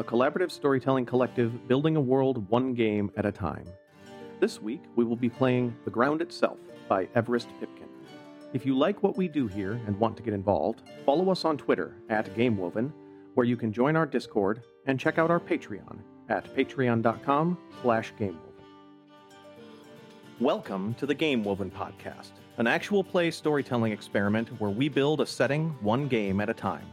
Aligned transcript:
a 0.00 0.04
collaborative 0.04 0.50
storytelling 0.50 1.04
collective 1.04 1.68
building 1.68 1.94
a 1.94 2.00
world 2.00 2.48
one 2.48 2.72
game 2.72 3.10
at 3.18 3.26
a 3.26 3.30
time. 3.30 3.66
This 4.40 4.58
week, 4.62 4.80
we 4.96 5.04
will 5.04 5.14
be 5.14 5.28
playing 5.28 5.76
The 5.84 5.90
Ground 5.90 6.22
Itself 6.22 6.56
by 6.88 7.06
Everest 7.14 7.48
Pipkin. 7.60 7.86
If 8.54 8.64
you 8.64 8.78
like 8.78 9.02
what 9.02 9.18
we 9.18 9.28
do 9.28 9.46
here 9.46 9.72
and 9.86 10.00
want 10.00 10.16
to 10.16 10.22
get 10.22 10.32
involved, 10.32 10.80
follow 11.04 11.28
us 11.28 11.44
on 11.44 11.58
Twitter 11.58 11.98
at 12.08 12.34
GameWoven, 12.34 12.90
where 13.34 13.44
you 13.44 13.58
can 13.58 13.74
join 13.74 13.94
our 13.94 14.06
Discord 14.06 14.62
and 14.86 14.98
check 14.98 15.18
out 15.18 15.30
our 15.30 15.38
Patreon 15.38 15.98
at 16.30 16.46
patreon.com 16.56 17.58
slash 17.82 18.14
gamewoven. 18.18 18.38
Welcome 20.40 20.94
to 20.94 21.04
the 21.04 21.14
GameWoven 21.14 21.70
podcast, 21.72 22.30
an 22.56 22.66
actual 22.66 23.04
play 23.04 23.30
storytelling 23.30 23.92
experiment 23.92 24.48
where 24.62 24.70
we 24.70 24.88
build 24.88 25.20
a 25.20 25.26
setting 25.26 25.76
one 25.82 26.08
game 26.08 26.40
at 26.40 26.48
a 26.48 26.54
time. 26.54 26.86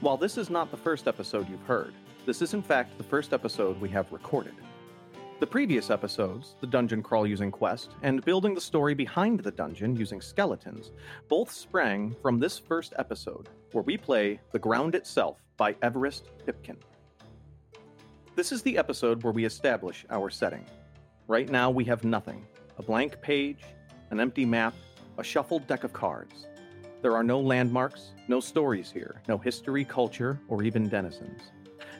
While 0.00 0.16
this 0.16 0.36
is 0.36 0.50
not 0.50 0.72
the 0.72 0.76
first 0.76 1.06
episode 1.06 1.48
you've 1.48 1.62
heard, 1.62 1.92
this 2.28 2.42
is 2.42 2.52
in 2.52 2.60
fact 2.60 2.98
the 2.98 3.02
first 3.02 3.32
episode 3.32 3.80
we 3.80 3.88
have 3.88 4.12
recorded. 4.12 4.52
The 5.40 5.46
previous 5.46 5.88
episodes, 5.88 6.56
the 6.60 6.66
dungeon 6.66 7.02
crawl 7.02 7.26
using 7.26 7.50
Quest, 7.50 7.92
and 8.02 8.22
building 8.22 8.54
the 8.54 8.60
story 8.60 8.92
behind 8.92 9.40
the 9.40 9.50
dungeon 9.50 9.96
using 9.96 10.20
skeletons, 10.20 10.92
both 11.28 11.50
sprang 11.50 12.14
from 12.20 12.38
this 12.38 12.58
first 12.58 12.92
episode, 12.98 13.48
where 13.72 13.82
we 13.82 13.96
play 13.96 14.40
The 14.52 14.58
Ground 14.58 14.94
Itself 14.94 15.38
by 15.56 15.74
Everest 15.80 16.28
Pipkin. 16.44 16.76
This 18.36 18.52
is 18.52 18.60
the 18.60 18.76
episode 18.76 19.22
where 19.22 19.32
we 19.32 19.46
establish 19.46 20.04
our 20.10 20.28
setting. 20.28 20.66
Right 21.28 21.48
now, 21.48 21.70
we 21.70 21.84
have 21.84 22.04
nothing 22.04 22.46
a 22.76 22.82
blank 22.82 23.22
page, 23.22 23.62
an 24.10 24.20
empty 24.20 24.44
map, 24.44 24.74
a 25.16 25.24
shuffled 25.24 25.66
deck 25.66 25.82
of 25.82 25.94
cards. 25.94 26.46
There 27.00 27.16
are 27.16 27.24
no 27.24 27.40
landmarks, 27.40 28.10
no 28.28 28.38
stories 28.38 28.92
here, 28.92 29.22
no 29.28 29.38
history, 29.38 29.82
culture, 29.82 30.38
or 30.48 30.62
even 30.62 30.90
denizens. 30.90 31.52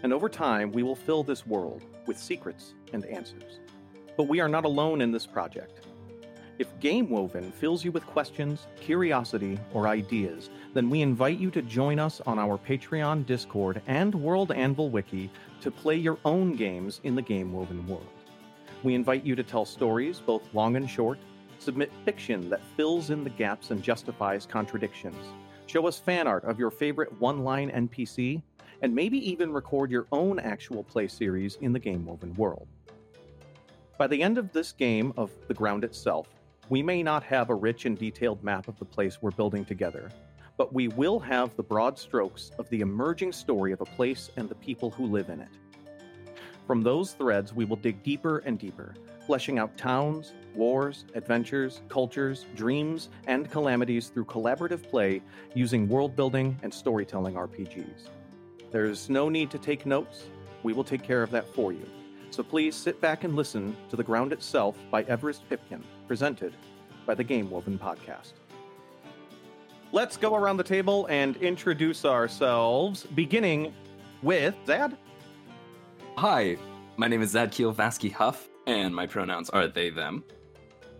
And 0.03 0.13
over 0.13 0.29
time, 0.29 0.73
we 0.73 0.83
will 0.83 0.95
fill 0.95 1.23
this 1.23 1.47
world 1.47 1.83
with 2.07 2.19
secrets 2.19 2.75
and 2.93 3.05
answers. 3.07 3.59
But 4.17 4.29
we 4.29 4.41
are 4.41 4.49
not 4.49 4.65
alone 4.65 5.01
in 5.01 5.13
this 5.13 5.27
project. 5.27 5.87
If 6.59 6.81
Game 6.81 7.09
Woven 7.09 7.53
fills 7.53 7.85
you 7.85 7.93
with 7.93 8.05
questions, 8.07 8.67
curiosity, 8.81 9.61
or 9.73 9.87
ideas, 9.87 10.51
then 10.75 10.91
we 10.91 11.03
invite 11.03 11.39
you 11.39 11.53
to 11.53 11.63
join 11.63 12.01
us 12.01 12.21
on 12.27 12.39
our 12.39 12.59
Patreon, 12.59 13.27
Discord, 13.27 13.81
and 13.87 14.13
World 14.15 14.51
Anvil 14.51 14.91
Wiki 14.91 15.31
to 15.61 15.71
play 15.71 15.95
your 15.95 16.19
own 16.25 16.57
games 16.57 17.01
in 17.05 17.15
the 17.15 17.23
Game 17.23 17.53
Woven 17.53 17.87
world. 17.87 18.07
We 18.83 18.95
invite 18.95 19.25
you 19.25 19.37
to 19.37 19.45
tell 19.45 19.65
stories, 19.65 20.19
both 20.19 20.53
long 20.53 20.75
and 20.75 20.91
short, 20.91 21.19
submit 21.61 21.93
fiction 22.05 22.49
that 22.51 22.61
fills 22.77 23.11
in 23.11 23.23
the 23.23 23.31
gaps 23.31 23.71
and 23.71 23.83
justifies 23.83 24.47
contradictions, 24.47 25.27
show 25.67 25.87
us 25.87 25.99
fan 25.99 26.27
art 26.27 26.45
of 26.45 26.59
your 26.59 26.71
favorite 26.71 27.21
one 27.21 27.45
line 27.45 27.71
NPC, 27.71 28.43
and 28.83 28.95
maybe 28.95 29.19
even 29.31 29.53
record 29.53 29.91
your 29.91 30.07
own 30.13 30.39
actual 30.39 30.85
play 30.85 31.09
series 31.09 31.57
in 31.61 31.73
the 31.73 31.79
Game 31.79 32.05
Woven 32.05 32.35
world. 32.35 32.69
By 33.99 34.07
the 34.07 34.23
end 34.23 34.39
of 34.39 34.53
this 34.53 34.73
game 34.73 35.13
of 35.17 35.31
The 35.49 35.55
Ground 35.55 35.85
Itself, 35.85 36.29
we 36.69 36.83
may 36.83 37.03
not 37.03 37.23
have 37.25 37.51
a 37.51 37.55
rich 37.55 37.87
and 37.87 37.99
detailed 37.99 38.45
map 38.45 38.69
of 38.69 38.79
the 38.79 38.85
place 38.85 39.21
we're 39.21 39.31
building 39.33 39.65
together, 39.65 40.11
but 40.57 40.73
we 40.73 40.89
will 40.89 41.19
have 41.19 41.57
the 41.57 41.63
broad 41.63 41.99
strokes 41.99 42.51
of 42.59 42.69
the 42.69 42.81
emerging 42.81 43.33
story 43.33 43.73
of 43.73 43.81
a 43.81 43.87
place 43.87 44.31
and 44.37 44.49
the 44.49 44.55
people 44.55 44.91
who 44.91 45.07
live 45.07 45.31
in 45.31 45.41
it. 45.41 45.49
From 46.67 46.83
those 46.83 47.13
threads, 47.13 47.55
we 47.55 47.65
will 47.65 47.77
dig 47.77 48.03
deeper 48.03 48.39
and 48.39 48.59
deeper, 48.59 48.95
fleshing 49.27 49.59
out 49.59 49.77
towns, 49.79 50.35
wars, 50.55 51.05
adventures, 51.15 51.81
cultures, 51.89 52.45
dreams, 52.55 53.09
and 53.27 53.51
calamities 53.51 54.09
through 54.09 54.27
collaborative 54.27 54.83
play 54.83 55.23
using 55.55 55.89
world 55.89 56.15
building 56.15 56.59
and 56.63 56.73
storytelling 56.73 57.35
RPGs. 57.35 58.11
There's 58.71 59.09
no 59.09 59.29
need 59.29 59.51
to 59.51 59.59
take 59.59 59.87
notes, 59.87 60.25
we 60.63 60.73
will 60.73 60.85
take 60.85 61.03
care 61.03 61.23
of 61.23 61.31
that 61.31 61.47
for 61.55 61.73
you. 61.73 61.87
So 62.31 62.43
please 62.43 62.75
sit 62.75 63.01
back 63.01 63.25
and 63.25 63.35
listen 63.35 63.75
to 63.89 63.97
The 63.97 64.05
Ground 64.05 64.33
Itself 64.33 64.77
by 64.91 65.05
Everest 65.05 65.49
Pipkin, 65.49 65.83
presented 66.07 66.55
by 67.07 67.15
the 67.15 67.25
Game 67.25 67.49
Woven 67.49 67.79
Podcast. 67.79 68.33
Let's 69.91 70.19
go 70.19 70.35
around 70.35 70.59
the 70.59 70.65
table 70.65 71.07
and 71.07 71.37
introduce 71.39 72.05
ourselves, 72.05 73.05
beginning 73.15 73.73
with 74.23 74.55
Zad. 74.67 74.99
Hi, 76.17 76.59
my 76.99 77.09
name 77.09 77.23
is 77.23 77.33
Zadkiel 77.35 77.75
Vasky 77.75 78.13
Huff, 78.13 78.49
and 78.67 78.95
my 78.95 79.07
pronouns 79.07 79.49
are 79.49 79.67
they, 79.67 79.89
them. 79.89 80.23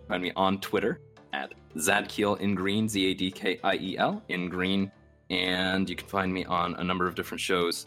Find 0.07 0.23
me 0.23 0.31
on 0.35 0.59
Twitter 0.59 1.01
at 1.33 1.53
Zadkiel 1.75 2.39
in 2.39 2.55
green, 2.55 2.89
Z 2.89 3.05
A 3.05 3.13
D 3.13 3.29
K 3.29 3.59
I 3.63 3.75
E 3.75 3.97
L, 3.99 4.23
in 4.29 4.49
green, 4.49 4.91
and 5.29 5.89
you 5.89 5.95
can 5.95 6.07
find 6.07 6.33
me 6.33 6.45
on 6.45 6.75
a 6.75 6.83
number 6.83 7.07
of 7.07 7.15
different 7.15 7.41
shows, 7.41 7.85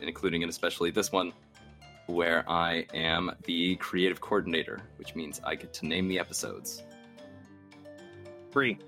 including 0.00 0.42
and 0.42 0.50
especially 0.50 0.90
this 0.90 1.12
one, 1.12 1.32
where 2.06 2.44
I 2.48 2.86
am 2.92 3.32
the 3.44 3.76
creative 3.76 4.20
coordinator, 4.20 4.80
which 4.96 5.14
means 5.14 5.40
I 5.44 5.54
get 5.54 5.72
to 5.74 5.86
name 5.86 6.08
the 6.08 6.18
episodes. 6.18 6.82
Bree. 8.50 8.78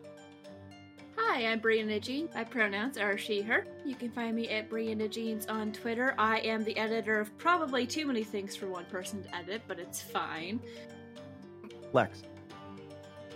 Hi, 1.19 1.47
I'm 1.47 1.61
Brianna 1.61 2.01
Jean. 2.01 2.29
My 2.35 2.45
pronouns 2.45 2.99
are 2.99 3.17
she, 3.17 3.41
her. 3.43 3.67
You 3.85 3.95
can 3.95 4.11
find 4.11 4.37
me 4.37 4.49
at 4.51 4.71
Brianna 4.71 5.11
Jeans 5.11 5.47
on 5.47 5.73
Twitter. 5.73 6.15
I 6.19 6.39
am 6.41 6.63
the 6.63 6.77
editor 6.77 7.19
of 7.19 7.37
probably 7.39 7.87
too 7.87 8.07
many 8.07 8.23
things 8.23 8.55
for 8.55 8.67
one 8.67 8.85
person 8.87 9.23
to 9.23 9.35
edit, 9.35 9.63
but 9.67 9.79
it's 9.79 10.01
fine. 10.01 10.61
Lex. 11.93 12.23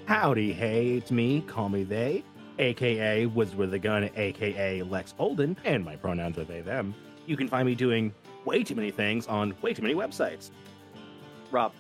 Howdy, 0.05 0.53
hey, 0.53 0.97
it's 0.97 1.11
me, 1.11 1.41
call 1.43 1.69
me 1.69 1.85
they, 1.85 2.23
aka 2.61 3.27
Woods 3.27 3.57
with 3.57 3.75
a 3.75 3.79
Gun, 3.79 4.11
aka 4.15 4.83
Lex 4.83 5.15
Olden, 5.19 5.57
and 5.65 5.85
my 5.85 5.97
pronouns 5.97 6.39
are 6.39 6.45
they, 6.45 6.61
them. 6.61 6.95
You 7.27 7.37
can 7.37 7.49
find 7.49 7.67
me 7.67 7.75
doing 7.75 8.15
way 8.45 8.63
too 8.63 8.75
many 8.75 8.91
things 8.91 9.27
on 9.27 9.55
way 9.63 9.75
too 9.75 9.83
many 9.83 9.95
websites. 9.95 10.51
Rob. 11.51 11.73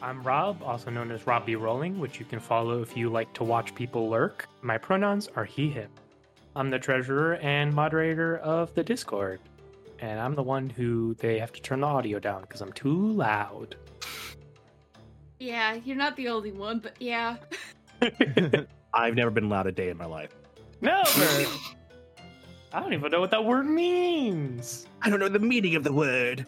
I'm 0.00 0.22
Rob, 0.22 0.62
also 0.62 0.90
known 0.90 1.10
as 1.10 1.26
Robbie 1.26 1.56
Rolling, 1.56 1.98
which 1.98 2.20
you 2.20 2.26
can 2.26 2.38
follow 2.38 2.82
if 2.82 2.96
you 2.96 3.08
like 3.08 3.32
to 3.34 3.44
watch 3.44 3.74
people 3.74 4.08
lurk. 4.08 4.46
My 4.62 4.76
pronouns 4.78 5.28
are 5.34 5.44
he, 5.44 5.70
him. 5.70 5.90
I'm 6.56 6.70
the 6.70 6.78
treasurer 6.78 7.36
and 7.36 7.74
moderator 7.74 8.36
of 8.38 8.74
the 8.74 8.84
Discord, 8.84 9.40
and 9.98 10.20
I'm 10.20 10.34
the 10.34 10.42
one 10.42 10.70
who 10.70 11.14
they 11.14 11.38
have 11.38 11.52
to 11.52 11.62
turn 11.62 11.80
the 11.80 11.86
audio 11.86 12.18
down 12.18 12.42
because 12.42 12.60
I'm 12.60 12.72
too 12.72 13.12
loud. 13.12 13.76
Yeah, 15.40 15.74
you're 15.84 15.96
not 15.96 16.16
the 16.16 16.28
only 16.28 16.52
one, 16.52 16.78
but 16.78 16.94
yeah. 17.00 17.36
I've 18.94 19.16
never 19.16 19.30
been 19.30 19.44
allowed 19.44 19.66
a 19.66 19.72
day 19.72 19.88
in 19.88 19.96
my 19.96 20.06
life. 20.06 20.30
Never! 20.80 21.48
I 22.72 22.80
don't 22.80 22.92
even 22.92 23.10
know 23.10 23.20
what 23.20 23.32
that 23.32 23.44
word 23.44 23.66
means. 23.66 24.86
I 25.02 25.10
don't 25.10 25.18
know 25.18 25.28
the 25.28 25.40
meaning 25.40 25.74
of 25.74 25.82
the 25.82 25.92
word. 25.92 26.46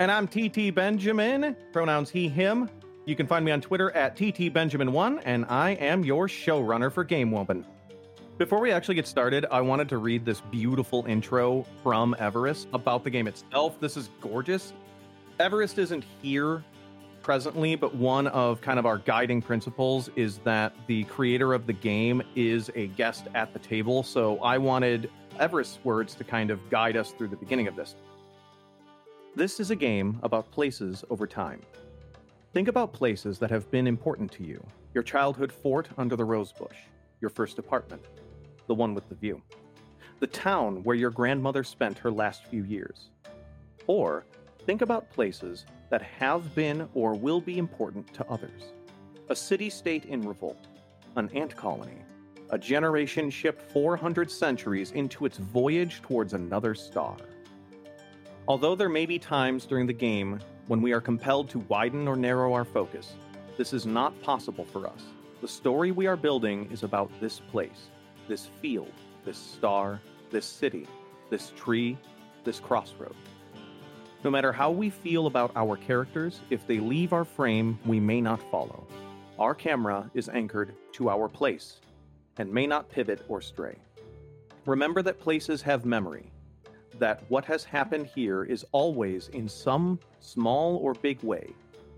And 0.00 0.10
I'm 0.10 0.26
TT 0.26 0.74
Benjamin, 0.74 1.56
pronouns 1.72 2.10
he, 2.10 2.28
him. 2.28 2.68
You 3.06 3.14
can 3.14 3.28
find 3.28 3.44
me 3.44 3.52
on 3.52 3.60
Twitter 3.60 3.92
at 3.92 4.16
TTBenjamin1, 4.16 5.22
and 5.24 5.44
I 5.48 5.70
am 5.72 6.04
your 6.04 6.26
showrunner 6.26 6.90
for 6.90 7.04
Game 7.04 7.30
Woven. 7.30 7.64
Before 8.36 8.58
we 8.60 8.72
actually 8.72 8.96
get 8.96 9.06
started, 9.06 9.46
I 9.50 9.60
wanted 9.60 9.88
to 9.90 9.98
read 9.98 10.24
this 10.24 10.40
beautiful 10.40 11.04
intro 11.06 11.64
from 11.84 12.16
Everest 12.18 12.66
about 12.72 13.04
the 13.04 13.10
game 13.10 13.28
itself. 13.28 13.78
This 13.78 13.96
is 13.96 14.10
gorgeous. 14.20 14.72
Everest 15.38 15.78
isn't 15.78 16.04
here 16.20 16.64
presently, 17.24 17.74
but 17.74 17.94
one 17.94 18.26
of 18.28 18.60
kind 18.60 18.78
of 18.78 18.84
our 18.84 18.98
guiding 18.98 19.40
principles 19.40 20.10
is 20.14 20.38
that 20.38 20.74
the 20.86 21.04
creator 21.04 21.54
of 21.54 21.66
the 21.66 21.72
game 21.72 22.22
is 22.36 22.70
a 22.74 22.88
guest 22.88 23.26
at 23.34 23.52
the 23.54 23.58
table. 23.58 24.02
So 24.02 24.38
I 24.40 24.58
wanted 24.58 25.10
Everest's 25.40 25.82
words 25.84 26.14
to 26.16 26.22
kind 26.22 26.50
of 26.50 26.60
guide 26.68 26.98
us 26.98 27.12
through 27.12 27.28
the 27.28 27.36
beginning 27.36 27.66
of 27.66 27.76
this. 27.76 27.96
This 29.34 29.58
is 29.58 29.70
a 29.70 29.76
game 29.76 30.20
about 30.22 30.50
places 30.50 31.02
over 31.08 31.26
time. 31.26 31.62
Think 32.52 32.68
about 32.68 32.92
places 32.92 33.38
that 33.38 33.50
have 33.50 33.68
been 33.70 33.86
important 33.86 34.30
to 34.32 34.44
you 34.44 34.64
your 34.92 35.02
childhood 35.02 35.50
fort 35.50 35.88
under 35.98 36.14
the 36.14 36.24
rosebush, 36.24 36.76
your 37.20 37.30
first 37.30 37.58
apartment, 37.58 38.04
the 38.68 38.74
one 38.74 38.94
with 38.94 39.08
the 39.08 39.14
view, 39.16 39.42
the 40.20 40.26
town 40.26 40.84
where 40.84 40.94
your 40.94 41.10
grandmother 41.10 41.64
spent 41.64 41.98
her 41.98 42.12
last 42.12 42.44
few 42.44 42.62
years. 42.62 43.08
Or 43.88 44.24
think 44.66 44.82
about 44.82 45.10
places 45.10 45.66
that 45.90 46.02
have 46.02 46.54
been 46.54 46.88
or 46.94 47.14
will 47.14 47.40
be 47.40 47.58
important 47.58 48.12
to 48.14 48.26
others 48.28 48.72
a 49.30 49.34
city 49.36 49.70
state 49.70 50.04
in 50.04 50.20
revolt, 50.20 50.66
an 51.16 51.30
ant 51.34 51.56
colony, 51.56 51.96
a 52.50 52.58
generation 52.58 53.30
ship 53.30 53.70
400 53.72 54.30
centuries 54.30 54.90
into 54.92 55.24
its 55.24 55.38
voyage 55.38 56.02
towards 56.02 56.34
another 56.34 56.74
star. 56.74 57.16
Although 58.46 58.74
there 58.74 58.90
may 58.90 59.06
be 59.06 59.18
times 59.18 59.64
during 59.64 59.86
the 59.86 59.94
game 59.94 60.40
when 60.66 60.82
we 60.82 60.92
are 60.92 61.00
compelled 61.00 61.48
to 61.50 61.60
widen 61.60 62.06
or 62.06 62.16
narrow 62.16 62.52
our 62.52 62.66
focus, 62.66 63.14
this 63.56 63.72
is 63.72 63.86
not 63.86 64.20
possible 64.20 64.66
for 64.66 64.86
us. 64.86 65.02
The 65.40 65.48
story 65.48 65.90
we 65.90 66.06
are 66.06 66.16
building 66.16 66.68
is 66.70 66.82
about 66.82 67.10
this 67.20 67.40
place, 67.40 67.88
this 68.28 68.50
field, 68.60 68.92
this 69.24 69.38
star, 69.38 70.00
this 70.30 70.44
city, 70.44 70.86
this 71.30 71.50
tree, 71.56 71.96
this 72.44 72.60
crossroad. 72.60 73.16
No 74.24 74.30
matter 74.30 74.52
how 74.52 74.70
we 74.70 74.88
feel 74.88 75.26
about 75.26 75.52
our 75.54 75.76
characters, 75.76 76.40
if 76.48 76.66
they 76.66 76.78
leave 76.80 77.12
our 77.12 77.26
frame, 77.26 77.78
we 77.84 78.00
may 78.00 78.22
not 78.22 78.40
follow. 78.50 78.86
Our 79.38 79.54
camera 79.54 80.10
is 80.14 80.30
anchored 80.30 80.74
to 80.92 81.10
our 81.10 81.28
place 81.28 81.80
and 82.38 82.50
may 82.50 82.66
not 82.66 82.88
pivot 82.88 83.22
or 83.28 83.42
stray. 83.42 83.76
Remember 84.64 85.02
that 85.02 85.20
places 85.20 85.60
have 85.60 85.84
memory. 85.84 86.32
that 86.98 87.22
what 87.28 87.44
has 87.44 87.64
happened 87.64 88.06
here 88.06 88.44
is 88.44 88.64
always, 88.72 89.28
in 89.28 89.48
some 89.48 89.98
small 90.20 90.76
or 90.76 90.94
big 90.94 91.22
way, 91.22 91.48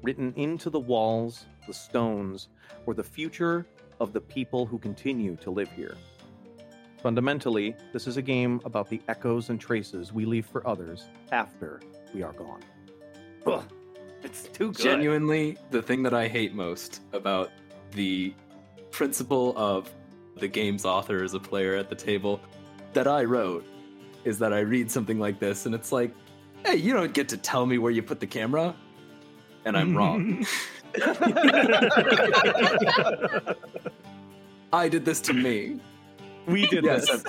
written 0.02 0.32
into 0.36 0.70
the 0.70 0.80
walls, 0.80 1.46
the 1.66 1.74
stones, 1.74 2.48
or 2.86 2.94
the 2.94 3.04
future 3.04 3.66
of 4.00 4.12
the 4.12 4.20
people 4.20 4.66
who 4.66 4.78
continue 4.78 5.36
to 5.36 5.50
live 5.50 5.70
here. 5.72 5.96
Fundamentally, 7.02 7.74
this 7.92 8.06
is 8.06 8.16
a 8.16 8.22
game 8.22 8.60
about 8.64 8.88
the 8.88 9.00
echoes 9.08 9.50
and 9.50 9.60
traces 9.60 10.12
we 10.12 10.24
leave 10.24 10.46
for 10.46 10.66
others 10.66 11.06
after 11.30 11.80
we 12.14 12.22
are 12.22 12.32
gone. 12.32 12.62
Ugh, 13.46 13.64
it's 14.22 14.44
too 14.48 14.72
good. 14.72 14.82
Genuinely, 14.82 15.56
the 15.70 15.82
thing 15.82 16.02
that 16.02 16.14
I 16.14 16.28
hate 16.28 16.54
most 16.54 17.02
about 17.12 17.50
the 17.92 18.34
principle 18.90 19.52
of 19.56 19.92
the 20.36 20.48
game's 20.48 20.84
author 20.84 21.22
as 21.22 21.34
a 21.34 21.40
player 21.40 21.74
at 21.76 21.88
the 21.88 21.94
table 21.94 22.40
that 22.92 23.06
I 23.06 23.24
wrote 23.24 23.64
is 24.24 24.38
that 24.38 24.52
I 24.52 24.60
read 24.60 24.90
something 24.90 25.18
like 25.18 25.38
this 25.38 25.66
and 25.66 25.74
it's 25.74 25.92
like, 25.92 26.12
hey, 26.64 26.76
you 26.76 26.92
don't 26.92 27.12
get 27.14 27.28
to 27.30 27.36
tell 27.36 27.64
me 27.66 27.78
where 27.78 27.92
you 27.92 28.02
put 28.02 28.20
the 28.20 28.26
camera. 28.26 28.74
And 29.64 29.76
I'm 29.76 29.96
wrong. 29.98 30.44
I 34.72 34.88
did 34.88 35.04
this 35.04 35.20
to 35.22 35.32
me. 35.32 35.80
We 36.46 36.66
did 36.66 36.84
Yes. 36.84 37.06
this. 37.08 37.24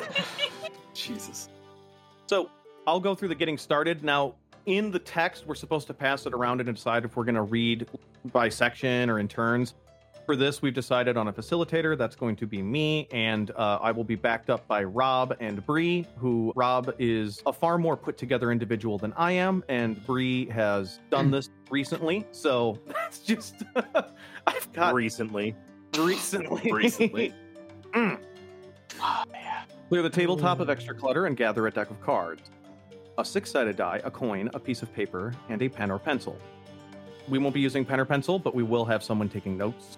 Jesus. 0.94 1.50
So 2.27 2.50
I'll 2.85 3.00
go 3.00 3.15
through 3.15 3.30
the 3.30 3.35
getting 3.35 3.57
started. 3.57 4.03
Now, 4.03 4.35
in 4.67 4.91
the 4.91 4.99
text, 4.99 5.47
we're 5.47 5.55
supposed 5.55 5.87
to 5.87 5.93
pass 5.93 6.25
it 6.27 6.33
around 6.33 6.61
and 6.61 6.75
decide 6.75 7.05
if 7.05 7.15
we're 7.15 7.23
going 7.23 7.35
to 7.35 7.41
read 7.41 7.87
by 8.31 8.49
section 8.49 9.09
or 9.09 9.17
in 9.17 9.27
turns. 9.27 9.73
For 10.25 10.35
this, 10.35 10.61
we've 10.61 10.73
decided 10.73 11.15
on 11.15 11.29
a 11.29 11.33
facilitator. 11.33 11.97
That's 11.97 12.17
going 12.17 12.35
to 12.35 12.45
be 12.45 12.61
me, 12.61 13.07
and 13.13 13.49
uh, 13.51 13.79
I 13.81 13.91
will 13.93 14.03
be 14.03 14.15
backed 14.15 14.49
up 14.49 14.67
by 14.67 14.83
Rob 14.83 15.33
and 15.39 15.65
Bree. 15.65 16.05
Who 16.17 16.51
Rob 16.53 16.93
is 16.99 17.41
a 17.45 17.53
far 17.53 17.77
more 17.77 17.95
put 17.95 18.17
together 18.17 18.51
individual 18.51 18.97
than 18.97 19.13
I 19.13 19.31
am, 19.31 19.63
and 19.69 20.05
Bree 20.05 20.49
has 20.49 20.99
done 21.09 21.31
this 21.31 21.49
recently. 21.71 22.27
So 22.33 22.77
that's 22.87 23.19
just 23.19 23.63
I've 24.47 24.73
got 24.73 24.93
Recently. 24.93 25.55
recently. 25.97 26.71
Recently. 26.73 27.33
Mm. 27.93 28.19
Oh, 29.01 29.23
man. 29.31 29.63
Clear 29.87 30.01
the 30.01 30.09
tabletop 30.09 30.59
of 30.59 30.69
extra 30.69 30.93
clutter 30.93 31.27
and 31.27 31.37
gather 31.37 31.67
a 31.67 31.71
deck 31.71 31.89
of 31.89 32.01
cards. 32.01 32.51
A 33.19 33.25
six 33.25 33.49
sided 33.49 33.77
die, 33.77 33.99
a 34.03 34.11
coin, 34.11 34.47
a 34.53 34.59
piece 34.59 34.83
of 34.83 34.93
paper, 34.93 35.33
and 35.49 35.59
a 35.63 35.69
pen 35.69 35.89
or 35.89 35.97
pencil. 35.97 36.37
We 37.27 37.39
won't 37.39 37.55
be 37.55 37.59
using 37.59 37.83
pen 37.83 37.99
or 37.99 38.05
pencil, 38.05 38.37
but 38.37 38.53
we 38.53 38.61
will 38.61 38.85
have 38.85 39.03
someone 39.03 39.27
taking 39.27 39.57
notes. 39.57 39.97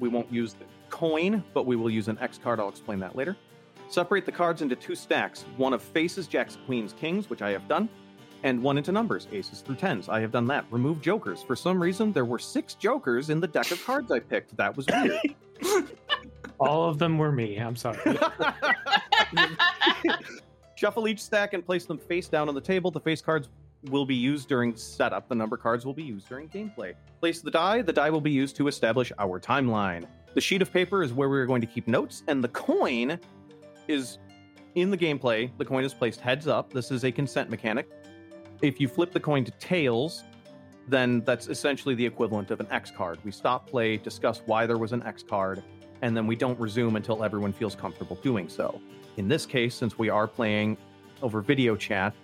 We 0.00 0.08
won't 0.08 0.30
use 0.32 0.54
the 0.54 0.64
coin, 0.88 1.44
but 1.54 1.64
we 1.64 1.76
will 1.76 1.90
use 1.90 2.08
an 2.08 2.18
X 2.18 2.38
card. 2.38 2.58
I'll 2.58 2.68
explain 2.68 2.98
that 3.00 3.14
later. 3.14 3.36
Separate 3.88 4.26
the 4.26 4.32
cards 4.32 4.62
into 4.62 4.74
two 4.74 4.96
stacks 4.96 5.44
one 5.56 5.72
of 5.72 5.80
faces, 5.80 6.26
jacks, 6.26 6.58
queens, 6.66 6.92
kings, 6.92 7.30
which 7.30 7.40
I 7.40 7.50
have 7.50 7.68
done, 7.68 7.88
and 8.42 8.60
one 8.60 8.78
into 8.78 8.90
numbers, 8.90 9.28
aces 9.30 9.60
through 9.60 9.76
tens. 9.76 10.08
I 10.08 10.20
have 10.20 10.32
done 10.32 10.46
that. 10.48 10.64
Remove 10.72 11.00
jokers. 11.00 11.42
For 11.42 11.54
some 11.54 11.80
reason, 11.80 12.12
there 12.12 12.24
were 12.24 12.40
six 12.40 12.74
jokers 12.74 13.30
in 13.30 13.38
the 13.38 13.46
deck 13.46 13.70
of 13.70 13.84
cards 13.84 14.10
I 14.10 14.18
picked. 14.18 14.56
That 14.56 14.76
was 14.76 14.86
weird. 14.88 15.20
All 16.58 16.88
of 16.88 16.98
them 16.98 17.16
were 17.16 17.30
me. 17.30 17.58
I'm 17.58 17.76
sorry. 17.76 17.98
Shuffle 20.80 21.08
each 21.08 21.22
stack 21.22 21.52
and 21.52 21.62
place 21.62 21.84
them 21.84 21.98
face 21.98 22.26
down 22.26 22.48
on 22.48 22.54
the 22.54 22.60
table. 22.62 22.90
The 22.90 23.00
face 23.00 23.20
cards 23.20 23.50
will 23.90 24.06
be 24.06 24.14
used 24.14 24.48
during 24.48 24.74
setup. 24.74 25.28
The 25.28 25.34
number 25.34 25.58
cards 25.58 25.84
will 25.84 25.92
be 25.92 26.02
used 26.02 26.26
during 26.26 26.48
gameplay. 26.48 26.94
Place 27.20 27.42
the 27.42 27.50
die. 27.50 27.82
The 27.82 27.92
die 27.92 28.08
will 28.08 28.22
be 28.22 28.30
used 28.30 28.56
to 28.56 28.66
establish 28.66 29.12
our 29.18 29.38
timeline. 29.38 30.06
The 30.32 30.40
sheet 30.40 30.62
of 30.62 30.72
paper 30.72 31.02
is 31.02 31.12
where 31.12 31.28
we 31.28 31.38
are 31.38 31.44
going 31.44 31.60
to 31.60 31.66
keep 31.66 31.86
notes, 31.86 32.22
and 32.28 32.42
the 32.42 32.48
coin 32.48 33.20
is 33.88 34.16
in 34.74 34.90
the 34.90 34.96
gameplay. 34.96 35.50
The 35.58 35.66
coin 35.66 35.84
is 35.84 35.92
placed 35.92 36.18
heads 36.18 36.48
up. 36.48 36.72
This 36.72 36.90
is 36.90 37.04
a 37.04 37.12
consent 37.12 37.50
mechanic. 37.50 37.86
If 38.62 38.80
you 38.80 38.88
flip 38.88 39.12
the 39.12 39.20
coin 39.20 39.44
to 39.44 39.50
tails, 39.58 40.24
then 40.88 41.20
that's 41.26 41.48
essentially 41.48 41.94
the 41.94 42.06
equivalent 42.06 42.50
of 42.50 42.58
an 42.58 42.68
X 42.70 42.90
card. 42.90 43.18
We 43.22 43.32
stop 43.32 43.68
play, 43.68 43.98
discuss 43.98 44.40
why 44.46 44.64
there 44.64 44.78
was 44.78 44.94
an 44.94 45.02
X 45.02 45.22
card, 45.22 45.62
and 46.02 46.16
then 46.16 46.26
we 46.26 46.36
don't 46.36 46.58
resume 46.58 46.96
until 46.96 47.22
everyone 47.22 47.52
feels 47.52 47.74
comfortable 47.74 48.16
doing 48.16 48.48
so. 48.48 48.80
In 49.16 49.28
this 49.28 49.46
case, 49.46 49.74
since 49.74 49.98
we 49.98 50.08
are 50.08 50.26
playing 50.26 50.76
over 51.22 51.40
video 51.40 51.76
chat, 51.76 52.14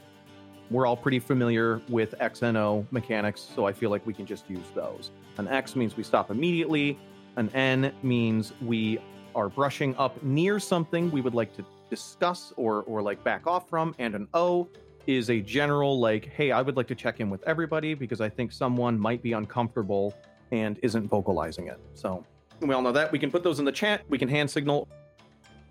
we're 0.70 0.87
all 0.87 0.96
pretty 0.96 1.19
familiar 1.19 1.81
with 1.88 2.14
XNO 2.20 2.87
mechanics, 2.90 3.40
so 3.55 3.67
I 3.67 3.73
feel 3.73 3.90
like 3.90 4.05
we 4.06 4.12
can 4.12 4.26
just 4.26 4.49
use 4.50 4.67
those. 4.75 5.11
An 5.38 5.46
X 5.49 5.76
means 5.76 5.96
we 5.96 6.02
stop 6.02 6.31
immediately, 6.31 6.99
an 7.37 7.50
N 7.50 7.93
means 8.02 8.52
we 8.62 8.99
are 9.34 9.49
brushing 9.49 9.94
up 9.96 10.20
near 10.22 10.58
something 10.58 11.11
we 11.11 11.20
would 11.20 11.34
like 11.34 11.55
to 11.56 11.64
discuss 11.90 12.52
or 12.56 12.82
or 12.84 13.02
like 13.02 13.22
back 13.22 13.46
off 13.46 13.69
from, 13.69 13.94
and 13.99 14.14
an 14.14 14.26
O 14.34 14.69
is 15.06 15.31
a 15.31 15.40
general 15.40 16.00
like, 16.00 16.26
hey, 16.26 16.50
I 16.50 16.62
would 16.62 16.76
like 16.76 16.88
to 16.88 16.94
check 16.94 17.20
in 17.20 17.31
with 17.31 17.43
everybody 17.44 17.94
because 17.94 18.20
I 18.20 18.29
think 18.29 18.50
someone 18.50 18.99
might 18.99 19.22
be 19.22 19.34
uncomfortable 19.34 20.14
and 20.50 20.79
isn't 20.82 21.08
vocalizing 21.08 21.69
it. 21.69 21.79
So 21.94 22.25
we 22.61 22.75
all 22.75 22.82
know 22.82 22.93
that. 22.93 23.12
We 23.12 23.19
can 23.19 23.31
put 23.31 23.43
those 23.43 23.58
in 23.58 23.64
the 23.64 23.73
chat. 23.73 24.03
We 24.08 24.19
can 24.19 24.29
hand 24.29 24.50
signal. 24.50 24.88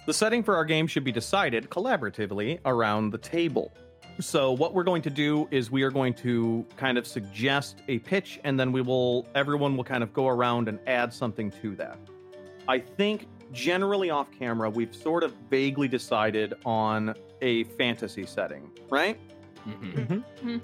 The 0.06 0.14
setting 0.14 0.44
for 0.44 0.56
our 0.56 0.66
game 0.66 0.86
should 0.88 1.04
be 1.04 1.12
decided 1.12 1.70
collaboratively 1.70 2.60
around 2.66 3.10
the 3.10 3.18
table. 3.18 3.74
So 4.20 4.52
what 4.52 4.74
we're 4.74 4.84
going 4.84 5.02
to 5.02 5.10
do 5.10 5.48
is 5.52 5.72
we 5.72 5.84
are 5.84 5.92
going 5.92 6.14
to 6.16 6.66
kind 6.78 6.98
of 6.98 7.06
suggest 7.06 7.82
a 7.88 8.00
pitch 8.00 8.40
and 8.44 8.58
then 8.60 8.72
we 8.72 8.82
will 8.82 9.28
everyone 9.36 9.76
will 9.76 9.84
kind 9.84 10.04
of 10.04 10.14
go 10.14 10.28
around 10.28 10.70
and 10.70 10.80
add 10.88 11.12
something 11.12 11.52
to 11.62 11.76
that. 11.76 11.98
I 12.68 12.80
think 12.80 13.28
generally 13.52 14.10
off 14.12 14.28
camera 14.32 14.70
we've 14.70 14.96
sort 14.96 15.24
of 15.24 15.34
vaguely 15.50 15.88
decided 15.88 16.54
on 16.66 17.14
a 17.42 17.66
fantasy 17.66 18.26
setting, 18.26 18.72
right? 18.90 19.20
Mhm. 19.68 20.62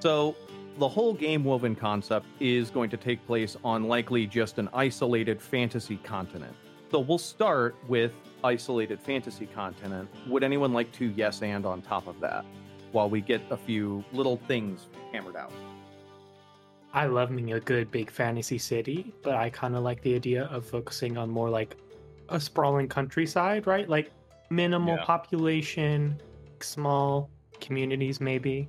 So 0.00 0.36
the 0.78 0.88
whole 0.88 1.12
game 1.12 1.44
woven 1.44 1.74
concept 1.74 2.26
is 2.40 2.70
going 2.70 2.90
to 2.90 2.96
take 2.96 3.24
place 3.26 3.56
on 3.62 3.84
likely 3.88 4.26
just 4.26 4.58
an 4.58 4.68
isolated 4.72 5.40
fantasy 5.40 5.96
continent. 5.98 6.54
So 6.90 7.00
we'll 7.00 7.18
start 7.18 7.74
with 7.88 8.12
isolated 8.44 9.00
fantasy 9.00 9.46
continent. 9.46 10.08
Would 10.28 10.42
anyone 10.42 10.72
like 10.72 10.90
to 10.92 11.06
yes 11.06 11.42
and 11.42 11.64
on 11.64 11.82
top 11.82 12.06
of 12.06 12.20
that 12.20 12.44
while 12.92 13.08
we 13.08 13.20
get 13.20 13.40
a 13.50 13.56
few 13.56 14.04
little 14.12 14.36
things 14.48 14.86
hammered 15.12 15.36
out? 15.36 15.52
I 16.94 17.06
love 17.06 17.30
me 17.30 17.52
a 17.52 17.60
good 17.60 17.90
big 17.90 18.10
fantasy 18.10 18.58
city, 18.58 19.14
but 19.22 19.34
I 19.34 19.48
kind 19.48 19.74
of 19.74 19.82
like 19.82 20.02
the 20.02 20.14
idea 20.14 20.44
of 20.44 20.66
focusing 20.66 21.16
on 21.16 21.30
more 21.30 21.48
like 21.48 21.76
a 22.28 22.38
sprawling 22.38 22.88
countryside, 22.88 23.66
right? 23.66 23.88
Like 23.88 24.10
minimal 24.50 24.96
Yeah. 24.96 25.04
population, 25.04 26.20
small 26.60 27.30
communities, 27.60 28.20
maybe. 28.20 28.68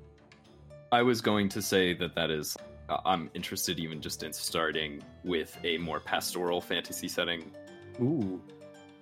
I 0.94 1.02
was 1.02 1.22
going 1.22 1.50
to 1.50 1.62
say 1.62 1.94
that 1.96 2.14
that 2.16 2.30
is. 2.30 2.56
uh, 2.90 2.98
I'm 3.06 3.30
interested 3.34 3.80
even 3.80 4.00
just 4.02 4.24
in 4.24 4.32
starting 4.34 5.02
with 5.24 5.58
a 5.64 5.78
more 5.80 6.00
pastoral 6.00 6.62
fantasy 6.62 7.08
setting. 7.08 7.52
Ooh. 8.00 8.42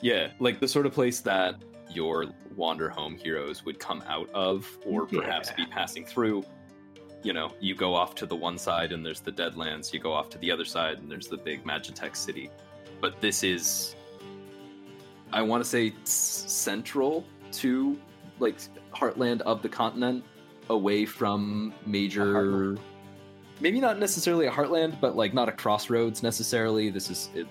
Yeah, 0.01 0.29
like 0.39 0.59
the 0.59 0.67
sort 0.67 0.85
of 0.85 0.93
place 0.93 1.19
that 1.21 1.55
your 1.91 2.25
Wanderhome 2.55 3.19
heroes 3.21 3.65
would 3.65 3.77
come 3.79 4.01
out 4.07 4.29
of, 4.33 4.65
or 4.85 5.05
perhaps 5.05 5.49
Yeah. 5.49 5.65
be 5.65 5.71
passing 5.71 6.05
through. 6.05 6.45
You 7.23 7.33
know, 7.33 7.51
you 7.59 7.75
go 7.75 7.93
off 7.93 8.15
to 8.15 8.25
the 8.25 8.35
one 8.35 8.57
side 8.57 8.91
and 8.93 9.05
there's 9.05 9.19
the 9.19 9.31
Deadlands, 9.31 9.91
you 9.93 9.99
go 9.99 10.13
off 10.13 10.29
to 10.29 10.37
the 10.37 10.49
other 10.51 10.65
side 10.65 10.99
and 10.99 11.11
there's 11.11 11.27
the 11.27 11.37
big 11.37 11.63
Magitech 11.65 12.15
city. 12.15 12.49
But 13.01 13.19
this 13.19 13.43
is, 13.43 13.95
I 15.33 15.41
want 15.41 15.63
to 15.63 15.69
say, 15.69 15.93
central 16.05 17.25
to 17.53 17.99
like 18.39 18.57
heartland 18.95 19.41
of 19.41 19.61
the 19.61 19.69
continent, 19.69 20.23
away 20.71 21.05
from 21.05 21.73
major. 21.85 22.77
Maybe 23.59 23.79
not 23.79 23.99
necessarily 23.99 24.47
a 24.47 24.51
heartland, 24.51 24.99
but 24.99 25.15
like 25.15 25.33
not 25.33 25.47
a 25.47 25.51
crossroads 25.51 26.23
necessarily. 26.23 26.89
This 26.89 27.09
is 27.11 27.29
it, 27.35 27.47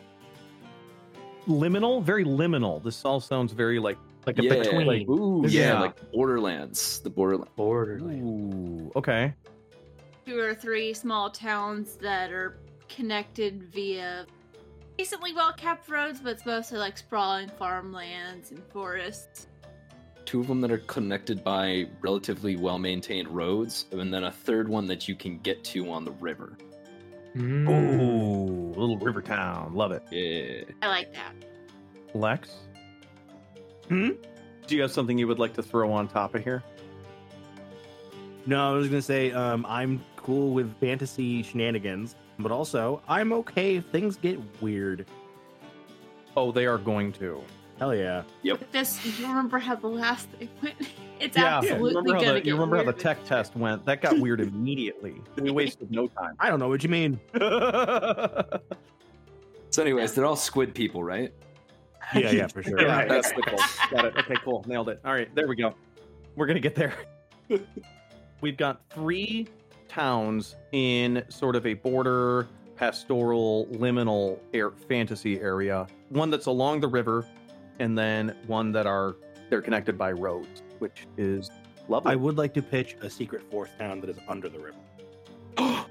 Liminal, 1.47 2.03
very 2.03 2.25
liminal. 2.25 2.83
This 2.83 3.05
all 3.05 3.21
sounds 3.21 3.53
very 3.53 3.79
like 3.79 3.97
Like 4.27 4.39
a 4.39 4.43
Yeah, 4.45 4.55
between 4.55 4.87
like, 4.87 5.09
ooh, 5.09 5.45
Yeah. 5.49 5.75
yeah, 5.75 5.81
like 5.81 6.13
Borderlands, 6.13 7.01
the 7.01 7.11
Borderlands. 7.11 7.51
borderland. 7.57 8.23
ooh, 8.85 8.93
okay. 8.97 9.33
Two 10.27 10.39
or 10.39 10.55
three 10.55 10.93
small 10.93 11.31
towns 11.31 11.97
that 11.97 12.31
are 12.31 12.59
connected 12.89 13.63
via 13.73 14.27
decently 14.99 15.33
well 15.33 15.53
kept 15.55 15.89
roads, 15.89 16.21
but 16.21 16.33
it's 16.33 16.45
mostly 16.45 16.77
like 16.79 16.99
sprawling 16.99 17.49
farmlands 17.49 18.51
and 18.51 18.63
forests. 18.71 19.47
Two 20.25 20.41
of 20.41 20.47
them 20.47 20.61
that 20.61 20.71
are 20.71 20.79
connected 20.79 21.43
by 21.43 21.89
relatively 22.01 22.57
well 22.57 22.79
maintained 22.79 23.29
roads, 23.29 23.87
and 23.93 24.13
then 24.13 24.25
a 24.25 24.31
third 24.31 24.69
one 24.69 24.87
that 24.87 25.09
you 25.09 25.15
can 25.15 25.39
get 25.39 25.65
to 25.65 25.91
on 25.91 26.05
the 26.05 26.13
river. 26.13 26.57
Mm. 27.37 27.69
Ooh, 27.69 28.73
little 28.79 28.99
river 28.99 29.23
town. 29.23 29.75
Love 29.75 29.93
it. 29.93 30.03
Yeah. 30.11 30.75
I 30.83 30.89
like 30.89 31.13
that. 31.15 31.33
Lex? 32.15 32.51
Hmm? 33.89 34.11
Do 34.67 34.77
you 34.77 34.83
have 34.83 34.93
something 34.93 35.19
you 35.19 35.27
would 35.27 35.39
like 35.39 35.55
to 35.55 35.63
throw 35.63 35.93
on 35.93 36.09
top 36.09 36.35
of 36.35 36.45
here? 36.45 36.63
No, 38.47 38.71
I 38.71 38.77
was 38.77 38.89
gonna 38.89 39.03
say 39.03 39.33
um, 39.33 39.67
I'm 39.69 40.03
cool 40.17 40.53
with 40.53 40.75
fantasy 40.81 41.43
shenanigans, 41.43 42.15
but 42.39 42.53
also 42.53 43.03
I'm 43.09 43.33
okay 43.33 43.77
if 43.77 43.87
things 43.87 44.17
get 44.17 44.39
weird. 44.61 45.07
Oh, 46.37 46.53
they 46.53 46.67
are 46.67 46.79
going 46.79 47.13
to. 47.15 47.43
Hell 47.81 47.95
yeah! 47.95 48.25
But 48.45 48.71
this, 48.73 49.03
you 49.19 49.27
remember 49.27 49.59
how 49.59 49.75
the 49.75 49.89
last 49.89 50.29
thing 50.29 50.51
went? 50.63 50.77
It's 51.19 51.37
Yeah, 51.37 51.59
absolutely 51.59 51.91
you 51.93 51.99
remember 51.99 52.15
how 52.15 52.21
gonna 52.21 52.33
the, 52.33 52.41
get 52.41 52.47
you 52.47 52.55
remember 52.55 52.77
how 52.79 52.83
the 52.85 52.95
tech 52.95 53.23
test 53.27 53.55
went? 53.55 53.85
That 53.85 54.01
got 54.01 54.19
weird 54.19 54.41
immediately. 54.41 55.21
We 55.37 55.51
wasted 55.51 55.91
no 55.91 56.07
time. 56.07 56.35
I 56.41 56.49
don't 56.49 56.59
know 56.59 56.69
what 56.69 56.83
you 56.83 56.89
mean. 56.89 57.21
So, 59.73 59.83
anyways, 59.83 60.15
they're 60.15 60.27
all 60.27 60.35
squid 60.35 60.75
people, 60.75 61.05
right? 61.05 61.33
Yeah, 62.13 62.33
yeah, 62.33 62.47
for 62.49 62.61
sure. 62.61 62.81
Yeah, 62.81 63.05
that's 63.07 63.31
the 63.31 63.41
goal. 63.43 63.61
Got 63.93 64.07
it. 64.07 64.17
Okay, 64.17 64.35
cool. 64.43 64.65
Nailed 64.67 64.89
it. 64.89 65.01
All 65.05 65.13
right, 65.13 65.33
there 65.37 65.47
we 65.47 65.55
go. 65.55 65.75
We're 66.35 66.47
gonna 66.47 66.59
get 66.59 66.75
there. 66.75 66.95
We've 68.41 68.57
got 68.57 68.81
three 68.91 69.47
towns 69.87 70.57
in 70.73 71.23
sort 71.29 71.55
of 71.55 71.67
a 71.67 71.75
border 71.75 72.49
pastoral 72.75 73.69
liminal 73.71 74.41
air 74.53 74.73
fantasy 74.73 75.39
area. 75.41 75.87
One 76.09 76.31
that's 76.31 76.47
along 76.47 76.81
the 76.81 76.89
river, 76.89 77.27
and 77.81 77.99
then 77.99 78.37
one 78.47 78.71
that 78.73 78.87
are 78.87 79.17
they're 79.49 79.63
connected 79.63 79.99
by 79.99 80.13
roads, 80.13 80.63
which 80.79 81.07
is 81.17 81.51
lovely. 81.89 82.13
I 82.13 82.15
would 82.17 82.37
like 82.37 82.55
to 82.55 82.63
pitch 82.63 82.95
a 83.01 83.11
secret 83.11 83.43
fourth 83.51 83.77
town 83.79 84.01
that 84.03 84.11
is 84.11 84.17
under 84.29 84.49
the 84.49 84.61
river. 84.61 84.77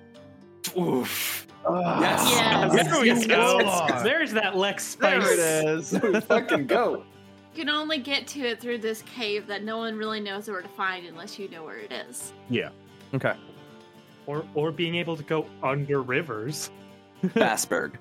Oof. 0.78 1.48
Ah, 1.66 2.00
Yes. 2.00 2.30
Yes. 2.32 2.74
Yes, 2.74 2.88
There 2.92 3.02
we 3.02 3.08
yes, 3.08 3.28
go. 3.28 3.60
yes, 3.60 3.82
yes. 3.90 4.04
There's 4.04 4.32
that 4.34 4.56
Lex 4.56 4.96
There 4.96 5.22
Spice. 5.22 5.34
it 5.94 6.04
is. 6.10 6.24
Fucking 6.26 6.68
go. 6.68 7.04
You 7.56 7.66
can 7.66 7.70
only 7.70 7.98
get 7.98 8.28
to 8.28 8.40
it 8.48 8.62
through 8.62 8.78
this 8.78 9.02
cave 9.02 9.48
that 9.48 9.64
no 9.64 9.78
one 9.78 9.98
really 9.98 10.20
knows 10.22 10.48
where 10.48 10.62
to 10.62 10.68
find 10.70 11.06
unless 11.06 11.38
you 11.38 11.50
know 11.50 11.64
where 11.66 11.78
it 11.80 11.92
is. 11.92 12.32
Yeah. 12.50 12.70
okay. 13.14 13.34
Or 14.28 14.46
or 14.54 14.72
being 14.72 14.96
able 14.96 15.18
to 15.18 15.24
go 15.24 15.48
under 15.64 16.02
rivers. 16.02 16.70
Bassberg. 17.24 17.96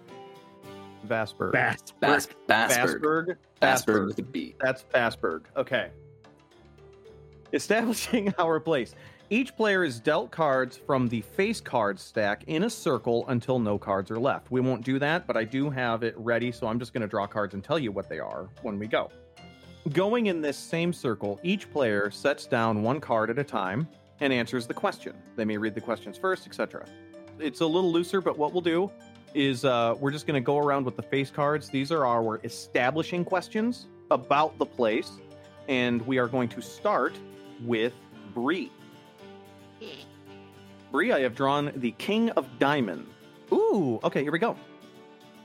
Vassberg. 1.07 1.52
Bass. 1.52 1.93
Bass, 2.00 2.28
Bassberg. 2.49 3.00
Vassberg. 3.00 3.37
Bassberg 3.61 4.07
with 4.09 4.19
a 4.19 4.23
B. 4.23 4.55
That's 4.61 4.85
Bassberg. 4.85 5.43
Okay. 5.57 5.90
Establishing 7.52 8.35
our 8.38 8.61
place. 8.61 8.95
Each 9.31 9.55
player 9.55 9.85
is 9.85 10.00
dealt 10.00 10.31
cards 10.31 10.78
from 10.78 11.07
the 11.07 11.21
face 11.21 11.61
card 11.61 12.00
stack 12.00 12.45
in 12.47 12.62
a 12.62 12.71
circle 12.71 13.26
until 13.28 13.59
no 13.59 13.76
cards 13.78 14.11
are 14.11 14.19
left. 14.19 14.50
We 14.50 14.62
won't 14.62 14.85
do 14.85 14.99
that, 15.00 15.26
but 15.26 15.37
I 15.37 15.45
do 15.45 15.69
have 15.69 16.02
it 16.02 16.14
ready, 16.17 16.50
so 16.50 16.67
I'm 16.67 16.78
just 16.78 16.95
going 16.95 17.02
to 17.02 17.07
draw 17.07 17.26
cards 17.26 17.52
and 17.52 17.62
tell 17.62 17.78
you 17.78 17.93
what 17.93 18.09
they 18.09 18.21
are 18.21 18.49
when 18.62 18.78
we 18.78 18.87
go. 18.87 19.11
Going 19.93 20.26
in 20.26 20.40
this 20.40 20.57
same 20.57 20.95
circle, 20.95 21.38
each 21.43 21.71
player 21.71 22.11
sets 22.11 22.47
down 22.47 22.83
one 22.83 23.00
card 23.00 23.28
at 23.28 23.38
a 23.38 23.45
time 23.45 23.87
and 24.21 24.33
answers 24.33 24.67
the 24.67 24.75
question. 24.75 25.14
They 25.37 25.45
may 25.45 25.59
read 25.59 25.75
the 25.75 25.81
questions 25.81 26.17
first, 26.17 26.47
etc. 26.47 26.87
It's 27.38 27.61
a 27.61 27.67
little 27.67 27.93
looser, 27.93 28.23
but 28.23 28.38
what 28.38 28.52
we'll 28.52 28.62
do 28.62 28.90
is 29.35 29.64
uh, 29.64 29.94
we're 29.99 30.11
just 30.11 30.26
going 30.26 30.40
to 30.40 30.44
go 30.44 30.58
around 30.58 30.85
with 30.85 30.97
the 30.97 31.02
face 31.02 31.30
cards. 31.30 31.68
These 31.68 31.92
are 31.92 32.06
our 32.06 32.40
establishing 32.44 33.25
questions 33.25 33.87
about 34.11 34.58
the 34.58 34.66
place, 34.66 35.12
and 35.68 36.04
we 36.06 36.18
are 36.18 36.28
going 36.28 36.49
to 36.50 36.62
start 36.62 37.14
with 37.64 37.92
Bree. 38.35 38.70
Bree, 40.90 41.12
I 41.12 41.20
have 41.20 41.35
drawn 41.35 41.70
the 41.76 41.90
King 41.92 42.30
of 42.30 42.47
Diamonds. 42.58 43.11
Ooh, 43.52 44.00
okay, 44.02 44.23
here 44.23 44.32
we 44.32 44.38
go. 44.38 44.56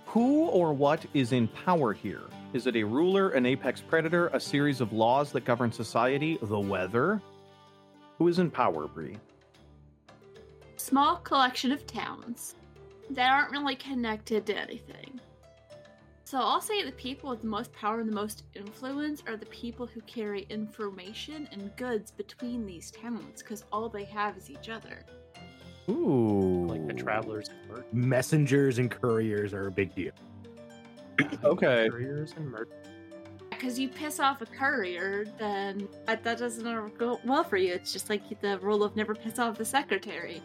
Who 0.08 0.46
or 0.48 0.74
what 0.74 1.06
is 1.14 1.32
in 1.32 1.48
power 1.48 1.94
here? 1.94 2.22
Is 2.54 2.68
it 2.68 2.76
a 2.76 2.84
ruler, 2.84 3.30
an 3.30 3.46
apex 3.46 3.82
predator, 3.82 4.28
a 4.28 4.40
series 4.40 4.80
of 4.80 4.94
laws 4.94 5.32
that 5.32 5.44
govern 5.44 5.72
society, 5.72 6.38
the 6.42 6.60
weather? 6.60 7.22
Who 8.20 8.28
is 8.28 8.40
in 8.40 8.52
power, 8.52 8.88
Bree? 8.88 9.18
Small 10.76 11.18
collection 11.18 11.72
of 11.72 11.88
towns 11.88 12.56
that 13.12 13.32
aren't 13.32 13.52
really 13.52 13.76
connected 13.76 14.46
to 14.48 14.56
anything. 14.58 15.20
So 16.26 16.40
I'll 16.40 16.62
say 16.62 16.84
the 16.84 16.92
people 16.94 17.30
with 17.30 17.42
the 17.42 17.48
most 17.48 17.72
power 17.74 18.00
and 18.00 18.10
the 18.10 18.16
most 18.16 18.46
influence 18.56 19.22
are 19.28 19.38
the 19.38 19.46
people 19.48 19.86
who 19.86 20.02
carry 20.02 20.48
information 20.50 21.48
and 21.52 21.76
goods 21.76 22.12
between 22.12 22.66
these 22.66 22.90
towns 22.90 23.44
because 23.44 23.66
all 23.72 23.88
they 23.90 24.06
have 24.06 24.36
is 24.38 24.50
each 24.50 24.70
other. 24.70 25.06
Ooh. 25.90 26.66
Like 26.68 26.88
the 26.88 26.94
travelers 26.94 27.50
and 27.50 27.70
mer- 27.70 27.86
Messengers 27.92 28.80
and 28.80 28.90
couriers 28.90 29.54
are 29.54 29.68
a 29.68 29.72
big 29.72 29.94
deal. 29.96 30.12
Okay. 31.44 31.88
couriers 31.92 32.34
and 32.38 32.50
mer- 32.50 32.68
Because 33.52 33.78
you 33.78 33.88
piss 33.90 34.20
off 34.20 34.42
a 34.42 34.48
courier, 34.48 35.26
then 35.38 35.88
that, 36.08 36.24
that 36.24 36.40
doesn't 36.40 36.98
go 36.98 37.20
well 37.26 37.44
for 37.44 37.58
you. 37.58 37.74
It's 37.74 37.94
just 37.94 38.10
like 38.10 38.24
the 38.42 38.58
rule 38.60 38.84
of 38.84 38.96
never 38.96 39.14
piss 39.14 39.38
off 39.38 39.58
the 39.58 39.66
secretary. 39.66 40.42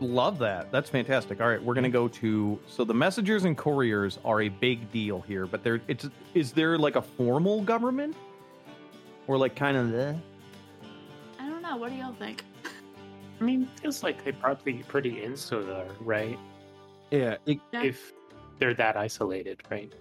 Love 0.00 0.38
that. 0.38 0.70
That's 0.70 0.90
fantastic. 0.90 1.40
All 1.40 1.48
right, 1.48 1.62
we're 1.62 1.74
gonna 1.74 1.88
go 1.88 2.06
to 2.08 2.58
so 2.66 2.84
the 2.84 2.92
messengers 2.94 3.44
and 3.44 3.56
couriers 3.56 4.18
are 4.24 4.42
a 4.42 4.48
big 4.48 4.90
deal 4.92 5.20
here, 5.22 5.46
but 5.46 5.62
there 5.64 5.80
it's 5.88 6.08
is 6.34 6.52
there 6.52 6.76
like 6.78 6.96
a 6.96 7.02
formal 7.02 7.62
government? 7.62 8.14
Or 9.26 9.38
like 9.38 9.56
kind 9.56 9.76
of 9.76 9.90
the 9.90 10.16
I 11.40 11.48
don't 11.48 11.62
know. 11.62 11.76
What 11.76 11.90
do 11.90 11.96
y'all 11.96 12.12
think? 12.14 12.44
I 13.40 13.44
mean, 13.44 13.68
feels 13.80 14.02
like 14.02 14.22
they're 14.24 14.32
probably 14.34 14.82
pretty 14.88 15.22
insular, 15.22 15.86
right? 16.00 16.38
Yeah. 17.10 17.36
It, 17.46 17.58
Yeah. 17.72 17.82
If 17.82 18.12
they're 18.58 18.74
that 18.74 18.96
isolated, 18.96 19.62
right? 19.70 19.92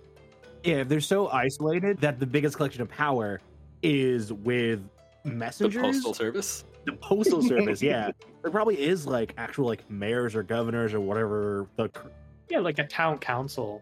yeah, 0.64 0.78
if 0.78 0.90
they're 0.90 1.00
so 1.00 1.28
isolated 1.30 2.00
that 2.00 2.20
the 2.20 2.26
biggest 2.26 2.56
collection 2.58 2.82
of 2.82 2.90
power 2.90 3.40
is 3.84 4.32
with 4.34 4.82
The 5.24 5.32
messengers. 5.32 5.82
Postal 5.82 6.14
Service. 6.14 6.66
The 6.86 6.94
postal 6.94 7.42
service 7.48 7.82
yeah 7.82 8.12
there 8.42 8.52
probably 8.52 8.80
is 8.82 9.06
like 9.08 9.34
actual 9.38 9.66
like 9.66 9.90
mayors 9.90 10.36
or 10.36 10.44
governors 10.44 10.94
or 10.94 11.00
whatever 11.00 11.68
the 11.78 11.90
Yeah, 12.50 12.60
like 12.60 12.78
a 12.80 12.86
town 12.86 13.18
council. 13.20 13.82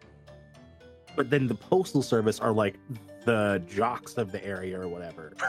but 1.15 1.29
then 1.29 1.47
the 1.47 1.55
postal 1.55 2.01
service 2.01 2.39
are 2.39 2.51
like 2.51 2.75
the 3.25 3.61
jocks 3.67 4.17
of 4.17 4.31
the 4.31 4.43
area 4.45 4.79
or 4.79 4.87
whatever 4.87 5.33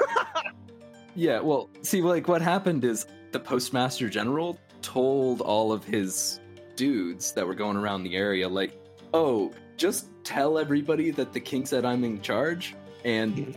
Yeah, 1.17 1.39
well, 1.39 1.71
see, 1.83 2.03
like 2.03 2.27
what 2.27 2.43
happened 2.43 2.83
is 2.85 3.07
the 3.31 3.39
postmaster 3.39 4.09
general 4.09 4.59
told 4.83 5.41
all 5.43 5.71
of 5.71 5.85
his 5.85 6.41
dudes 6.75 7.31
that 7.35 7.47
were 7.47 7.55
going 7.55 7.77
around 7.77 8.03
the 8.03 8.17
area, 8.17 8.49
like, 8.49 8.77
oh, 9.13 9.53
just 9.77 10.09
tell 10.25 10.59
everybody 10.59 11.13
that 11.13 11.33
the 11.33 11.39
king 11.39 11.67
said 11.67 11.85
I'm 11.85 12.03
in 12.03 12.21
charge. 12.21 12.75
And 13.05 13.57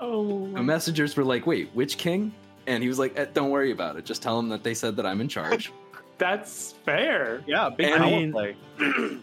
Oh, 0.00 0.50
the 0.54 0.62
messengers 0.62 1.14
were 1.14 1.24
like, 1.24 1.46
wait, 1.46 1.68
which 1.74 1.98
king? 1.98 2.32
And 2.66 2.82
he 2.82 2.88
was 2.88 2.98
like, 2.98 3.18
eh, 3.18 3.26
don't 3.32 3.50
worry 3.50 3.70
about 3.70 3.96
it. 3.96 4.04
Just 4.04 4.22
tell 4.22 4.36
them 4.36 4.48
that 4.48 4.62
they 4.64 4.74
said 4.74 4.96
that 4.96 5.06
I'm 5.06 5.20
in 5.20 5.28
charge. 5.28 5.72
that's 6.18 6.72
fair. 6.84 7.42
Yeah, 7.46 7.68
big 7.70 7.86
And- 7.86 7.96
power 8.02 8.06
I 8.06 8.10
mean- 8.10 8.32
play. 8.32 8.56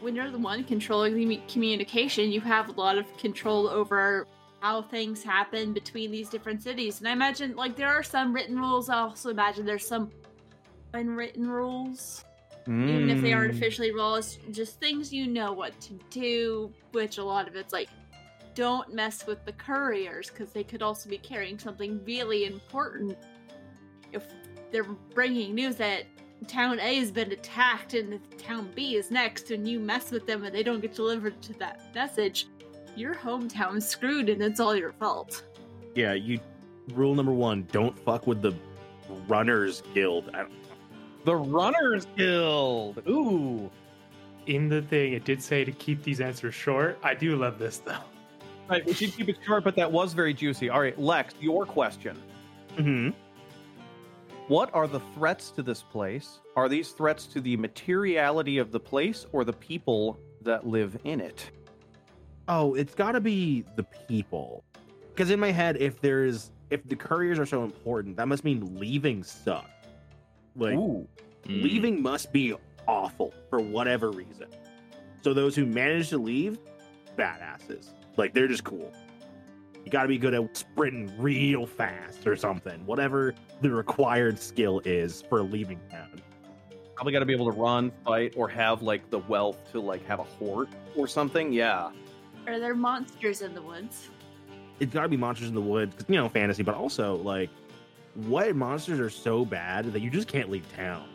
when 0.00 0.14
you're 0.14 0.30
the 0.30 0.38
one 0.38 0.62
controlling 0.64 1.14
the 1.16 1.40
communication, 1.48 2.30
you 2.30 2.40
have 2.40 2.68
a 2.68 2.72
lot 2.72 2.96
of 2.98 3.04
control 3.16 3.68
over 3.68 4.26
how 4.60 4.82
things 4.82 5.22
happen 5.22 5.72
between 5.72 6.10
these 6.10 6.28
different 6.28 6.62
cities. 6.62 6.98
And 7.00 7.08
I 7.08 7.12
imagine, 7.12 7.54
like, 7.56 7.76
there 7.76 7.88
are 7.88 8.02
some 8.02 8.32
written 8.32 8.58
rules. 8.58 8.88
I 8.88 8.98
also 9.00 9.30
imagine 9.30 9.64
there's 9.66 9.86
some 9.86 10.10
unwritten 10.94 11.48
rules, 11.48 12.24
even 12.66 13.08
if 13.10 13.20
they 13.22 13.32
aren't 13.32 13.52
Mm. 13.52 13.56
officially 13.56 13.92
rules, 13.92 14.38
just 14.50 14.78
things 14.80 15.12
you 15.12 15.26
know 15.26 15.52
what 15.52 15.78
to 15.82 15.94
do, 16.10 16.72
which 16.92 17.18
a 17.18 17.24
lot 17.24 17.46
of 17.48 17.56
it's 17.56 17.72
like, 17.72 17.88
don't 18.58 18.92
mess 18.92 19.24
with 19.24 19.44
the 19.44 19.52
couriers 19.52 20.30
because 20.30 20.50
they 20.50 20.64
could 20.64 20.82
also 20.82 21.08
be 21.08 21.16
carrying 21.18 21.56
something 21.56 22.00
really 22.04 22.44
important. 22.44 23.16
If 24.12 24.24
they're 24.72 24.82
bringing 25.14 25.54
news 25.54 25.76
that 25.76 26.06
town 26.48 26.80
A 26.80 26.96
has 26.96 27.12
been 27.12 27.30
attacked 27.30 27.94
and 27.94 28.18
town 28.36 28.68
B 28.74 28.96
is 28.96 29.12
next, 29.12 29.52
and 29.52 29.68
you 29.68 29.78
mess 29.78 30.10
with 30.10 30.26
them 30.26 30.42
and 30.42 30.52
they 30.52 30.64
don't 30.64 30.80
get 30.80 30.92
delivered 30.92 31.40
to 31.42 31.52
that 31.60 31.94
message, 31.94 32.48
your 32.96 33.14
hometown's 33.14 33.86
screwed 33.86 34.28
and 34.28 34.42
it's 34.42 34.58
all 34.58 34.74
your 34.74 34.90
fault. 34.94 35.44
yeah 35.94 36.14
you 36.14 36.40
rule 36.94 37.14
number 37.14 37.30
one 37.32 37.64
don't 37.70 37.96
fuck 37.96 38.26
with 38.26 38.42
the 38.42 38.52
runners 39.28 39.84
guild 39.94 40.30
I 40.34 40.38
don't, 40.38 40.52
The 41.24 41.36
Runners 41.36 42.08
Guild. 42.16 43.02
Ooh. 43.08 43.70
In 44.46 44.68
the 44.68 44.82
thing, 44.82 45.12
it 45.12 45.24
did 45.24 45.40
say 45.42 45.64
to 45.64 45.70
keep 45.70 46.02
these 46.02 46.20
answers 46.20 46.54
short. 46.56 46.98
I 47.04 47.14
do 47.14 47.36
love 47.36 47.60
this 47.60 47.78
though. 47.78 48.02
Right, 48.68 48.84
we 48.84 48.92
should 48.92 49.12
keep 49.16 49.28
it 49.28 49.36
short, 49.46 49.64
but 49.64 49.76
that 49.76 49.90
was 49.90 50.12
very 50.12 50.34
juicy. 50.34 50.68
All 50.68 50.80
right, 50.80 50.98
Lex, 50.98 51.34
your 51.40 51.64
question. 51.64 52.16
Mhm. 52.76 53.14
What 54.48 54.74
are 54.74 54.86
the 54.86 55.00
threats 55.14 55.50
to 55.52 55.62
this 55.62 55.82
place? 55.82 56.40
Are 56.56 56.68
these 56.68 56.90
threats 56.90 57.26
to 57.28 57.40
the 57.40 57.56
materiality 57.56 58.58
of 58.58 58.70
the 58.72 58.80
place 58.80 59.26
or 59.32 59.44
the 59.44 59.52
people 59.52 60.18
that 60.42 60.66
live 60.66 60.98
in 61.04 61.20
it? 61.20 61.50
oh 62.50 62.72
it's 62.72 62.94
gotta 62.94 63.20
be 63.20 63.62
the 63.76 63.82
people 64.08 64.64
because 65.10 65.28
in 65.28 65.38
my 65.38 65.50
head 65.50 65.76
if 65.76 66.00
there's 66.00 66.50
if 66.70 66.82
the 66.88 66.96
couriers 66.96 67.38
are 67.38 67.44
so 67.44 67.62
important 67.62 68.16
that 68.16 68.26
must 68.26 68.42
mean 68.42 68.78
leaving 68.78 69.22
suck 69.22 69.68
like 70.56 70.74
Ooh. 70.74 71.06
Mm. 71.44 71.62
leaving 71.62 72.02
must 72.02 72.32
be 72.32 72.54
awful 72.86 73.34
for 73.50 73.60
whatever 73.60 74.10
reason. 74.10 74.48
So 75.22 75.34
those 75.34 75.54
who 75.54 75.66
manage 75.66 76.08
to 76.08 76.18
leave, 76.18 76.58
badasses. 77.18 77.90
Like 78.18 78.34
they're 78.34 78.48
just 78.48 78.64
cool. 78.64 78.92
You 79.84 79.90
got 79.90 80.02
to 80.02 80.08
be 80.08 80.18
good 80.18 80.34
at 80.34 80.54
sprinting 80.56 81.10
real 81.16 81.64
fast 81.66 82.26
or 82.26 82.36
something. 82.36 82.84
Whatever 82.84 83.34
the 83.62 83.70
required 83.70 84.38
skill 84.38 84.82
is 84.84 85.22
for 85.22 85.42
leaving 85.42 85.80
town. 85.90 86.20
Probably 86.94 87.12
got 87.12 87.20
to 87.20 87.26
be 87.26 87.32
able 87.32 87.50
to 87.50 87.56
run, 87.56 87.92
fight, 88.04 88.34
or 88.36 88.48
have 88.48 88.82
like 88.82 89.08
the 89.08 89.20
wealth 89.20 89.70
to 89.72 89.80
like 89.80 90.04
have 90.06 90.18
a 90.18 90.24
horde 90.24 90.68
or 90.96 91.06
something. 91.06 91.52
Yeah. 91.52 91.92
Are 92.46 92.58
there 92.58 92.74
monsters 92.74 93.40
in 93.40 93.54
the 93.54 93.62
woods? 93.62 94.08
it's 94.80 94.94
got 94.94 95.02
to 95.02 95.08
be 95.08 95.16
monsters 95.16 95.48
in 95.48 95.56
the 95.56 95.60
woods, 95.60 95.92
'cause, 95.96 96.04
you 96.08 96.14
know, 96.14 96.28
fantasy, 96.28 96.62
but 96.62 96.72
also 96.76 97.16
like, 97.16 97.50
what 98.14 98.54
monsters 98.54 99.00
are 99.00 99.10
so 99.10 99.44
bad 99.44 99.92
that 99.92 100.00
you 100.00 100.08
just 100.08 100.28
can't 100.28 100.48
leave 100.50 100.64
town? 100.76 101.08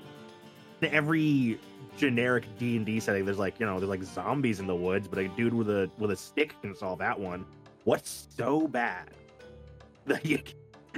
In 0.81 0.89
every 0.89 1.59
generic 1.97 2.45
D 2.57 2.77
and 2.77 2.85
D 2.85 2.99
setting, 2.99 3.25
there's 3.25 3.39
like, 3.39 3.59
you 3.59 3.65
know, 3.65 3.79
there's 3.79 3.89
like 3.89 4.03
zombies 4.03 4.59
in 4.59 4.67
the 4.67 4.75
woods, 4.75 5.07
but 5.07 5.19
a 5.19 5.27
dude 5.29 5.53
with 5.53 5.69
a 5.69 5.89
with 5.97 6.11
a 6.11 6.15
stick 6.15 6.59
can 6.61 6.75
solve 6.75 6.99
that 6.99 7.19
one. 7.19 7.45
What's 7.83 8.27
so 8.35 8.67
bad 8.67 9.09
that 10.05 10.25
you 10.25 10.39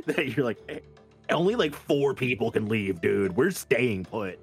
that 0.06 0.36
you're 0.36 0.46
like, 0.46 0.58
"Eh, 0.70 0.80
only 1.30 1.56
like 1.56 1.74
four 1.76 2.14
people 2.14 2.52
can 2.52 2.68
leave, 2.68 3.02
dude. 3.02 3.36
We're 3.36 3.52
staying 3.52 4.06
put. 4.06 4.40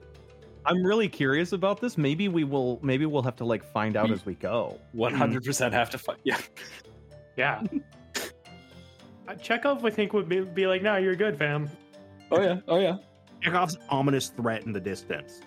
I'm 0.64 0.84
really 0.84 1.08
curious 1.08 1.52
about 1.52 1.80
this. 1.80 1.98
Maybe 1.98 2.28
we 2.28 2.44
will. 2.44 2.78
Maybe 2.82 3.04
we'll 3.06 3.22
have 3.22 3.36
to 3.36 3.44
like 3.44 3.64
find 3.64 3.96
out 3.96 4.08
We- 4.08 4.14
as 4.14 4.24
we 4.26 4.34
go. 4.34 4.78
One 4.92 5.14
hundred 5.14 5.44
percent 5.44 5.74
have 5.74 5.90
to 5.90 5.98
find. 5.98 6.18
Yeah. 6.24 6.38
Yeah. 7.34 7.62
Uh, 9.26 9.34
Chekhov, 9.36 9.82
I 9.86 9.90
think, 9.90 10.12
would 10.12 10.28
be, 10.28 10.40
be 10.40 10.66
like, 10.66 10.82
no, 10.82 10.96
you're 10.98 11.16
good, 11.16 11.38
fam. 11.38 11.70
Oh 12.30 12.40
yeah. 12.42 12.60
Oh 12.68 12.78
yeah. 12.78 12.98
Chekhov's 13.40 13.78
ominous 13.88 14.28
threat 14.28 14.64
in 14.66 14.72
the 14.72 14.80
distance. 14.80 15.40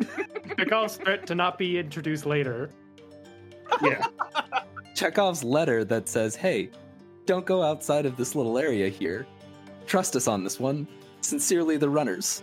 Chekhov's 0.58 0.96
threat 0.96 1.26
to 1.26 1.34
not 1.34 1.58
be 1.58 1.78
introduced 1.78 2.26
later. 2.26 2.70
Yeah. 3.82 4.04
Chekhov's 4.94 5.44
letter 5.44 5.84
that 5.84 6.08
says, 6.08 6.36
"Hey, 6.36 6.70
don't 7.26 7.46
go 7.46 7.62
outside 7.62 8.06
of 8.06 8.16
this 8.16 8.34
little 8.34 8.58
area 8.58 8.88
here. 8.88 9.26
Trust 9.86 10.16
us 10.16 10.28
on 10.28 10.44
this 10.44 10.60
one. 10.60 10.86
Sincerely, 11.20 11.76
the 11.76 11.88
runners." 11.88 12.42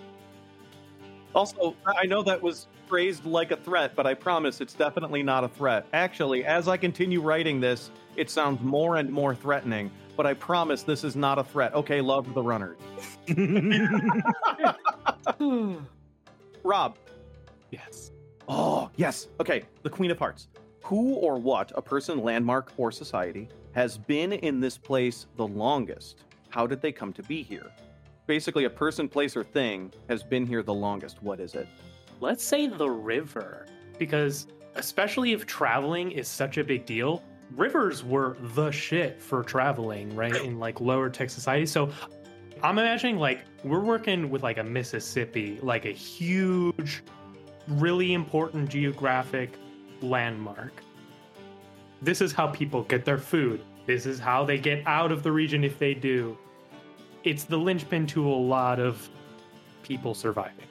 Also, 1.35 1.75
I 1.85 2.05
know 2.05 2.23
that 2.23 2.41
was 2.41 2.67
phrased 2.87 3.25
like 3.25 3.51
a 3.51 3.57
threat, 3.57 3.95
but 3.95 4.07
I 4.07 4.13
promise 4.13 4.61
it's 4.61 4.73
definitely 4.73 5.21
not 5.21 5.43
a 5.43 5.49
threat. 5.49 5.85
Actually, 5.93 6.45
as 6.45 6.67
I 6.67 6.77
continue 6.77 7.21
writing 7.21 7.59
this, 7.59 7.91
it 8.15 8.29
sounds 8.29 8.61
more 8.61 8.95
and 8.95 9.11
more 9.11 9.35
threatening. 9.35 9.91
But 10.15 10.25
I 10.25 10.33
promise 10.33 10.81
this 10.81 11.03
is 11.03 11.15
not 11.15 11.37
a 11.37 11.43
threat. 11.43 11.75
Okay, 11.75 12.01
love 12.01 12.33
the 12.33 12.41
runners. 12.41 12.77
Rob. 16.63 16.97
Yes. 17.71 18.11
Oh, 18.47 18.89
yes. 18.95 19.27
Okay, 19.39 19.63
the 19.83 19.89
Queen 19.89 20.11
of 20.11 20.19
Hearts. 20.19 20.47
Who 20.83 21.15
or 21.15 21.37
what, 21.37 21.71
a 21.75 21.81
person, 21.81 22.23
landmark, 22.23 22.71
or 22.77 22.91
society, 22.91 23.49
has 23.73 23.97
been 23.97 24.33
in 24.33 24.59
this 24.59 24.77
place 24.77 25.27
the 25.35 25.47
longest? 25.47 26.23
How 26.49 26.65
did 26.65 26.81
they 26.81 26.91
come 26.91 27.11
to 27.13 27.23
be 27.23 27.43
here? 27.43 27.69
Basically, 28.25 28.65
a 28.65 28.69
person, 28.69 29.07
place, 29.09 29.35
or 29.35 29.43
thing 29.43 29.91
has 30.09 30.23
been 30.23 30.45
here 30.45 30.63
the 30.63 30.73
longest. 30.73 31.21
What 31.21 31.39
is 31.39 31.55
it? 31.55 31.67
Let's 32.21 32.43
say 32.43 32.67
the 32.67 32.89
river, 32.89 33.67
because 33.99 34.47
especially 34.75 35.33
if 35.33 35.45
traveling 35.45 36.11
is 36.11 36.27
such 36.27 36.57
a 36.57 36.63
big 36.63 36.85
deal, 36.85 37.23
rivers 37.55 38.03
were 38.03 38.37
the 38.55 38.71
shit 38.71 39.21
for 39.21 39.43
traveling, 39.43 40.15
right? 40.15 40.35
In 40.35 40.59
like 40.59 40.81
lower 40.81 41.09
tech 41.09 41.29
society. 41.29 41.65
So 41.65 41.91
I'm 42.63 42.79
imagining 42.79 43.17
like 43.17 43.41
we're 43.63 43.83
working 43.83 44.29
with 44.29 44.43
like 44.43 44.57
a 44.57 44.63
Mississippi, 44.63 45.59
like 45.61 45.85
a 45.85 45.91
huge, 45.91 47.03
really 47.67 48.13
important 48.13 48.69
geographic 48.69 49.51
landmark. 50.01 50.71
This 52.01 52.21
is 52.21 52.31
how 52.31 52.47
people 52.47 52.83
get 52.83 53.05
their 53.05 53.17
food. 53.17 53.61
This 53.85 54.05
is 54.05 54.19
how 54.19 54.45
they 54.45 54.57
get 54.57 54.85
out 54.85 55.11
of 55.11 55.23
the 55.23 55.31
region 55.31 55.63
if 55.63 55.79
they 55.79 55.93
do. 55.93 56.37
It's 57.23 57.43
the 57.43 57.57
linchpin 57.57 58.05
to 58.07 58.27
a 58.27 58.35
lot 58.35 58.79
of 58.79 59.09
people 59.83 60.13
surviving. 60.13 60.65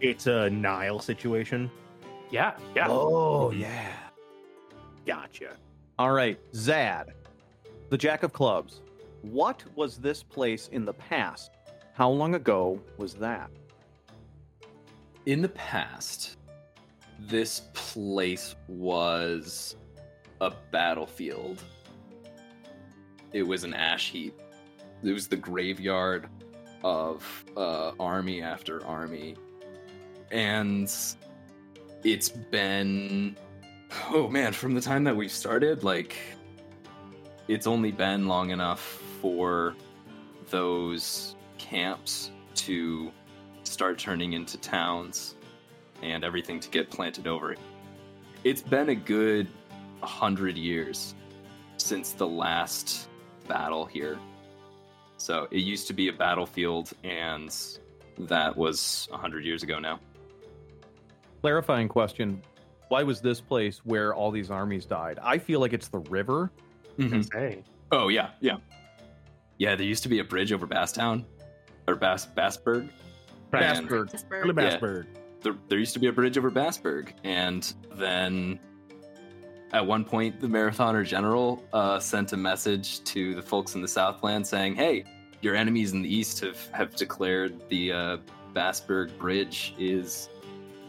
it's 0.00 0.26
a 0.26 0.50
Nile 0.50 0.98
situation. 1.00 1.70
Yeah, 2.30 2.54
yeah. 2.74 2.86
Oh 2.88 3.50
yeah. 3.52 3.92
Gotcha. 5.06 5.56
All 5.98 6.12
right, 6.12 6.38
Zad, 6.54 7.12
the 7.90 7.98
Jack 7.98 8.22
of 8.22 8.32
Clubs. 8.32 8.80
What 9.22 9.62
was 9.76 9.98
this 9.98 10.22
place 10.22 10.68
in 10.72 10.84
the 10.84 10.94
past? 10.94 11.52
How 11.94 12.08
long 12.10 12.34
ago 12.34 12.80
was 12.96 13.14
that? 13.14 13.50
In 15.24 15.40
the 15.40 15.50
past, 15.50 16.36
this 17.20 17.62
place 17.74 18.56
was 18.66 19.76
a 20.40 20.52
battlefield. 20.72 21.62
It 23.32 23.44
was 23.44 23.62
an 23.62 23.72
ash 23.72 24.10
heap. 24.10 24.40
It 25.04 25.12
was 25.12 25.28
the 25.28 25.36
graveyard 25.36 26.28
of 26.82 27.44
uh, 27.56 27.92
army 28.00 28.42
after 28.42 28.84
army. 28.84 29.36
And 30.32 30.92
it's 32.02 32.28
been. 32.28 33.36
Oh 34.10 34.26
man, 34.26 34.52
from 34.52 34.74
the 34.74 34.80
time 34.80 35.04
that 35.04 35.16
we've 35.16 35.30
started, 35.30 35.84
like. 35.84 36.16
It's 37.48 37.66
only 37.66 37.90
been 37.92 38.28
long 38.28 38.50
enough 38.50 38.80
for 39.20 39.74
those 40.50 41.36
camps 41.58 42.30
to 42.54 43.12
start 43.72 43.98
turning 43.98 44.34
into 44.34 44.58
towns 44.58 45.34
and 46.02 46.24
everything 46.24 46.60
to 46.60 46.68
get 46.68 46.90
planted 46.90 47.26
over. 47.26 47.56
It's 48.44 48.62
been 48.62 48.90
a 48.90 48.94
good 48.94 49.48
hundred 50.02 50.56
years 50.56 51.14
since 51.76 52.12
the 52.12 52.26
last 52.26 53.08
battle 53.48 53.86
here. 53.86 54.18
So 55.16 55.46
it 55.50 55.60
used 55.60 55.86
to 55.86 55.92
be 55.92 56.08
a 56.08 56.12
battlefield, 56.12 56.92
and 57.04 57.54
that 58.18 58.56
was 58.56 59.08
a 59.12 59.16
hundred 59.16 59.44
years 59.44 59.62
ago 59.62 59.78
now. 59.78 60.00
Clarifying 61.40 61.88
question 61.88 62.42
Why 62.88 63.02
was 63.04 63.20
this 63.20 63.40
place 63.40 63.80
where 63.84 64.14
all 64.14 64.30
these 64.30 64.50
armies 64.50 64.84
died? 64.84 65.18
I 65.22 65.38
feel 65.38 65.60
like 65.60 65.72
it's 65.72 65.88
the 65.88 66.00
river. 66.00 66.50
Mm-hmm. 66.98 67.38
Hey. 67.38 67.62
Oh 67.90 68.08
yeah, 68.08 68.30
yeah, 68.40 68.56
yeah. 69.58 69.76
There 69.76 69.86
used 69.86 70.02
to 70.02 70.08
be 70.08 70.18
a 70.18 70.24
bridge 70.24 70.52
over 70.52 70.66
Basstown, 70.66 71.24
or 71.86 71.94
Bass 71.94 72.26
Bassburg. 72.26 72.90
And- 73.52 73.88
Bassburg. 73.88 74.10
Pittsburgh. 74.10 74.44
Early 74.44 74.62
Yeah. 74.64 74.76
Bassburg. 74.78 75.06
there, 75.42 75.54
there 75.68 75.78
used 75.78 75.92
to 75.94 75.98
be 76.00 76.06
a 76.08 76.12
bridge 76.12 76.38
over 76.38 76.50
Bassburg, 76.50 77.12
and 77.24 77.72
then 77.96 78.58
at 79.72 79.86
one 79.86 80.04
point, 80.04 80.38
the 80.40 80.46
Marathoner 80.46 81.04
General 81.06 81.62
uh, 81.72 81.98
sent 81.98 82.32
a 82.32 82.36
message 82.36 83.02
to 83.04 83.34
the 83.34 83.42
folks 83.42 83.74
in 83.74 83.80
the 83.82 83.88
Southland 83.88 84.46
saying, 84.46 84.74
"Hey, 84.74 85.04
your 85.40 85.56
enemies 85.56 85.92
in 85.92 86.02
the 86.02 86.14
East 86.14 86.40
have 86.40 86.66
have 86.72 86.94
declared 86.94 87.68
the 87.68 87.92
uh, 87.92 88.16
Bassburg 88.54 89.16
Bridge 89.18 89.74
is 89.78 90.28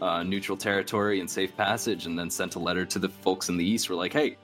uh, 0.02 0.22
neutral 0.22 0.56
territory 0.58 1.20
and 1.20 1.28
safe 1.30 1.56
passage," 1.56 2.06
and 2.06 2.18
then 2.18 2.28
sent 2.30 2.54
a 2.56 2.58
letter 2.58 2.84
to 2.84 2.98
the 2.98 3.08
folks 3.08 3.48
in 3.48 3.56
the 3.56 3.64
East. 3.64 3.88
We're 3.90 3.96
like, 3.96 4.12
"Hey, 4.12 4.36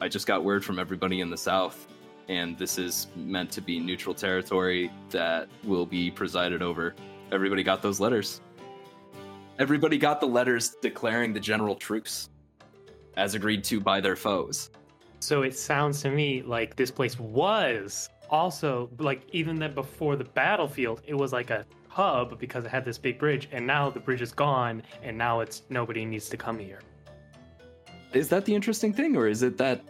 I 0.00 0.08
just 0.08 0.26
got 0.26 0.44
word 0.44 0.64
from 0.64 0.78
everybody 0.78 1.20
in 1.20 1.28
the 1.30 1.36
South." 1.36 1.86
And 2.28 2.56
this 2.56 2.78
is 2.78 3.08
meant 3.16 3.50
to 3.52 3.60
be 3.60 3.80
neutral 3.80 4.14
territory 4.14 4.90
that 5.10 5.48
will 5.64 5.84
be 5.84 6.08
presided 6.10 6.62
over. 6.62 6.94
Everybody 7.32 7.62
got 7.62 7.80
those 7.80 7.98
letters. 7.98 8.42
Everybody 9.58 9.96
got 9.96 10.20
the 10.20 10.26
letters 10.26 10.76
declaring 10.82 11.32
the 11.32 11.40
general 11.40 11.74
truce, 11.74 12.28
as 13.16 13.34
agreed 13.34 13.64
to 13.64 13.80
by 13.80 14.02
their 14.02 14.16
foes. 14.16 14.70
So 15.20 15.40
it 15.40 15.56
sounds 15.56 16.02
to 16.02 16.10
me 16.10 16.42
like 16.42 16.76
this 16.76 16.90
place 16.90 17.18
was 17.18 18.10
also 18.28 18.90
like 18.98 19.22
even 19.32 19.58
that 19.60 19.74
before 19.74 20.16
the 20.16 20.24
battlefield, 20.24 21.00
it 21.06 21.14
was 21.14 21.32
like 21.32 21.48
a 21.48 21.64
hub 21.88 22.38
because 22.38 22.66
it 22.66 22.70
had 22.70 22.84
this 22.84 22.98
big 22.98 23.18
bridge, 23.18 23.48
and 23.50 23.66
now 23.66 23.88
the 23.88 24.00
bridge 24.00 24.20
is 24.20 24.32
gone, 24.32 24.82
and 25.02 25.16
now 25.16 25.40
it's 25.40 25.62
nobody 25.70 26.04
needs 26.04 26.28
to 26.28 26.36
come 26.36 26.58
here. 26.58 26.80
Is 28.12 28.28
that 28.28 28.44
the 28.44 28.54
interesting 28.54 28.92
thing, 28.92 29.16
or 29.16 29.26
is 29.26 29.42
it 29.42 29.56
that? 29.56 29.80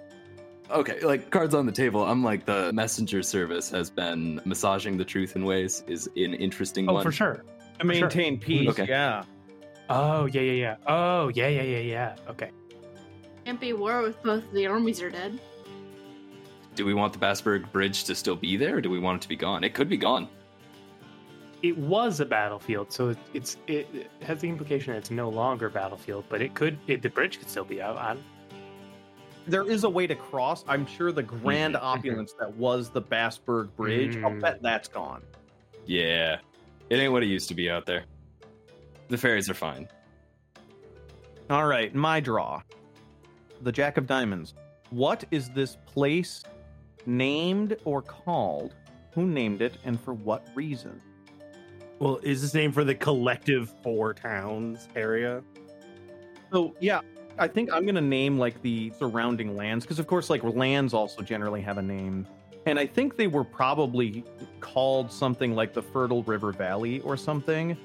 Okay, 0.72 1.00
like 1.00 1.30
cards 1.30 1.54
on 1.54 1.66
the 1.66 1.72
table. 1.72 2.04
I'm 2.04 2.22
like 2.24 2.46
the 2.46 2.72
messenger 2.72 3.22
service 3.22 3.68
has 3.70 3.90
been 3.90 4.40
massaging 4.44 4.96
the 4.96 5.04
truth 5.04 5.36
in 5.36 5.44
ways 5.44 5.84
is 5.86 6.06
an 6.16 6.34
interesting 6.34 6.88
Oh, 6.88 6.94
one. 6.94 7.02
for 7.02 7.12
sure. 7.12 7.44
To 7.80 7.84
maintain 7.84 8.38
peace. 8.38 8.70
Okay. 8.70 8.86
Yeah. 8.88 9.24
Oh 9.90 10.26
yeah, 10.26 10.40
yeah, 10.40 10.52
yeah. 10.52 10.76
Oh 10.86 11.28
yeah, 11.28 11.48
yeah, 11.48 11.62
yeah, 11.62 11.78
yeah. 11.78 12.16
Okay. 12.28 12.50
Can't 13.44 13.60
be 13.60 13.72
war 13.72 14.02
with 14.02 14.22
both 14.22 14.44
the 14.52 14.66
armies 14.66 15.02
are 15.02 15.10
dead. 15.10 15.40
Do 16.74 16.86
we 16.86 16.94
want 16.94 17.12
the 17.12 17.18
Bassburg 17.18 17.70
Bridge 17.72 18.04
to 18.04 18.14
still 18.14 18.36
be 18.36 18.56
there, 18.56 18.76
or 18.76 18.80
do 18.80 18.88
we 18.88 18.98
want 18.98 19.16
it 19.16 19.22
to 19.22 19.28
be 19.28 19.36
gone? 19.36 19.62
It 19.64 19.74
could 19.74 19.88
be 19.90 19.98
gone. 19.98 20.28
It 21.62 21.76
was 21.76 22.20
a 22.20 22.24
battlefield, 22.24 22.92
so 22.92 23.10
it, 23.10 23.18
it's 23.34 23.56
it, 23.66 23.86
it 23.92 24.10
has 24.22 24.40
the 24.40 24.48
implication 24.48 24.92
that 24.94 24.98
it's 24.98 25.10
no 25.10 25.28
longer 25.28 25.66
a 25.66 25.70
battlefield, 25.70 26.24
but 26.28 26.40
it 26.40 26.54
could 26.54 26.78
it, 26.86 27.02
the 27.02 27.10
bridge 27.10 27.38
could 27.38 27.50
still 27.50 27.64
be 27.64 27.82
out. 27.82 27.98
I, 27.98 28.16
There 29.46 29.68
is 29.68 29.84
a 29.84 29.90
way 29.90 30.06
to 30.06 30.14
cross. 30.14 30.64
I'm 30.68 30.86
sure 30.86 31.10
the 31.12 31.22
grand 31.22 31.74
Mhm. 31.74 31.82
opulence 31.82 32.32
that 32.38 32.54
was 32.56 32.90
the 32.90 33.02
Bassburg 33.02 33.74
Bridge, 33.76 34.16
I'll 34.18 34.30
Mm. 34.30 34.40
bet 34.40 34.62
that's 34.62 34.88
gone. 34.88 35.22
Yeah, 35.86 36.38
it 36.90 36.96
ain't 36.96 37.12
what 37.12 37.22
it 37.22 37.26
used 37.26 37.48
to 37.48 37.54
be 37.54 37.68
out 37.68 37.86
there. 37.86 38.04
The 39.08 39.18
ferries 39.18 39.50
are 39.50 39.54
fine. 39.54 39.88
All 41.50 41.66
right, 41.66 41.94
my 41.94 42.20
draw. 42.20 42.62
The 43.62 43.72
Jack 43.72 43.96
of 43.96 44.06
Diamonds. 44.06 44.54
What 44.90 45.24
is 45.30 45.50
this 45.50 45.76
place 45.86 46.42
named 47.04 47.76
or 47.84 48.00
called? 48.02 48.74
Who 49.14 49.26
named 49.26 49.60
it 49.60 49.76
and 49.84 50.00
for 50.00 50.14
what 50.14 50.46
reason? 50.54 51.00
Well, 51.98 52.18
is 52.22 52.42
this 52.42 52.54
name 52.54 52.72
for 52.72 52.84
the 52.84 52.94
collective 52.94 53.72
four 53.82 54.14
towns 54.14 54.88
area? 54.96 55.42
So, 56.52 56.74
yeah, 56.80 57.00
I 57.38 57.48
think 57.48 57.72
I'm 57.72 57.86
gonna 57.86 58.00
name 58.00 58.38
like 58.38 58.60
the 58.62 58.92
surrounding 58.98 59.56
lands 59.56 59.84
because, 59.84 59.98
of 59.98 60.06
course, 60.06 60.30
like 60.30 60.42
lands 60.44 60.94
also 60.94 61.22
generally 61.22 61.60
have 61.62 61.78
a 61.78 61.82
name, 61.82 62.26
and 62.66 62.78
I 62.78 62.86
think 62.86 63.16
they 63.16 63.26
were 63.26 63.44
probably 63.44 64.24
called 64.60 65.10
something 65.10 65.54
like 65.54 65.74
the 65.74 65.82
Fertile 65.82 66.22
River 66.22 66.52
Valley 66.52 67.00
or 67.00 67.16
something 67.16 67.76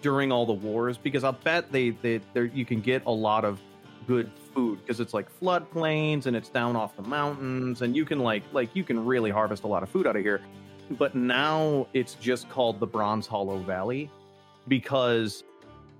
during 0.00 0.32
all 0.32 0.44
the 0.44 0.52
wars 0.52 0.98
because 0.98 1.24
I'll 1.24 1.32
bet 1.32 1.70
they 1.70 1.90
they 1.90 2.20
you 2.52 2.64
can 2.64 2.80
get 2.80 3.04
a 3.06 3.10
lot 3.10 3.44
of 3.44 3.60
good 4.06 4.30
food 4.52 4.80
because 4.80 5.00
it's 5.00 5.14
like 5.14 5.28
floodplains 5.40 6.26
and 6.26 6.36
it's 6.36 6.48
down 6.48 6.74
off 6.74 6.96
the 6.96 7.02
mountains 7.02 7.82
and 7.82 7.94
you 7.94 8.04
can 8.04 8.18
like 8.18 8.42
like 8.52 8.74
you 8.74 8.84
can 8.84 9.04
really 9.04 9.30
harvest 9.30 9.62
a 9.62 9.66
lot 9.66 9.82
of 9.82 9.88
food 9.88 10.06
out 10.06 10.16
of 10.16 10.22
here. 10.22 10.40
But 10.90 11.14
now 11.14 11.86
it's 11.94 12.14
just 12.14 12.48
called 12.50 12.80
the 12.80 12.86
Bronze 12.86 13.26
Hollow 13.26 13.58
Valley 13.58 14.10
because 14.68 15.44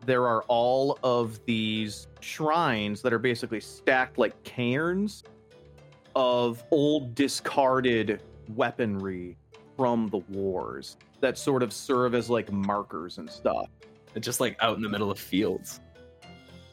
there 0.05 0.27
are 0.27 0.43
all 0.49 0.99
of 1.03 1.45
these 1.47 2.09
shrines 2.21 3.03
that 3.03 3.12
are 3.12 3.19
basically 3.19 3.61
stacked 3.61 4.19
like 4.19 4.41
cairns 4.45 5.23
of 6.15 6.62
old 6.71 7.15
discarded 7.15 8.21
weaponry 8.55 9.37
from 9.77 10.09
the 10.09 10.19
wars 10.29 10.97
that 11.21 11.38
sort 11.38 11.62
of 11.62 11.73
serve 11.73 12.15
as 12.15 12.29
like 12.29 12.53
markers 12.53 13.19
and 13.19 13.31
stuff. 13.31 13.69
It's 14.15 14.25
just 14.25 14.41
like 14.41 14.57
out 14.61 14.77
in 14.77 14.83
the 14.83 14.88
middle 14.88 15.11
of 15.11 15.19
fields. 15.19 15.81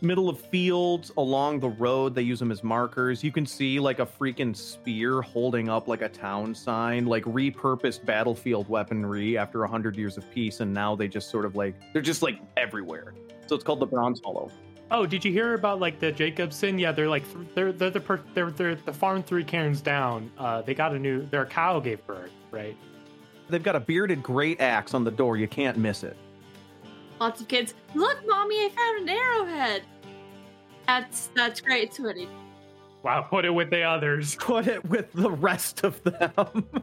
Middle 0.01 0.29
of 0.29 0.39
fields, 0.39 1.11
along 1.17 1.59
the 1.59 1.69
road, 1.69 2.15
they 2.15 2.21
use 2.21 2.39
them 2.39 2.51
as 2.51 2.63
markers. 2.63 3.21
You 3.21 3.33
can 3.33 3.45
see 3.45 3.81
like 3.81 3.99
a 3.99 4.05
freaking 4.05 4.55
spear 4.55 5.21
holding 5.21 5.67
up 5.67 5.89
like 5.89 6.01
a 6.01 6.07
town 6.07 6.55
sign, 6.55 7.05
like 7.05 7.25
repurposed 7.25 8.05
battlefield 8.05 8.69
weaponry 8.69 9.37
after 9.37 9.65
a 9.65 9.67
hundred 9.67 9.97
years 9.97 10.15
of 10.15 10.29
peace, 10.31 10.61
and 10.61 10.73
now 10.73 10.95
they 10.95 11.09
just 11.09 11.29
sort 11.29 11.43
of 11.43 11.57
like 11.57 11.75
they're 11.91 12.01
just 12.01 12.21
like 12.21 12.39
everywhere. 12.55 13.13
So 13.47 13.55
it's 13.55 13.63
called 13.63 13.81
the 13.81 13.87
Bronze 13.87 14.21
Hollow. 14.23 14.49
Oh, 14.91 15.05
did 15.05 15.25
you 15.25 15.33
hear 15.33 15.53
about 15.53 15.81
like 15.81 15.99
the 15.99 16.13
Jacobson? 16.13 16.79
Yeah, 16.79 16.93
they're 16.93 17.09
like 17.09 17.23
they're 17.53 17.73
they're 17.73 17.89
the 17.89 17.99
per- 17.99 18.23
they're 18.33 18.51
they're 18.51 18.75
the 18.75 18.93
farm 18.93 19.21
three 19.21 19.43
cairns 19.43 19.81
down. 19.81 20.31
Uh, 20.37 20.61
they 20.61 20.73
got 20.73 20.93
a 20.93 20.99
new 20.99 21.25
their 21.25 21.45
cow 21.45 21.81
gave 21.81 22.05
birth, 22.07 22.31
right? 22.51 22.77
They've 23.49 23.61
got 23.61 23.75
a 23.75 23.81
bearded 23.81 24.23
great 24.23 24.61
axe 24.61 24.93
on 24.93 25.03
the 25.03 25.11
door. 25.11 25.35
You 25.35 25.47
can't 25.49 25.77
miss 25.77 26.03
it. 26.03 26.15
Lots 27.19 27.41
of 27.41 27.47
kids. 27.47 27.73
Look, 27.95 28.17
mommy, 28.27 28.55
I 28.55 28.69
found 28.69 29.09
an 29.09 29.15
arrowhead. 29.15 29.83
That's 30.87 31.27
that's 31.35 31.61
great, 31.61 31.91
Twitty. 31.91 32.27
Wow, 33.03 33.21
put 33.21 33.45
it 33.45 33.51
with 33.51 33.69
the 33.69 33.83
others. 33.83 34.35
Put 34.39 34.67
it 34.67 34.83
with 34.85 35.11
the 35.13 35.31
rest 35.31 35.83
of 35.83 36.01
them. 36.03 36.67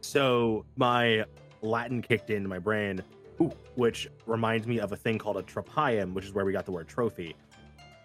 So 0.00 0.64
my 0.76 1.24
Latin 1.60 2.00
kicked 2.00 2.30
into 2.30 2.48
my 2.48 2.58
brain, 2.58 3.02
ooh, 3.42 3.52
which 3.74 4.08
reminds 4.24 4.66
me 4.66 4.80
of 4.80 4.92
a 4.92 4.96
thing 4.96 5.18
called 5.18 5.36
a 5.36 5.42
tropium, 5.42 6.14
which 6.14 6.24
is 6.24 6.32
where 6.32 6.46
we 6.46 6.52
got 6.52 6.64
the 6.64 6.72
word 6.72 6.88
trophy, 6.88 7.36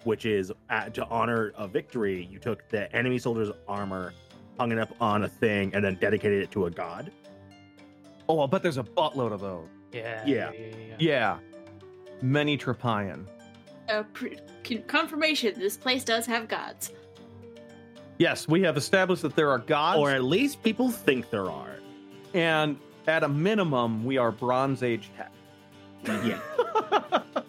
which 0.03 0.25
is 0.25 0.51
at, 0.69 0.93
to 0.95 1.05
honor 1.05 1.53
a 1.57 1.65
victory. 1.65 2.27
You 2.29 2.39
took 2.39 2.67
the 2.67 2.93
enemy 2.93 3.19
soldier's 3.19 3.51
armor, 3.69 4.13
hung 4.59 4.73
it 4.73 4.79
up 4.79 4.93
on 4.99 5.23
a 5.23 5.29
thing, 5.29 5.73
and 5.73 5.83
then 5.83 5.95
dedicated 5.95 6.43
it 6.43 6.51
to 6.51 6.65
a 6.65 6.71
god. 6.71 7.09
oh, 8.27 8.39
I'll 8.41 8.49
bet 8.49 8.61
there's 8.63 8.77
a 8.77 8.83
buttload 8.83 9.31
of 9.31 9.39
those. 9.39 9.69
Yeah, 9.93 10.23
Yeah. 10.25 10.51
yeah. 10.51 10.95
Yeah. 10.99 11.38
Many 12.21 12.58
Trapian. 12.58 13.25
Uh, 13.89 14.03
pr- 14.13 14.27
confirmation: 14.88 15.53
this 15.60 15.77
place 15.77 16.03
does 16.03 16.25
have 16.25 16.47
gods. 16.47 16.91
Yes, 18.17 18.47
we 18.47 18.62
have 18.62 18.77
established 18.77 19.21
that 19.23 19.36
there 19.36 19.49
are 19.49 19.58
gods, 19.60 19.99
Or 19.99 20.12
at 20.12 20.23
least 20.23 20.63
people 20.63 20.89
think 20.91 21.29
there 21.29 21.49
are. 21.49 21.75
and 22.34 22.77
at 23.08 23.23
a 23.23 23.27
minimum, 23.27 24.06
we 24.06 24.17
are 24.17 24.32
Bronze 24.32 24.82
Age 24.84 25.10
tech. 25.17 25.32
Yeah. 26.25 26.39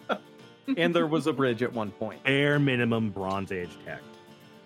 and 0.77 0.93
there 0.95 1.07
was 1.07 1.27
a 1.27 1.33
bridge 1.33 1.61
at 1.63 1.71
one 1.71 1.91
point. 1.91 2.23
Bare 2.23 2.59
minimum 2.59 3.09
Bronze 3.11 3.51
Age 3.51 3.69
tech. 3.85 4.01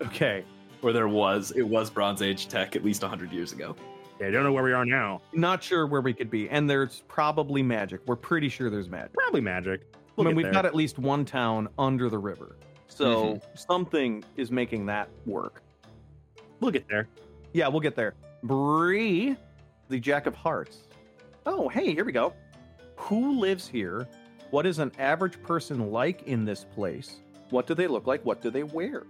Okay. 0.02 0.44
Or 0.82 0.92
there 0.92 1.08
was, 1.08 1.52
it 1.52 1.62
was 1.62 1.90
Bronze 1.90 2.22
Age 2.22 2.48
tech 2.48 2.74
at 2.74 2.82
least 2.84 3.02
100 3.02 3.30
years 3.32 3.52
ago. 3.52 3.76
Yeah, 4.20 4.26
I 4.26 4.30
don't 4.30 4.44
know 4.44 4.52
where 4.52 4.64
we 4.64 4.72
are 4.72 4.84
now. 4.84 5.22
Not 5.32 5.62
sure 5.62 5.86
where 5.86 6.02
we 6.02 6.12
could 6.12 6.30
be. 6.30 6.50
And 6.50 6.68
there's 6.68 7.02
probably 7.08 7.62
magic. 7.62 8.02
We're 8.06 8.16
pretty 8.16 8.50
sure 8.50 8.68
there's 8.68 8.90
magic. 8.90 9.14
Probably 9.14 9.40
magic. 9.40 9.82
I 9.94 9.96
We'll 10.16 10.26
mean, 10.26 10.36
we've 10.36 10.44
there. 10.44 10.52
got 10.52 10.66
at 10.66 10.74
least 10.74 10.98
one 10.98 11.24
town 11.24 11.68
under 11.78 12.10
the 12.10 12.18
river. 12.18 12.56
So 12.86 13.24
mm-hmm. 13.24 13.38
something 13.54 14.22
is 14.36 14.50
making 14.50 14.84
that 14.86 15.08
work. 15.24 15.62
We'll 16.60 16.70
get 16.70 16.86
there. 16.86 17.08
Yeah, 17.54 17.68
we'll 17.68 17.80
get 17.80 17.96
there. 17.96 18.14
Bree, 18.42 19.36
the 19.88 19.98
Jack 19.98 20.26
of 20.26 20.34
Hearts. 20.34 20.80
Oh, 21.46 21.70
hey, 21.70 21.94
here 21.94 22.04
we 22.04 22.12
go. 22.12 22.34
Who 22.96 23.40
lives 23.40 23.66
here? 23.66 24.06
What 24.50 24.66
is 24.66 24.78
an 24.80 24.92
average 24.98 25.42
person 25.42 25.90
like 25.90 26.24
in 26.24 26.44
this 26.44 26.64
place? 26.64 27.20
What 27.48 27.66
do 27.66 27.74
they 27.74 27.86
look 27.86 28.06
like? 28.06 28.22
What 28.26 28.42
do 28.42 28.50
they 28.50 28.64
wear? 28.64 29.04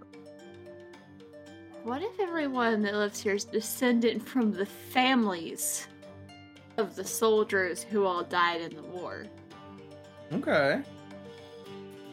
What 1.83 2.03
if 2.03 2.19
everyone 2.19 2.83
that 2.83 2.93
lives 2.93 3.19
here 3.19 3.33
is 3.33 3.43
descendant 3.43 4.27
from 4.27 4.51
the 4.51 4.67
families 4.67 5.87
of 6.77 6.95
the 6.95 7.03
soldiers 7.03 7.81
who 7.81 8.05
all 8.05 8.23
died 8.23 8.61
in 8.61 8.75
the 8.75 8.83
war? 8.83 9.25
Okay. 10.31 10.83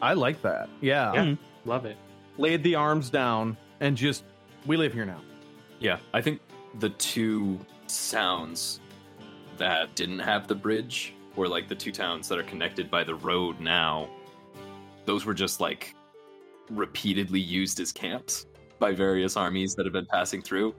I 0.01 0.13
like 0.13 0.41
that. 0.41 0.69
Yeah. 0.81 1.13
Yeah. 1.13 1.23
Mm-hmm. 1.23 1.69
Love 1.69 1.85
it. 1.85 1.97
Laid 2.39 2.63
the 2.63 2.73
arms 2.73 3.11
down 3.11 3.55
and 3.79 3.95
just, 3.95 4.23
we 4.65 4.75
live 4.75 4.91
here 4.91 5.05
now. 5.05 5.21
Yeah, 5.79 5.99
I 6.15 6.21
think 6.21 6.41
the 6.79 6.89
two 6.89 7.59
sounds 7.85 8.79
that 9.57 9.93
didn't 9.93 10.19
have 10.19 10.47
the 10.47 10.55
bridge, 10.55 11.13
or 11.35 11.47
like 11.47 11.67
the 11.67 11.75
two 11.75 11.91
towns 11.91 12.27
that 12.29 12.39
are 12.39 12.43
connected 12.43 12.89
by 12.89 13.03
the 13.03 13.15
road 13.15 13.59
now, 13.59 14.09
those 15.05 15.25
were 15.25 15.33
just 15.35 15.59
like 15.61 15.95
repeatedly 16.71 17.39
used 17.39 17.79
as 17.79 17.91
camps 17.91 18.47
by 18.79 18.93
various 18.93 19.37
armies 19.37 19.75
that 19.75 19.85
have 19.85 19.93
been 19.93 20.05
passing 20.05 20.41
through. 20.41 20.73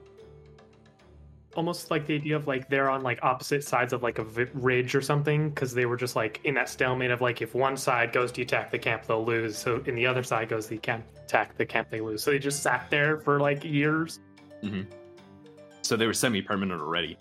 Almost 1.55 1.91
like 1.91 2.07
the 2.07 2.15
idea 2.15 2.35
of 2.35 2.47
like 2.47 2.69
they're 2.69 2.89
on 2.89 3.03
like 3.03 3.19
opposite 3.23 3.63
sides 3.63 3.91
of 3.91 4.03
like 4.03 4.19
a 4.19 4.23
ridge 4.53 4.95
or 4.95 5.01
something 5.01 5.49
because 5.49 5.73
they 5.73 5.85
were 5.85 5.97
just 5.97 6.15
like 6.15 6.39
in 6.45 6.53
that 6.55 6.69
stalemate 6.69 7.11
of 7.11 7.19
like 7.19 7.41
if 7.41 7.53
one 7.53 7.75
side 7.75 8.13
goes 8.13 8.31
to 8.31 8.41
attack 8.41 8.71
the 8.71 8.79
camp 8.79 9.05
they'll 9.05 9.25
lose, 9.25 9.57
so 9.57 9.83
in 9.85 9.95
the 9.95 10.05
other 10.05 10.23
side 10.23 10.47
goes 10.47 10.67
the 10.67 10.77
camp 10.77 11.05
attack 11.23 11.57
the 11.57 11.65
camp 11.65 11.89
they 11.89 11.99
lose. 11.99 12.23
So 12.23 12.31
they 12.31 12.39
just 12.39 12.63
sat 12.63 12.89
there 12.89 13.17
for 13.19 13.39
like 13.39 13.65
years. 13.65 14.21
Mm-hmm. 14.63 14.89
So 15.81 15.97
they 15.97 16.05
were 16.05 16.13
semi 16.13 16.41
permanent 16.41 16.79
already. 16.81 17.17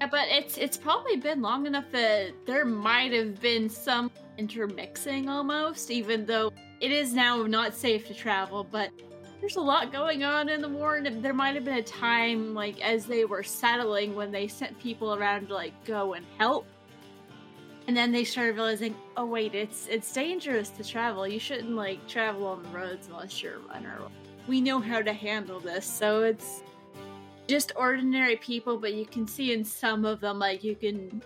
Yeah, 0.00 0.08
but 0.08 0.28
it's 0.28 0.58
it's 0.58 0.76
probably 0.76 1.16
been 1.16 1.40
long 1.40 1.66
enough 1.66 1.86
that 1.92 2.32
there 2.46 2.64
might 2.64 3.12
have 3.12 3.40
been 3.40 3.68
some 3.68 4.10
intermixing 4.38 5.28
almost, 5.28 5.90
even 5.90 6.26
though 6.26 6.52
it 6.80 6.92
is 6.92 7.14
now 7.14 7.42
not 7.44 7.74
safe 7.74 8.06
to 8.08 8.14
travel, 8.14 8.62
but 8.62 8.90
there's 9.40 9.56
a 9.56 9.60
lot 9.60 9.92
going 9.92 10.24
on 10.24 10.48
in 10.48 10.60
the 10.60 10.68
war, 10.68 10.96
and 10.96 11.22
there 11.22 11.34
might 11.34 11.54
have 11.54 11.64
been 11.64 11.78
a 11.78 11.82
time, 11.82 12.54
like, 12.54 12.80
as 12.80 13.06
they 13.06 13.24
were 13.24 13.42
settling, 13.42 14.14
when 14.14 14.30
they 14.30 14.48
sent 14.48 14.78
people 14.78 15.14
around 15.14 15.48
to, 15.48 15.54
like, 15.54 15.72
go 15.84 16.14
and 16.14 16.24
help. 16.38 16.66
And 17.86 17.96
then 17.96 18.10
they 18.10 18.24
started 18.24 18.56
realizing, 18.56 18.96
oh, 19.16 19.26
wait, 19.26 19.54
it's 19.54 19.86
it's 19.86 20.12
dangerous 20.12 20.70
to 20.70 20.82
travel. 20.82 21.26
You 21.28 21.38
shouldn't, 21.38 21.70
like, 21.70 22.06
travel 22.08 22.46
on 22.46 22.62
the 22.62 22.68
roads 22.70 23.06
unless 23.08 23.42
you're 23.42 23.56
a 23.56 23.60
runner. 23.60 24.00
We 24.48 24.60
know 24.60 24.80
how 24.80 25.02
to 25.02 25.12
handle 25.12 25.60
this, 25.60 25.86
so 25.86 26.22
it's 26.22 26.62
just 27.46 27.72
ordinary 27.76 28.36
people, 28.36 28.76
but 28.78 28.94
you 28.94 29.06
can 29.06 29.28
see 29.28 29.52
in 29.52 29.62
some 29.64 30.04
of 30.04 30.20
them, 30.20 30.38
like, 30.38 30.64
you 30.64 30.74
can 30.74 31.22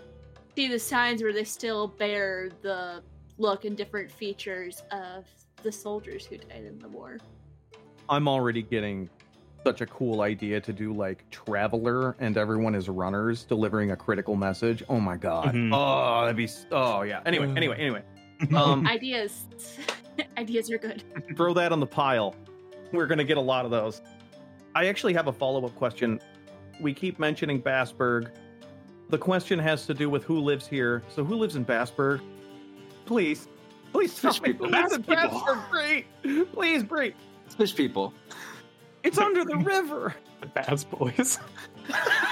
see 0.55 0.69
the 0.69 0.79
signs 0.79 1.23
where 1.23 1.33
they 1.33 1.45
still 1.45 1.89
bear 1.89 2.51
the 2.61 3.03
look 3.39 3.65
and 3.65 3.77
different 3.77 4.11
features 4.11 4.83
of 4.91 5.25
the 5.63 5.73
soldiers 5.73 6.27
who 6.27 6.37
died 6.37 6.65
in 6.65 6.79
the 6.79 6.89
war. 6.89 7.19
I'm 8.11 8.27
already 8.29 8.63
getting 8.63 9.09
such 9.65 9.81
a 9.83 9.87
cool 9.87 10.23
idea 10.23 10.61
to 10.61 10.73
do 10.73 10.93
like 10.93 11.25
Traveler 11.31 12.17
and 12.19 12.37
everyone 12.37 12.75
is 12.75 12.89
runners 12.89 13.45
delivering 13.45 13.93
a 13.93 13.97
critical 13.97 14.35
message. 14.35 14.83
Oh 14.89 14.99
my 15.01 15.17
god. 15.17 15.55
Mhm. 15.55 15.71
Oh, 15.73 16.23
that'd 16.23 16.37
be. 16.37 16.49
Oh, 16.73 17.03
yeah. 17.03 17.21
Anyway, 17.25 17.49
anyway, 17.57 17.77
anyway. 17.79 18.03
Um, 18.57 18.87
Ideas. 18.87 19.45
Ideas 20.39 20.71
are 20.71 20.79
good. 20.79 21.05
throw 21.37 21.53
that 21.55 21.73
on 21.73 21.81
the 21.81 21.87
pile. 21.87 22.35
We're 22.91 23.07
going 23.07 23.19
to 23.19 23.25
get 23.25 23.37
a 23.37 23.41
lot 23.43 23.67
of 23.67 23.71
those. 23.71 24.01
I 24.75 24.87
actually 24.87 25.13
have 25.13 25.27
a 25.27 25.33
follow 25.33 25.65
up 25.67 25.75
question. 25.77 26.21
We 26.81 26.95
keep 26.95 27.19
mentioning 27.19 27.61
Bassburg. 27.61 28.31
The 29.11 29.19
question 29.19 29.59
has 29.59 29.85
to 29.87 29.93
do 29.95 30.09
with 30.09 30.25
who 30.25 30.39
lives 30.39 30.67
here. 30.67 31.03
So, 31.15 31.23
who 31.23 31.35
lives 31.35 31.57
in 31.57 31.67
Bassburg? 31.67 32.21
Please. 33.05 33.47
Please 33.93 34.19
tell 34.19 34.33
Fish 34.33 34.41
me 34.41 34.53
people. 34.53 34.67
who 34.69 34.73
lives 34.73 34.95
in 34.95 35.03
people. 35.03 35.17
Bassburg. 35.17 35.71
Brie. 35.71 36.45
Please, 36.55 36.83
Brie. 36.83 37.13
Fish 37.55 37.75
people. 37.75 38.13
It's 39.03 39.19
under 39.19 39.45
the 39.45 39.57
river. 39.57 40.15
The 40.41 40.47
Bass 40.47 40.85
Boys. 40.85 41.39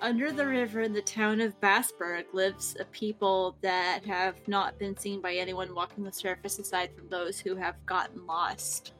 Under 0.00 0.30
the 0.30 0.46
river 0.46 0.82
in 0.82 0.92
the 0.92 1.02
town 1.02 1.40
of 1.40 1.60
Bassburg 1.60 2.24
lives 2.32 2.76
a 2.78 2.84
people 2.86 3.56
that 3.62 4.06
have 4.06 4.36
not 4.46 4.78
been 4.78 4.96
seen 4.96 5.20
by 5.20 5.34
anyone 5.34 5.74
walking 5.74 6.04
the 6.04 6.12
surface 6.12 6.58
aside 6.60 6.90
from 6.96 7.08
those 7.08 7.40
who 7.40 7.56
have 7.56 7.74
gotten 7.84 8.24
lost. 8.24 8.92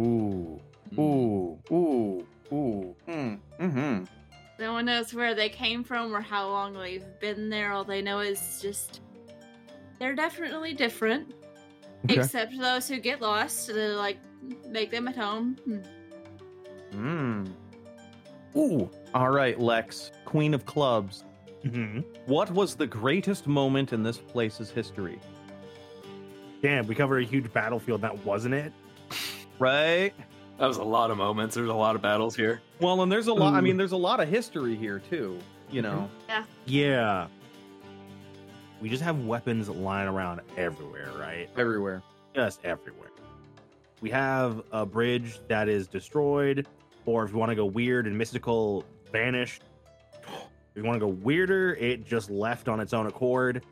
Ooh. 0.00 0.60
Mm. 0.92 0.98
Ooh. 0.98 1.58
Ooh. 1.72 2.26
Ooh. 2.52 2.96
Mm. 3.08 3.38
Mm-hmm. 3.60 4.04
No 4.58 4.72
one 4.72 4.84
knows 4.84 5.14
where 5.14 5.34
they 5.34 5.48
came 5.48 5.84
from 5.84 6.14
or 6.14 6.20
how 6.20 6.48
long 6.48 6.74
they've 6.74 7.06
been 7.20 7.48
there. 7.48 7.72
All 7.72 7.84
they 7.84 8.02
know 8.02 8.18
is 8.18 8.58
just 8.60 9.00
they're 10.00 10.16
definitely 10.16 10.72
different. 10.74 11.32
Okay. 12.06 12.16
Except 12.20 12.58
those 12.58 12.88
who 12.88 12.98
get 12.98 13.20
lost, 13.20 13.66
to 13.66 13.74
like 13.96 14.18
make 14.68 14.90
them 14.90 15.06
at 15.06 15.16
home. 15.16 15.56
Hmm. 15.64 15.78
Hmm. 16.92 17.44
Ooh. 18.56 18.90
All 19.14 19.30
right, 19.30 19.60
Lex, 19.60 20.10
Queen 20.24 20.54
of 20.54 20.64
Clubs. 20.66 21.24
Mhm. 21.64 22.04
What 22.26 22.50
was 22.50 22.74
the 22.74 22.86
greatest 22.86 23.46
moment 23.46 23.92
in 23.92 24.02
this 24.02 24.16
place's 24.18 24.70
history? 24.70 25.20
Damn, 26.62 26.86
we 26.86 26.94
covered 26.94 27.22
a 27.22 27.26
huge 27.26 27.52
battlefield. 27.52 28.00
That 28.00 28.24
wasn't 28.24 28.54
it. 28.54 28.72
Right. 29.58 30.12
That 30.58 30.66
was 30.66 30.78
a 30.78 30.82
lot 30.84 31.10
of 31.10 31.16
moments. 31.18 31.54
There's 31.54 31.68
a 31.68 31.74
lot 31.74 31.96
of 31.96 32.02
battles 32.02 32.34
here. 32.34 32.60
Well, 32.80 33.02
and 33.02 33.10
there's 33.12 33.28
a 33.28 33.32
lot. 33.34 33.54
I 33.54 33.60
mean, 33.60 33.76
there's 33.76 33.92
a 33.92 33.96
lot 33.96 34.20
of 34.20 34.28
history 34.28 34.74
here 34.74 34.98
too. 34.98 35.38
You 35.70 35.82
know. 35.82 36.10
Yeah. 36.28 36.44
Yeah. 36.66 37.26
We 38.80 38.88
just 38.88 39.02
have 39.02 39.24
weapons 39.26 39.68
lying 39.68 40.08
around 40.08 40.40
everywhere, 40.56 41.10
right? 41.18 41.48
Everywhere. 41.56 42.02
Just 42.34 42.64
everywhere. 42.64 43.10
We 44.00 44.10
have 44.10 44.62
a 44.72 44.86
bridge 44.86 45.40
that 45.48 45.68
is 45.68 45.86
destroyed, 45.86 46.66
or 47.04 47.24
if 47.24 47.32
you 47.32 47.36
want 47.36 47.50
to 47.50 47.56
go 47.56 47.66
weird 47.66 48.06
and 48.06 48.16
mystical, 48.16 48.84
vanished. 49.12 49.62
If 50.24 50.76
you 50.76 50.84
want 50.84 50.96
to 50.96 51.00
go 51.00 51.08
weirder, 51.08 51.74
it 51.74 52.06
just 52.06 52.30
left 52.30 52.68
on 52.68 52.80
its 52.80 52.94
own 52.94 53.06
accord. 53.06 53.62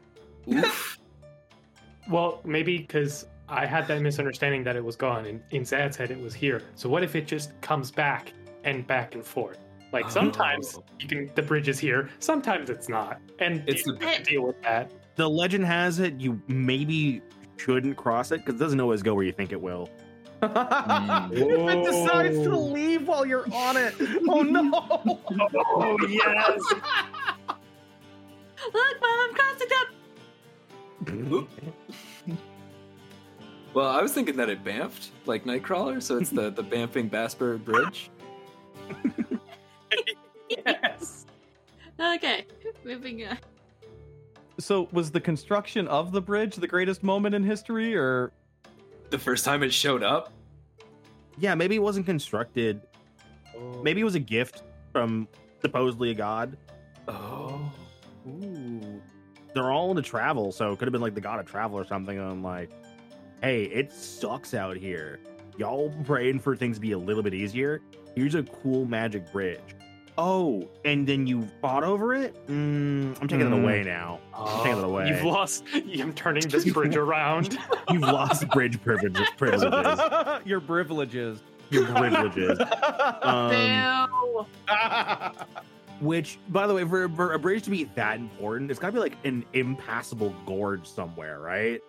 Well, 2.11 2.41
maybe 2.45 2.79
because 2.79 3.27
I 3.49 3.65
had 3.67 3.87
that 3.89 4.01
misunderstanding 4.03 4.63
that 4.65 4.77
it 4.77 4.85
was 4.85 4.97
gone, 4.97 5.25
and 5.27 5.43
in 5.51 5.65
Zad's 5.65 5.97
head 5.97 6.11
it 6.11 6.21
was 6.21 6.35
here. 6.35 6.63
So 6.75 6.89
what 6.89 7.03
if 7.03 7.15
it 7.15 7.27
just 7.27 7.59
comes 7.63 7.91
back 7.91 8.33
and 8.65 8.87
back 8.87 9.15
and 9.15 9.25
forth? 9.25 9.59
Like 9.93 10.11
sometimes 10.11 10.75
Oh. 10.77 10.85
you 11.01 11.09
can 11.09 11.31
the 11.35 11.41
bridge 11.43 11.69
is 11.69 11.79
here, 11.79 12.11
sometimes 12.19 12.69
it's 12.69 12.89
not, 12.91 13.21
and 13.39 13.63
It's 13.67 13.87
you 13.87 13.95
the- 13.97 14.05
have 14.07 14.17
to 14.19 14.23
deal 14.23 14.43
with 14.47 14.61
that. 14.63 14.91
The 15.19 15.29
legend 15.29 15.67
has 15.67 15.99
it 15.99 16.21
you 16.21 16.41
maybe 16.47 17.21
shouldn't 17.57 17.97
cross 17.97 18.31
it 18.31 18.39
because 18.39 18.55
it 18.55 18.59
doesn't 18.63 18.79
always 18.79 19.03
go 19.03 19.15
where 19.15 19.25
you 19.25 19.33
think 19.33 19.51
it 19.51 19.61
will. 19.61 19.91
Mm. 20.41 21.33
if 21.33 21.77
it 21.77 21.85
decides 21.85 22.39
to 22.45 22.57
leave 22.57 23.09
while 23.09 23.27
you're 23.27 23.53
on 23.53 23.77
it, 23.77 23.95
oh 24.29 24.43
no! 24.45 24.71
Oh 24.73 25.99
yes! 26.09 26.61
Look, 28.73 29.01
Mom, 29.01 29.19
I'm 29.19 29.35
crossing 29.35 29.69
up. 29.81 29.89
Well, 33.75 33.89
I 33.89 34.01
was 34.01 34.13
thinking 34.13 34.37
that 34.37 34.49
it 34.49 34.63
bamfed 34.63 35.09
like 35.27 35.43
Nightcrawler, 35.43 36.01
so 36.01 36.19
it's 36.19 36.31
the 36.31 36.51
the 36.51 36.63
bamfing 36.63 37.11
Basper 37.11 37.59
Bridge. 37.65 38.09
yes. 40.49 41.27
Okay, 41.99 42.47
moving 42.85 43.27
on. 43.27 43.39
So, 44.59 44.89
was 44.93 45.11
the 45.11 45.21
construction 45.21 45.87
of 45.87 46.11
the 46.11 46.21
bridge 46.21 46.57
the 46.57 46.67
greatest 46.67 47.03
moment 47.03 47.35
in 47.35 47.45
history, 47.45 47.97
or 47.97 48.33
The 49.11 49.19
first 49.19 49.45
time 49.45 49.63
it 49.63 49.73
showed 49.73 50.03
up. 50.03 50.33
Yeah, 51.39 51.55
maybe 51.55 51.77
it 51.77 51.83
wasn't 51.83 52.07
constructed. 52.07 52.81
Maybe 53.83 54.01
it 54.01 54.05
was 54.05 54.17
a 54.17 54.21
gift 54.21 54.63
from 54.93 55.29
supposedly 55.61 56.11
a 56.11 56.15
god. 56.15 56.57
Oh. 57.07 57.73
Ooh. 58.27 59.01
They're 59.55 59.71
all 59.71 59.91
into 59.91 60.03
travel, 60.03 60.53
so 60.53 60.73
it 60.73 60.79
could 60.79 60.87
have 60.87 60.93
been 60.93 61.01
like 61.01 61.15
the 61.15 61.21
god 61.21 61.39
of 61.39 61.47
travel 61.47 61.79
or 61.79 61.85
something. 61.87 62.19
And 62.19 62.29
I'm 62.29 62.43
like, 62.43 62.71
hey, 63.43 63.65
it 63.65 63.93
sucks 63.93 64.55
out 64.55 64.77
here. 64.77 65.21
Y'all 65.57 65.93
praying 66.05 66.41
for 66.41 66.57
things 66.57 66.77
to 66.77 66.81
be 66.81 66.93
a 66.93 66.99
little 66.99 67.23
bit 67.23 67.35
easier. 67.35 67.81
Here's 68.15 68.35
a 68.35 68.43
cool 68.43 68.85
magic 68.85 69.33
bridge. 69.33 69.61
Oh, 70.21 70.69
and 70.85 71.07
then 71.07 71.29
you 71.29 71.49
fought 71.63 71.85
over 71.85 72.13
it? 72.13 72.35
Mm, 72.49 73.17
I'm 73.23 73.29
taking 73.29 73.47
it 73.47 73.51
Mm. 73.51 73.63
away 73.63 73.85
now. 73.85 74.19
i'm 74.35 74.65
taking 74.65 74.79
it 74.79 74.85
away. 74.85 75.09
You've 75.09 75.23
lost. 75.23 75.63
I'm 75.75 76.13
turning 76.13 76.43
this 76.49 76.65
bridge 76.73 76.97
around. 76.97 77.57
You've 77.91 78.03
lost 78.03 78.49
bridge 78.49 78.83
privilege, 78.83 79.17
privileges. 79.37 80.01
Your 80.45 80.61
privileges. 80.61 81.41
Your 81.71 81.87
privileges. 81.87 82.59
Um, 83.23 84.45
Which, 86.01 86.39
by 86.49 86.67
the 86.67 86.75
way, 86.75 86.85
for, 86.85 87.09
for 87.11 87.35
a 87.35 87.39
bridge 87.39 87.63
to 87.65 87.71
be 87.71 87.85
that 87.95 88.19
important, 88.19 88.71
it's 88.71 88.81
got 88.81 88.89
to 88.89 88.93
be 88.95 88.99
like 89.01 89.17
an 89.25 89.45
impassable 89.53 90.35
gorge 90.47 90.87
somewhere, 90.87 91.39
right? 91.41 91.81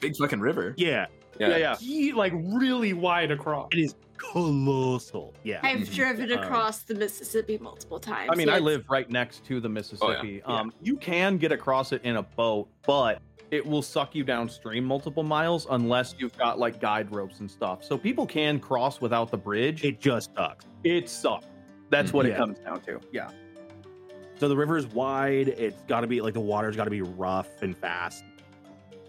Big 0.00 0.16
fucking 0.16 0.40
river. 0.40 0.74
Yeah, 0.76 1.06
yeah, 1.38 1.56
yeah. 1.56 1.76
Ye- 1.80 2.12
like 2.12 2.32
really 2.34 2.92
wide 2.92 3.30
across. 3.30 3.68
it 3.72 3.78
is 3.78 3.94
colossal. 4.16 5.34
Yeah. 5.44 5.60
I've 5.62 5.80
Mhm. 5.80 5.94
driven 5.94 6.32
Um, 6.32 6.38
across 6.38 6.80
the 6.82 6.94
Mississippi 6.94 7.58
multiple 7.58 7.98
times. 8.00 8.30
I 8.32 8.34
mean, 8.34 8.48
I 8.48 8.58
live 8.58 8.84
right 8.88 9.08
next 9.10 9.44
to 9.46 9.60
the 9.60 9.68
Mississippi. 9.68 10.42
Yeah. 10.46 10.54
Um, 10.60 10.72
you 10.82 10.96
can 10.96 11.36
get 11.36 11.52
across 11.52 11.92
it 11.92 12.02
in 12.04 12.16
a 12.16 12.22
boat, 12.22 12.68
but 12.86 13.20
it 13.50 13.64
will 13.64 13.82
suck 13.82 14.14
you 14.14 14.24
downstream 14.24 14.84
multiple 14.84 15.22
miles 15.22 15.66
unless 15.70 16.14
you've 16.18 16.36
got 16.38 16.58
like 16.58 16.80
guide 16.80 17.14
ropes 17.14 17.40
and 17.40 17.50
stuff. 17.50 17.84
So 17.84 17.96
people 17.98 18.26
can 18.26 18.58
cross 18.58 19.00
without 19.00 19.30
the 19.30 19.36
bridge. 19.38 19.84
It, 19.84 19.88
It 19.88 20.00
just 20.00 20.34
sucks. 20.34 20.64
It 20.82 21.08
sucks. 21.08 21.46
That's 21.90 22.12
what 22.12 22.26
it 22.26 22.36
comes 22.36 22.58
down 22.58 22.80
to. 22.82 23.00
Yeah. 23.12 23.30
So 24.38 24.48
the 24.48 24.56
river 24.56 24.76
is 24.76 24.86
wide. 24.88 25.48
It's 25.48 25.80
got 25.82 26.00
to 26.00 26.06
be 26.06 26.20
like 26.20 26.34
the 26.34 26.40
water's 26.40 26.74
got 26.76 26.84
to 26.84 26.90
be 26.90 27.02
rough 27.02 27.48
and 27.62 27.76
fast. 27.76 28.24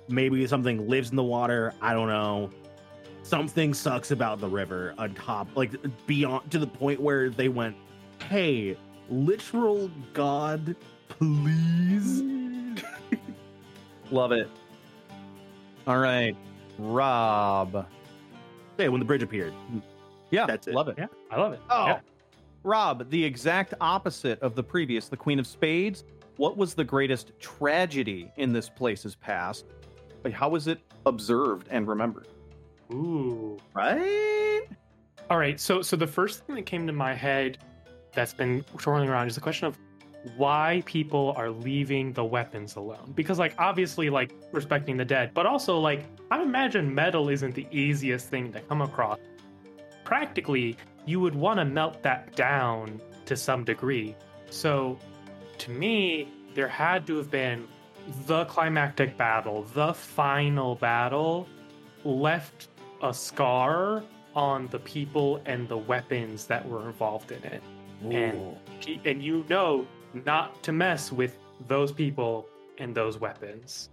Maybe 0.10 0.46
something 0.48 0.88
lives 0.88 1.10
in 1.10 1.16
the 1.16 1.24
water. 1.24 1.74
I 1.82 1.94
don't 1.94 2.08
know. 2.08 2.50
Something 3.24 3.74
sucks 3.74 4.12
about 4.12 4.40
the 4.40 4.48
river 4.48 4.94
on 4.98 5.14
top, 5.14 5.50
like 5.56 5.72
beyond 6.08 6.50
to 6.52 6.60
the 6.60 6.68
point 6.68 7.02
where 7.02 7.30
they 7.30 7.50
went, 7.50 7.76
"Hey, 8.24 8.78
literal 9.10 9.92
god, 10.14 10.76
please." 11.10 12.24
Love 14.12 14.32
it. 14.32 14.50
All 15.86 15.98
right. 15.98 16.36
Rob. 16.80 17.86
Hey, 18.78 18.88
when 18.88 19.00
the 19.00 19.06
bridge 19.06 19.24
appeared, 19.24 19.54
Yeah, 20.30 20.46
That's 20.46 20.68
it. 20.68 20.74
love 20.74 20.88
it. 20.88 20.96
Yeah, 20.98 21.08
I 21.32 21.40
love 21.40 21.54
it. 21.54 21.60
Oh, 21.70 21.86
Yeah. 21.88 22.00
Rob, 22.64 23.10
the 23.10 23.24
exact 23.24 23.74
opposite 23.82 24.40
of 24.42 24.56
the 24.56 24.64
previous, 24.64 25.08
the 25.10 25.18
Queen 25.18 25.40
of 25.40 25.48
Spades. 25.48 26.04
What 26.38 26.56
was 26.58 26.74
the 26.74 26.84
greatest 26.84 27.32
tragedy 27.40 28.32
in 28.38 28.54
this 28.54 28.70
place's 28.70 29.16
past? 29.16 29.66
Like, 30.28 30.36
how 30.36 30.50
was 30.50 30.68
it 30.68 30.82
observed 31.06 31.70
and 31.72 31.88
remembered? 31.88 32.28
Ooh. 32.92 33.58
Right? 33.74 34.64
All 35.30 35.38
right. 35.38 35.58
So, 35.58 35.82
so 35.82 35.96
the 35.96 36.06
first 36.06 36.46
thing 36.46 36.58
that 36.58 36.66
came 36.66 36.86
to 36.86 36.92
my 36.92 37.14
head 37.14 37.60
that's 38.12 38.34
been 38.34 38.66
swirling 38.78 39.08
around 39.08 39.28
is 39.30 39.36
the 39.36 39.42
question 39.42 39.68
of 39.68 39.78
why 40.36 40.84
people 40.86 41.34
are 41.38 41.50
leaving 41.50 42.12
the 42.12 42.26
weapons 42.26 42.76
alone. 42.76 43.14
Because, 43.16 43.40
like, 43.40 43.56
obviously, 43.58 44.10
like 44.10 44.34
respecting 44.52 44.98
the 44.98 45.06
dead, 45.06 45.34
but 45.34 45.46
also, 45.46 45.80
like, 45.80 46.04
I 46.30 46.42
imagine 46.42 46.94
metal 46.94 47.30
isn't 47.30 47.56
the 47.56 47.66
easiest 47.72 48.28
thing 48.28 48.52
to 48.52 48.60
come 48.60 48.82
across. 48.82 49.20
Practically, 50.04 50.76
you 51.06 51.22
would 51.22 51.36
want 51.36 51.58
to 51.60 51.64
melt 51.64 52.04
that 52.04 52.36
down 52.36 53.00
to 53.28 53.38
some 53.38 53.64
degree. 53.64 54.14
So, 54.50 55.00
to 55.60 55.72
me, 55.72 56.28
there 56.54 56.68
had 56.68 57.08
to 57.08 57.16
have 57.16 57.32
been 57.32 57.66
the 58.26 58.46
climactic 58.46 59.18
battle, 59.18 59.64
the 59.74 59.94
final 59.94 60.76
battle, 60.76 61.48
left 62.04 62.70
a 63.04 63.14
scar 63.14 64.04
on 64.36 64.68
the 64.68 64.80
people 64.80 65.42
and 65.46 65.68
the 65.68 65.78
weapons 65.78 66.46
that 66.46 66.68
were 66.68 66.88
involved 66.88 67.32
in 67.32 67.44
it. 67.44 67.62
And 68.12 68.56
and 69.06 69.24
you 69.24 69.44
know 69.50 69.88
not 70.14 70.62
to 70.64 70.72
mess 70.72 71.12
with 71.12 71.38
those 71.68 71.92
people 71.92 72.48
and 72.78 72.94
those 72.94 73.20
weapons 73.20 73.90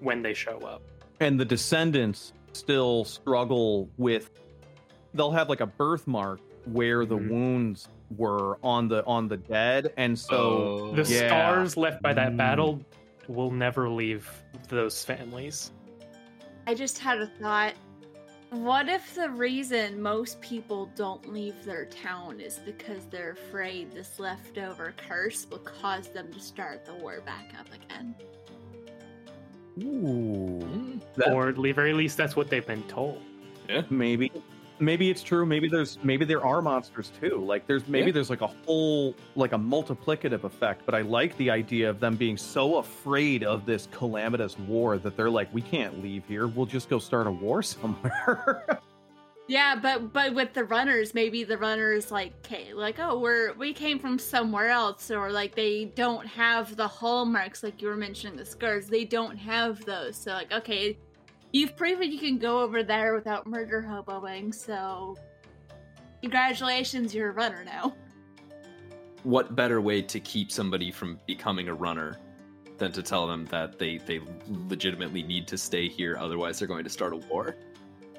when 0.00 0.22
they 0.22 0.34
show 0.34 0.58
up. 0.60 0.82
And 1.20 1.40
the 1.40 1.44
descendants 1.46 2.32
still 2.52 3.04
struggle 3.04 3.88
with. 3.96 4.30
They'll 5.14 5.30
have 5.32 5.48
like 5.48 5.60
a 5.62 5.66
birthmark 5.66 6.40
where 6.66 7.06
the 7.06 7.16
Mhm. 7.16 7.30
wounds 7.30 7.88
were 8.16 8.58
on 8.62 8.88
the 8.88 9.04
on 9.06 9.28
the 9.28 9.38
dead, 9.38 9.92
and 9.96 10.18
so 10.18 10.36
Oh. 10.36 10.94
The 10.94 11.02
Yeah. 11.10 11.28
scars 11.28 11.76
left 11.78 12.02
by 12.02 12.12
that 12.12 12.32
Mm. 12.32 12.36
battle 12.36 12.80
will 13.28 13.50
never 13.50 13.88
leave 13.88 14.30
those 14.68 15.04
families. 15.04 15.70
I 16.66 16.74
just 16.74 16.98
had 16.98 17.20
a 17.20 17.26
thought. 17.26 17.74
What 18.50 18.88
if 18.88 19.14
the 19.14 19.28
reason 19.28 20.00
most 20.00 20.40
people 20.40 20.90
don't 20.96 21.30
leave 21.30 21.64
their 21.64 21.84
town 21.84 22.40
is 22.40 22.58
because 22.64 23.04
they're 23.06 23.32
afraid 23.32 23.92
this 23.92 24.18
leftover 24.18 24.94
curse 24.96 25.46
will 25.50 25.58
cause 25.58 26.08
them 26.08 26.32
to 26.32 26.40
start 26.40 26.86
the 26.86 26.94
war 26.94 27.20
back 27.20 27.52
up 27.58 27.66
again? 27.74 28.14
ooh. 29.82 30.98
That- 31.16 31.32
or 31.32 31.50
at 31.50 31.56
the 31.56 31.72
very 31.72 31.92
least, 31.92 32.16
that's 32.16 32.36
what 32.36 32.48
they've 32.48 32.66
been 32.66 32.82
told. 32.84 33.20
Yeah, 33.68 33.82
maybe 33.90 34.32
maybe 34.80 35.10
it's 35.10 35.22
true 35.22 35.44
maybe 35.46 35.68
there's 35.68 35.98
maybe 36.02 36.24
there 36.24 36.44
are 36.44 36.62
monsters 36.62 37.10
too 37.20 37.36
like 37.44 37.66
there's 37.66 37.86
maybe 37.88 38.06
Yeah. 38.06 38.12
there's 38.12 38.30
like 38.30 38.40
a 38.40 38.46
whole 38.46 39.14
like 39.36 39.52
a 39.52 39.58
multiplicative 39.58 40.44
effect 40.44 40.82
but 40.86 40.94
i 40.94 41.00
like 41.00 41.36
the 41.36 41.50
idea 41.50 41.88
of 41.90 42.00
them 42.00 42.16
being 42.16 42.36
so 42.36 42.76
afraid 42.78 43.42
of 43.44 43.66
this 43.66 43.88
calamitous 43.92 44.58
war 44.60 44.98
that 44.98 45.16
they're 45.16 45.30
like 45.30 45.52
we 45.52 45.62
can't 45.62 46.02
leave 46.02 46.24
here 46.26 46.46
we'll 46.46 46.66
just 46.66 46.88
go 46.88 46.98
start 46.98 47.26
a 47.26 47.30
war 47.30 47.62
somewhere 47.74 48.80
Yeah, 49.50 49.76
but 49.80 50.12
but 50.12 50.34
with 50.34 50.52
the 50.52 50.64
runners, 50.64 51.14
maybe 51.14 51.42
the 51.42 51.56
runners 51.56 52.10
like 52.10 52.34
okay, 52.44 52.74
like 52.74 52.98
oh 52.98 53.18
we're 53.18 53.54
we 53.54 53.72
came 53.72 53.98
from 53.98 54.18
somewhere 54.18 54.68
else, 54.68 55.10
or 55.10 55.32
like 55.32 55.54
they 55.54 55.86
don't 55.86 56.26
have 56.26 56.76
the 56.76 56.86
hallmarks 56.86 57.62
like 57.62 57.80
you 57.80 57.88
were 57.88 57.96
mentioning 57.96 58.36
the 58.36 58.44
scars. 58.44 58.88
They 58.88 59.06
don't 59.06 59.38
have 59.38 59.82
those, 59.86 60.16
so 60.18 60.32
like 60.32 60.52
okay, 60.52 60.98
you've 61.52 61.76
proven 61.76 62.10
you 62.12 62.18
can 62.18 62.38
go 62.38 62.60
over 62.60 62.82
there 62.82 63.14
without 63.14 63.46
murder 63.46 63.84
hoboing. 63.88 64.54
So 64.54 65.16
congratulations, 66.22 67.14
you're 67.14 67.30
a 67.30 67.32
runner 67.32 67.64
now. 67.64 67.94
What 69.24 69.56
better 69.56 69.80
way 69.80 70.02
to 70.02 70.20
keep 70.20 70.50
somebody 70.52 70.90
from 70.90 71.18
becoming 71.26 71.68
a 71.68 71.74
runner 71.74 72.18
than 72.78 72.92
to 72.92 73.02
tell 73.02 73.26
them 73.26 73.44
that 73.46 73.78
they 73.78 73.98
they 73.98 74.20
legitimately 74.68 75.22
need 75.22 75.48
to 75.48 75.58
stay 75.58 75.88
here, 75.88 76.16
otherwise 76.18 76.58
they're 76.58 76.68
going 76.68 76.84
to 76.84 76.90
start 76.90 77.12
a 77.12 77.16
war? 77.16 77.56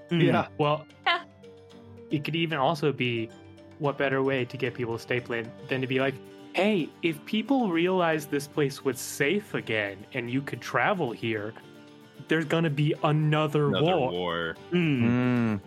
Hmm. 0.09 0.21
Yeah. 0.21 0.47
Well, 0.57 0.85
Yeah. 1.05 1.23
it 2.11 2.23
could 2.23 2.35
even 2.35 2.57
also 2.57 2.91
be 2.91 3.29
what 3.77 3.97
better 3.97 4.21
way 4.21 4.43
to 4.43 4.57
get 4.57 4.73
people 4.73 4.97
to 4.97 5.01
stay 5.01 5.19
playing 5.21 5.49
than 5.69 5.79
to 5.79 5.87
be 5.87 5.99
like, 5.99 6.15
hey, 6.53 6.89
if 7.03 7.23
people 7.25 7.69
realize 7.69 8.25
this 8.25 8.47
place 8.47 8.83
was 8.83 8.99
safe 8.99 9.53
again 9.53 10.05
and 10.13 10.29
you 10.29 10.41
could 10.41 10.59
travel 10.59 11.11
here, 11.11 11.53
there's 12.29 12.45
gonna 12.45 12.69
be 12.69 12.93
another, 13.03 13.67
Another 13.67 13.97
war. 13.97 14.11
war. 14.11 14.55
Hmm. 14.69 15.55
Mm. 15.55 15.59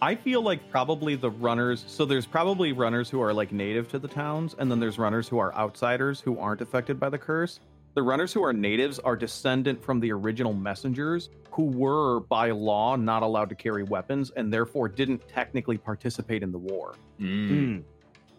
I 0.00 0.16
feel 0.16 0.42
like 0.42 0.68
probably 0.68 1.14
the 1.14 1.30
runners. 1.30 1.84
So 1.86 2.04
there's 2.04 2.26
probably 2.26 2.72
runners 2.72 3.08
who 3.08 3.20
are 3.22 3.32
like 3.32 3.52
native 3.52 3.86
to 3.88 4.00
the 4.00 4.08
towns, 4.08 4.56
and 4.58 4.68
then 4.68 4.80
there's 4.80 4.98
runners 4.98 5.28
who 5.28 5.38
are 5.38 5.54
outsiders 5.54 6.18
who 6.20 6.38
aren't 6.40 6.60
affected 6.60 6.98
by 6.98 7.08
the 7.08 7.18
curse. 7.18 7.60
The 7.94 8.02
runners 8.02 8.32
who 8.32 8.42
are 8.42 8.52
natives 8.54 8.98
are 8.98 9.14
descendant 9.14 9.84
from 9.84 10.00
the 10.00 10.10
original 10.10 10.54
messengers 10.54 11.28
who 11.50 11.64
were 11.64 12.20
by 12.20 12.50
law 12.50 12.96
not 12.96 13.22
allowed 13.22 13.50
to 13.50 13.54
carry 13.54 13.82
weapons 13.82 14.30
and 14.34 14.52
therefore 14.52 14.88
didn't 14.88 15.28
technically 15.28 15.76
participate 15.76 16.42
in 16.42 16.50
the 16.50 16.58
war. 16.58 16.94
Mm. 17.20 17.82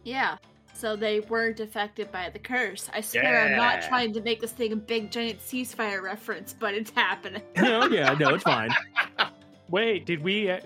Yeah. 0.04 0.38
So 0.74 0.96
they 0.96 1.20
weren't 1.22 1.60
affected 1.60 2.12
by 2.12 2.30
the 2.30 2.40
curse. 2.40 2.90
I 2.94 3.02
swear 3.02 3.46
I'm 3.46 3.56
not 3.56 3.84
trying 3.84 4.12
to 4.14 4.22
make 4.22 4.42
this 4.42 4.52
thing 4.52 4.74
a 4.74 4.76
big 4.76 5.12
giant 5.12 5.40
ceasefire 5.40 6.02
reference, 6.02 6.54
but 6.54 6.74
it's 6.74 6.92
happening. 6.92 7.44
no, 7.58 7.86
yeah, 7.88 8.16
no, 8.20 8.34
it's 8.34 8.44
fine. 8.44 8.72
Wait, 9.70 10.06
did 10.06 10.22
we? 10.24 10.50
Uh, 10.50 10.60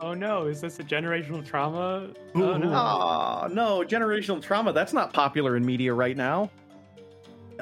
oh 0.00 0.14
no, 0.14 0.46
is 0.46 0.60
this 0.60 0.78
a 0.80 0.82
generational 0.82 1.46
trauma? 1.46 2.10
Oh 2.34 2.56
no. 2.56 3.48
No, 3.52 3.84
generational 3.86 4.42
trauma. 4.42 4.72
That's 4.72 4.92
not 4.92 5.12
popular 5.12 5.56
in 5.56 5.64
media 5.64 5.92
right 5.92 6.16
now. 6.16 6.50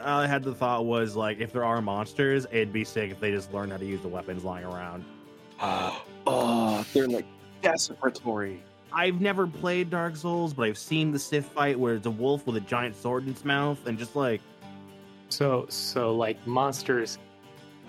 I 0.02 0.26
had 0.26 0.44
the 0.44 0.54
thought 0.54 0.86
was 0.86 1.16
like, 1.16 1.40
if 1.40 1.52
there 1.52 1.64
are 1.64 1.82
monsters, 1.82 2.46
it'd 2.50 2.72
be 2.72 2.84
sick 2.84 3.10
if 3.10 3.20
they 3.20 3.32
just 3.32 3.52
learned 3.52 3.72
how 3.72 3.78
to 3.78 3.84
use 3.84 4.00
the 4.00 4.08
weapons 4.08 4.44
lying 4.44 4.64
around. 4.64 5.04
Uh, 5.60 5.98
oh, 6.26 6.86
they're 6.92 7.08
like 7.08 7.26
desperatory. 7.62 8.62
I've 8.92 9.20
never 9.20 9.46
played 9.46 9.90
Dark 9.90 10.16
Souls, 10.16 10.54
but 10.54 10.66
I've 10.68 10.78
seen 10.78 11.10
the 11.12 11.18
Sif 11.18 11.44
fight 11.46 11.78
where 11.78 11.94
it's 11.94 12.06
a 12.06 12.10
wolf 12.10 12.46
with 12.46 12.56
a 12.56 12.60
giant 12.60 12.96
sword 12.96 13.24
in 13.24 13.30
its 13.30 13.44
mouth, 13.44 13.86
and 13.86 13.98
just 13.98 14.16
like, 14.16 14.40
So, 15.28 15.66
so 15.68 16.14
like 16.14 16.44
monsters 16.46 17.18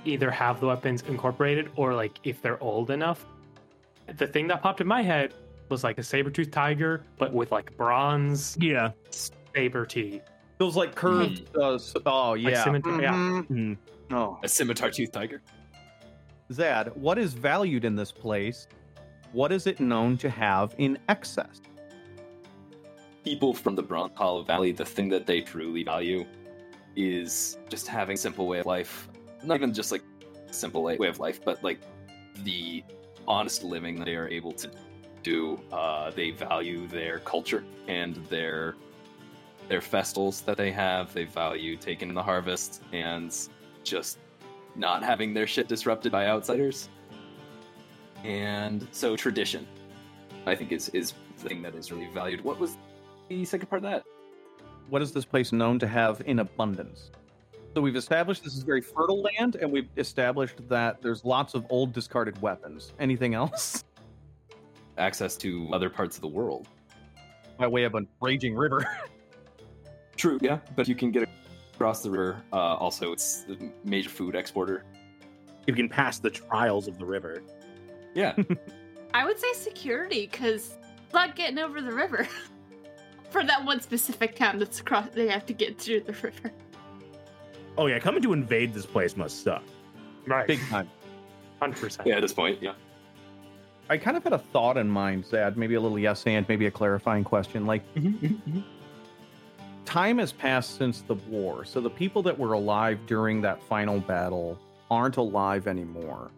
either 0.06 0.30
have 0.32 0.60
the 0.60 0.68
weapons 0.68 1.04
incorporated 1.08 1.70
or 1.76 1.94
like 1.94 2.20
if 2.24 2.42
they're 2.42 2.62
old 2.62 2.90
enough. 2.92 3.26
The 4.18 4.28
thing 4.28 4.48
that 4.48 4.62
popped 4.62 4.82
in 4.82 4.88
my 4.88 5.02
head 5.02 5.34
was 5.70 5.84
like 5.84 5.98
a 6.00 6.04
saber-toothed 6.04 6.52
tiger, 6.52 7.04
but 7.18 7.32
with 7.34 7.52
like 7.52 7.76
bronze 7.78 8.58
yeah, 8.60 8.92
saber 9.12 9.86
teeth. 9.86 10.24
Those 10.58 10.76
like 10.76 10.96
curved. 10.96 11.44
Uh, 11.56 11.76
s- 11.76 11.94
oh 12.06 12.34
yeah. 12.34 12.64
scimitar- 12.64 13.02
yeah. 13.02 13.14
Mhm. 13.14 13.48
Mhm. 13.50 13.78
Oh, 14.12 14.40
A 14.44 14.48
scimitar 14.50 14.90
tooth 14.90 15.12
tiger. 15.12 15.42
Zad, 16.52 16.92
what 16.96 17.18
is 17.20 17.34
valued 17.34 17.86
in 17.86 17.96
this 17.96 18.12
place? 18.12 18.68
What 19.32 19.52
is 19.52 19.68
it 19.68 19.80
known 19.80 20.18
to 20.18 20.30
have 20.30 20.74
in 20.80 20.98
excess? 21.08 21.62
People 23.24 23.54
from 23.54 23.76
the 23.76 23.84
Bronze 23.84 24.12
Valley, 24.48 24.72
the 24.72 24.86
thing 24.86 25.08
that 25.10 25.28
they 25.28 25.42
truly 25.42 25.84
value 25.84 26.26
is 26.96 27.60
just 27.70 27.88
having 27.88 28.15
a 28.15 28.18
simple 28.18 28.48
way 28.48 28.60
of 28.60 28.65
life. 28.65 29.08
Not 29.44 29.56
even 29.56 29.72
just 29.72 29.92
like 29.92 30.02
simple 30.50 30.82
way 30.82 30.98
of 31.08 31.20
life, 31.20 31.44
but 31.46 31.63
like 31.63 31.80
the 32.44 32.84
honest 33.28 33.63
living 33.63 33.98
that 34.00 34.06
they 34.06 34.15
are 34.15 34.28
able 34.28 34.52
to 34.54 34.72
do. 35.22 35.62
Uh, 35.72 36.10
they 36.10 36.32
value 36.32 36.88
their 36.88 37.20
culture 37.20 37.63
and 37.88 38.15
their 38.28 38.76
their 39.68 39.82
festivals 39.82 40.42
that 40.42 40.58
they 40.58 40.72
have. 40.72 41.13
They 41.13 41.26
value 41.26 41.78
taking 41.78 42.10
in 42.10 42.15
the 42.15 42.24
harvest 42.24 42.82
and 42.92 43.36
just 43.84 44.18
not 44.76 45.04
having 45.04 45.36
their 45.36 45.46
shit 45.46 45.68
disrupted 45.68 46.12
by 46.12 46.26
outsiders. 46.26 46.89
And 48.23 48.88
so 48.91 49.15
tradition, 49.15 49.67
I 50.45 50.55
think, 50.55 50.71
is 50.71 50.89
is 50.89 51.13
the 51.38 51.49
thing 51.49 51.62
that 51.62 51.75
is 51.75 51.91
really 51.91 52.08
valued. 52.13 52.43
What 52.43 52.60
was 52.60 52.77
the 53.29 53.45
second 53.45 53.67
part 53.67 53.84
of 53.84 53.91
that? 53.91 54.03
What 54.89 55.01
is 55.01 55.12
this 55.12 55.25
place 55.25 55.51
known 55.51 55.79
to 55.79 55.88
have 55.88 56.21
in 56.25 56.39
abundance? 56.39 57.12
So 57.75 57.82
we've 57.82 57.95
established 57.95 58.43
this 58.43 58.55
is 58.55 58.63
very 58.63 58.82
fertile 58.82 59.21
land, 59.21 59.55
and 59.55 59.71
we've 59.71 59.89
established 59.97 60.67
that 60.69 61.01
there's 61.01 61.23
lots 61.23 61.53
of 61.53 61.65
old 61.69 61.93
discarded 61.93 62.41
weapons. 62.41 62.93
Anything 62.99 63.36
else? 63.36 63.84
Access 64.97 65.38
to 65.38 65.69
other 65.71 65.89
parts 65.89 66.15
of 66.17 66.21
the 66.21 66.27
world. 66.27 66.67
By 67.58 67.67
way 67.67 67.84
of 67.84 67.93
a 67.95 68.01
raging 68.21 68.55
river. 68.55 68.86
True, 70.17 70.39
yeah, 70.41 70.60
but 70.75 70.88
you 70.88 70.95
can 70.95 71.12
get 71.12 71.29
across 71.75 72.01
the 72.01 72.10
river. 72.10 72.41
Uh, 72.51 72.75
also, 72.75 73.13
it's 73.13 73.43
the 73.43 73.71
major 73.86 74.10
food 74.10 74.36
exporter. 74.36 74.84
you 75.67 75.73
can 75.73 75.88
pass 75.88 76.19
the 76.19 76.29
trials 76.29 76.88
of 76.88 76.97
the 76.97 77.05
river. 77.05 77.43
Yeah, 78.19 78.36
I 79.13 79.25
would 79.25 79.39
say 79.39 79.53
security, 79.53 80.27
because 80.29 80.77
not 81.13 81.36
getting 81.36 81.58
over 81.58 81.82
the 81.82 81.93
river. 81.93 82.27
For 83.29 83.43
that 83.43 83.63
one 83.63 83.79
specific 83.79 84.36
town 84.36 84.58
that's 84.58 84.79
across, 84.79 85.10
they 85.10 85.27
have 85.27 85.45
to 85.45 85.53
get 85.53 85.77
through 85.77 86.01
the 86.01 86.13
river. 86.13 86.51
Oh 87.77 87.86
yeah, 87.86 87.99
coming 87.99 88.21
to 88.23 88.34
invade 88.34 88.73
this 88.73 88.86
place 88.86 89.15
must 89.15 89.43
suck. 89.43 89.63
Right. 90.25 90.47
Big 90.47 90.60
time. 90.67 90.89
hundred 91.60 91.79
percent. 91.79 92.08
yeah. 92.08 92.15
At 92.15 92.21
this 92.21 92.34
point, 92.34 92.62
yeah. 92.62 92.73
I 93.89 93.97
kind 93.97 94.17
of 94.17 94.23
had 94.23 94.34
a 94.34 94.39
thought 94.39 94.77
in 94.77 94.89
mind, 94.89 95.25
Zad. 95.25 95.58
Maybe 95.58 95.75
a 95.75 95.82
little 95.82 95.97
yes 95.97 96.25
and, 96.25 96.47
maybe 96.49 96.65
a 96.65 96.71
clarifying 96.71 97.23
question. 97.23 97.65
Like, 97.65 97.84
mm-hmm, 97.95 98.25
mm-hmm, 98.25 98.49
mm-hmm. 98.49 98.62
time 99.86 100.17
has 100.17 100.32
passed 100.32 100.77
since 100.77 101.01
the 101.01 101.15
war, 101.15 101.65
so 101.65 101.79
the 101.79 101.89
people 101.89 102.21
that 102.23 102.38
were 102.38 102.53
alive 102.53 102.99
during 103.05 103.41
that 103.41 103.62
final 103.63 103.99
battle 103.99 104.60
aren't 104.91 105.17
alive 105.17 105.67
anymore. 105.67 106.32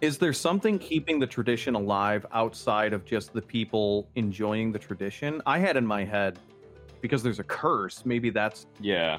Is 0.00 0.18
there 0.18 0.32
something 0.32 0.78
keeping 0.78 1.18
the 1.18 1.26
tradition 1.26 1.74
alive 1.74 2.26
outside 2.32 2.92
of 2.92 3.04
just 3.04 3.32
the 3.32 3.40
people 3.40 4.06
enjoying 4.14 4.70
the 4.70 4.78
tradition? 4.78 5.40
I 5.46 5.58
had 5.58 5.76
in 5.76 5.86
my 5.86 6.04
head, 6.04 6.38
because 7.00 7.22
there's 7.22 7.38
a 7.38 7.44
curse, 7.44 8.04
maybe 8.04 8.30
that's, 8.30 8.66
Yeah, 8.80 9.18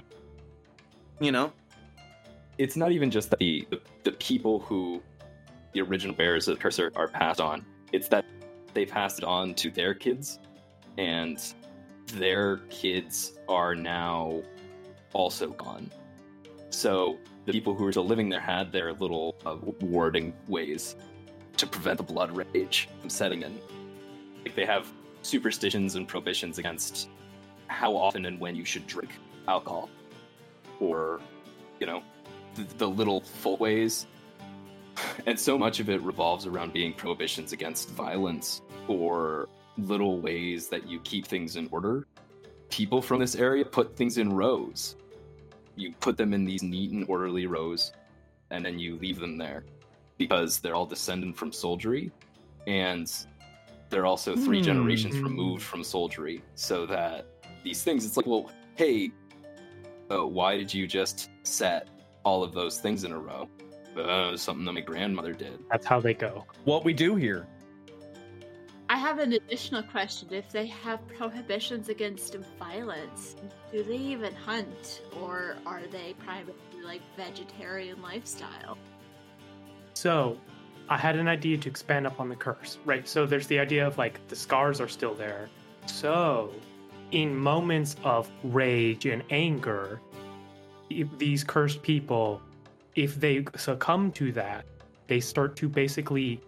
you 1.19 1.31
know? 1.31 1.51
it's 2.59 2.75
not 2.75 2.91
even 2.91 3.11
just 3.11 3.29
that 3.29 3.39
the, 3.39 3.67
the 3.69 3.79
the 4.03 4.11
people 4.13 4.59
who 4.59 5.01
the 5.73 5.81
original 5.81 6.15
bearers 6.15 6.47
of 6.47 6.57
the 6.57 6.61
curse 6.61 6.79
are, 6.79 6.91
are 6.95 7.07
passed 7.07 7.39
on. 7.39 7.63
It's 7.91 8.07
that 8.07 8.25
they 8.73 8.85
passed 8.85 9.19
it 9.19 9.23
on 9.23 9.53
to 9.55 9.69
their 9.69 9.93
kids, 9.93 10.39
and 10.97 11.37
their 12.13 12.57
kids 12.69 13.33
are 13.47 13.75
now 13.75 14.41
also 15.13 15.49
gone. 15.49 15.91
So 16.69 17.17
the 17.48 17.54
people 17.54 17.73
who 17.73 17.85
are 17.87 17.91
still 17.93 18.06
living 18.06 18.27
there 18.27 18.41
had 18.41 18.73
their 18.73 18.91
little 18.91 19.35
uh, 19.45 19.56
warding 19.79 20.33
ways 20.50 20.98
to 21.56 21.65
prevent 21.65 21.98
the 21.98 22.04
blood 22.04 22.29
rage 22.35 22.89
from 23.00 23.10
setting 23.10 23.41
in. 23.41 23.58
Like 24.43 24.54
they 24.54 24.65
have 24.65 24.91
superstitions 25.21 25.95
and 25.95 26.06
prohibitions 26.06 26.60
against 26.60 27.10
how 27.67 27.95
often 27.95 28.25
and 28.25 28.37
when 28.37 28.54
you 28.56 28.65
should 28.65 28.85
drink 28.85 29.12
alcohol, 29.48 29.89
or 30.81 31.21
you 31.79 31.87
know 31.87 32.04
the, 32.56 32.63
the 32.77 32.87
little 32.87 33.21
folk 33.21 33.60
ways. 33.60 34.06
And 35.27 35.39
so 35.39 35.58
much 35.60 35.79
of 35.79 35.89
it 35.89 36.02
revolves 36.02 36.48
around 36.48 36.73
being 36.73 36.91
prohibitions 36.91 37.54
against 37.54 37.89
violence 37.91 38.63
or 38.87 39.48
little 39.77 40.19
ways 40.19 40.69
that 40.69 40.87
you 40.87 41.00
keep 41.02 41.27
things 41.27 41.56
in 41.56 41.69
order. 41.71 42.08
People 42.69 43.02
from 43.02 43.19
this 43.19 43.35
area 43.35 43.63
put 43.63 43.95
things 43.95 44.17
in 44.17 44.33
rows. 44.33 44.95
You 45.78 45.94
put 46.00 46.17
them 46.17 46.34
in 46.34 46.44
these 46.44 46.63
neat 46.63 46.92
and 46.92 47.06
orderly 47.08 47.46
rows, 47.46 47.94
and 48.50 48.65
then 48.65 48.80
you 48.80 48.98
leave 48.98 49.19
them 49.19 49.38
there 49.38 49.63
because 50.17 50.60
they're 50.60 50.75
all 50.75 50.88
descended 50.88 51.36
from 51.38 51.52
soldiery, 51.52 52.12
and 52.65 53.10
they're 53.90 54.08
also 54.08 54.36
three 54.36 54.58
Hmm. 54.58 54.65
generations 54.65 55.21
removed 55.21 55.62
from 55.63 55.84
soldiery. 55.84 56.42
So 56.56 56.86
that 56.88 57.28
these 57.63 57.84
things, 57.84 58.06
it's 58.06 58.17
like, 58.17 58.25
well, 58.25 58.50
hey, 58.75 59.12
uh, 60.12 60.25
why 60.25 60.58
did 60.58 60.73
you 60.73 60.88
just 60.88 61.30
set 61.44 61.88
all 62.23 62.44
of 62.44 62.54
those 62.54 62.80
things 62.80 63.04
in 63.04 63.12
a 63.12 63.19
row? 63.19 63.48
Uh, 63.96 64.36
something 64.36 64.65
that 64.65 64.73
my 64.73 64.82
grandmother 64.82 65.34
did. 65.34 65.60
That's 65.71 65.86
how 65.86 66.00
they 66.00 66.13
go. 66.13 66.46
What 66.65 66.84
we 66.84 66.94
do 66.94 67.15
here. 67.15 67.48
I 68.98 69.00
have 69.00 69.19
an 69.19 69.33
additional 69.33 69.83
question. 69.83 70.29
If 70.31 70.50
they 70.50 70.65
have 70.65 71.08
prohibitions 71.08 71.87
against 71.87 72.33
violence, 72.58 73.35
do 73.71 73.83
they 73.83 73.95
even 73.95 74.33
hunt? 74.33 75.04
Or 75.21 75.56
are 75.67 75.83
they 75.91 76.15
primarily 76.25 76.56
like 76.83 77.02
vegetarian 77.15 78.02
lifestyle? 78.02 78.75
So, 79.93 80.39
I 80.89 80.98
had 80.98 81.15
an 81.15 81.27
idea 81.27 81.60
to 81.60 81.69
expand 81.69 82.08
upon 82.08 82.27
the 82.27 82.35
curse, 82.35 82.79
right? 82.85 83.08
So 83.08 83.27
there's 83.27 83.45
the 83.45 83.60
idea 83.60 83.85
of 83.85 84.00
like 84.00 84.27
the 84.29 84.35
scars 84.35 84.81
are 84.81 84.87
still 84.87 85.13
there. 85.13 85.48
So, 85.85 86.52
in 87.12 87.37
moments 87.37 87.98
of 88.04 88.31
rage 88.43 89.06
and 89.06 89.21
anger, 89.29 90.02
these 91.19 91.43
cursed 91.43 91.83
people, 91.83 92.41
if 92.95 93.13
they 93.13 93.45
succumb 93.58 94.12
to 94.13 94.31
that, 94.31 94.65
they 95.06 95.19
start 95.19 95.56
to 95.58 95.69
basically 95.69 96.41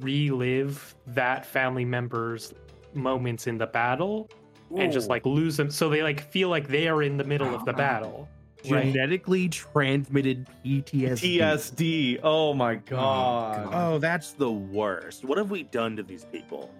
relive 0.00 0.94
that 1.08 1.44
family 1.46 1.84
member's 1.84 2.52
moments 2.94 3.46
in 3.46 3.56
the 3.58 3.66
battle 3.66 4.28
and 4.76 4.92
just 4.92 5.08
like 5.08 5.24
lose 5.26 5.56
them. 5.56 5.70
So 5.70 5.88
they 5.88 6.02
like 6.02 6.20
feel 6.30 6.48
like 6.48 6.68
they 6.68 6.86
are 6.88 7.02
in 7.02 7.16
the 7.16 7.24
middle 7.24 7.54
of 7.54 7.64
the 7.64 7.72
Ah. 7.72 7.76
battle. 7.76 8.28
Right. 8.68 8.92
genetically 8.92 9.48
transmitted 9.48 10.46
PTSD. 10.62 11.38
TSD. 11.38 12.20
Oh 12.22 12.52
my 12.52 12.74
god. 12.74 13.70
God. 13.70 13.94
Oh, 13.94 13.98
that's 13.98 14.32
the 14.32 14.52
worst. 14.52 15.24
What 15.24 15.38
have 15.38 15.50
we 15.50 15.62
done 15.62 15.96
to 15.96 16.02
these 16.02 16.26
people? 16.26 16.70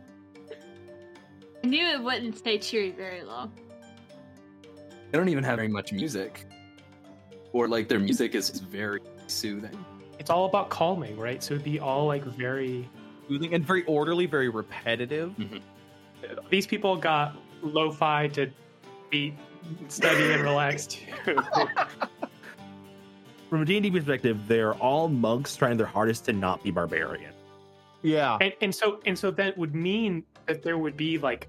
I 1.65 1.67
knew 1.67 1.87
it 1.87 2.03
wouldn't 2.03 2.37
stay 2.37 2.59
cheery 2.59 2.91
very 2.91 3.23
long. 3.23 3.53
They 5.11 5.17
don't 5.17 5.31
even 5.31 5.43
have 5.43 5.57
very 5.57 5.69
much 5.69 5.91
music, 5.91 6.45
or 7.53 7.67
like 7.67 7.89
their 7.89 7.99
music 7.99 8.35
is, 8.35 8.51
is 8.51 8.61
very 8.61 9.01
soothing. 9.27 9.83
It's 10.21 10.29
all 10.29 10.45
about 10.45 10.69
calming, 10.69 11.17
right? 11.17 11.43
So 11.43 11.55
it'd 11.55 11.65
be 11.65 11.81
all 11.81 12.07
like 12.07 12.23
very. 12.23 12.87
Soothing 13.27 13.55
and 13.55 13.65
very 13.65 13.85
orderly, 13.85 14.27
very 14.27 14.51
repetitive. 14.51 15.31
Mm-hmm. 15.31 15.57
These 16.51 16.67
people 16.67 16.95
got 16.97 17.37
lo-fi 17.63 18.29
to 18.29 18.51
be 19.09 19.35
steady 19.89 20.33
and 20.33 20.43
relaxed 20.43 20.99
too. 21.25 21.39
From 23.49 23.63
a 23.63 23.65
D&D 23.65 23.91
perspective, 23.91 24.47
they're 24.47 24.75
all 24.75 25.09
monks 25.09 25.57
trying 25.57 25.79
their 25.79 25.87
hardest 25.87 26.27
to 26.27 26.35
not 26.35 26.63
be 26.63 26.71
barbarian. 26.71 27.33
Yeah. 28.03 28.39
and 28.41 28.53
and 28.61 28.75
so 28.75 29.01
and 29.07 29.19
so 29.19 29.31
that 29.33 29.57
would 29.59 29.75
mean 29.75 30.25
that 30.47 30.63
there 30.63 30.79
would 30.79 30.97
be 30.97 31.19
like 31.19 31.49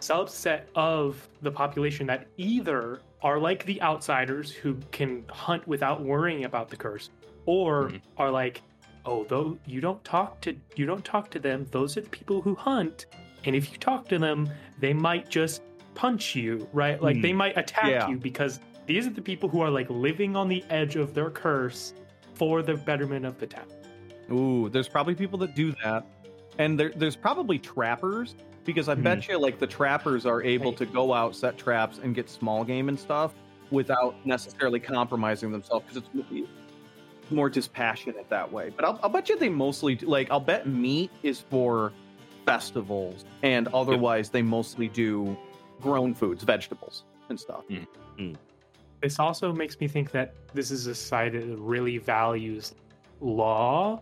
subset 0.00 0.62
of 0.74 1.28
the 1.42 1.50
population 1.50 2.06
that 2.06 2.26
either 2.36 3.00
are 3.22 3.38
like 3.38 3.64
the 3.66 3.80
outsiders 3.82 4.50
who 4.52 4.76
can 4.90 5.24
hunt 5.28 5.66
without 5.68 6.02
worrying 6.02 6.44
about 6.44 6.68
the 6.68 6.76
curse 6.76 7.10
or 7.46 7.88
Mhm. 7.90 8.00
are 8.18 8.30
like 8.30 8.62
oh 9.06 9.24
though 9.24 9.58
you 9.66 9.80
don't 9.80 10.02
talk 10.04 10.40
to 10.42 10.54
you 10.76 10.86
don't 10.86 11.04
talk 11.04 11.30
to 11.30 11.38
them 11.38 11.66
those 11.70 11.96
are 11.96 12.02
the 12.02 12.08
people 12.10 12.42
who 12.42 12.54
hunt 12.54 13.06
and 13.44 13.56
if 13.56 13.72
you 13.72 13.78
talk 13.78 14.06
to 14.08 14.18
them 14.18 14.48
they 14.78 14.92
might 14.92 15.28
just 15.28 15.62
punch 15.94 16.34
you 16.36 16.68
right 16.72 17.02
like 17.02 17.16
Hmm. 17.16 17.22
they 17.22 17.32
might 17.32 17.56
attack 17.56 17.88
Yeah. 17.90 18.08
you 18.08 18.16
because 18.18 18.60
these 18.86 19.06
are 19.06 19.10
the 19.10 19.22
people 19.22 19.48
who 19.48 19.60
are 19.60 19.70
like 19.70 19.88
living 19.90 20.36
on 20.36 20.48
the 20.48 20.62
edge 20.70 20.96
of 20.96 21.14
their 21.14 21.30
curse 21.30 21.94
for 22.34 22.62
the 22.62 22.74
betterment 22.74 23.24
of 23.24 23.38
the 23.38 23.46
town 23.46 23.66
Ooh, 24.32 24.68
there's 24.68 24.88
probably 24.88 25.16
people 25.16 25.38
that 25.40 25.56
do 25.56 25.72
that. 25.82 26.06
And 26.58 26.78
there, 26.78 26.90
there's 26.94 27.16
probably 27.16 27.58
trappers 27.58 28.36
because 28.64 28.88
I 28.88 28.94
Mhm. 28.94 29.02
bet 29.02 29.28
you 29.28 29.38
like 29.40 29.58
the 29.58 29.66
trappers 29.66 30.24
are 30.24 30.40
able 30.40 30.66
Right. 30.70 30.78
to 30.78 30.86
go 30.86 31.12
out, 31.12 31.34
set 31.34 31.58
traps, 31.58 31.98
and 32.00 32.14
get 32.14 32.28
small 32.30 32.62
game 32.62 32.88
and 32.88 32.96
stuff 32.96 33.34
without 33.72 34.14
necessarily 34.24 34.78
compromising 34.78 35.50
themselves 35.50 35.84
because 35.84 35.96
it's 35.96 36.14
more 37.30 37.48
dispassionate 37.50 38.28
that 38.30 38.50
way. 38.50 38.72
But 38.74 38.84
I'll, 38.84 39.00
I'll 39.02 39.10
bet 39.10 39.28
you 39.28 39.38
they 39.38 39.48
mostly 39.48 39.94
do, 39.96 40.06
like 40.06 40.30
I'll 40.30 40.40
bet 40.40 40.66
meat 40.66 41.10
is 41.22 41.40
for 41.40 41.92
festivals 42.46 43.24
and 43.42 43.68
otherwise 43.68 44.30
they 44.30 44.42
mostly 44.42 44.88
do 44.88 45.36
grown 45.80 46.14
foods, 46.14 46.42
vegetables 46.42 47.04
and 47.28 47.38
stuff. 47.38 47.64
Mm, 47.70 47.86
mm. 48.18 48.36
this 49.02 49.18
also 49.18 49.52
makes 49.52 49.78
me 49.80 49.88
think 49.88 50.10
that 50.12 50.34
this 50.52 50.70
is 50.70 50.86
a 50.86 50.94
society 50.94 51.38
that 51.38 51.56
really 51.58 51.98
values 51.98 52.74
law, 53.20 54.00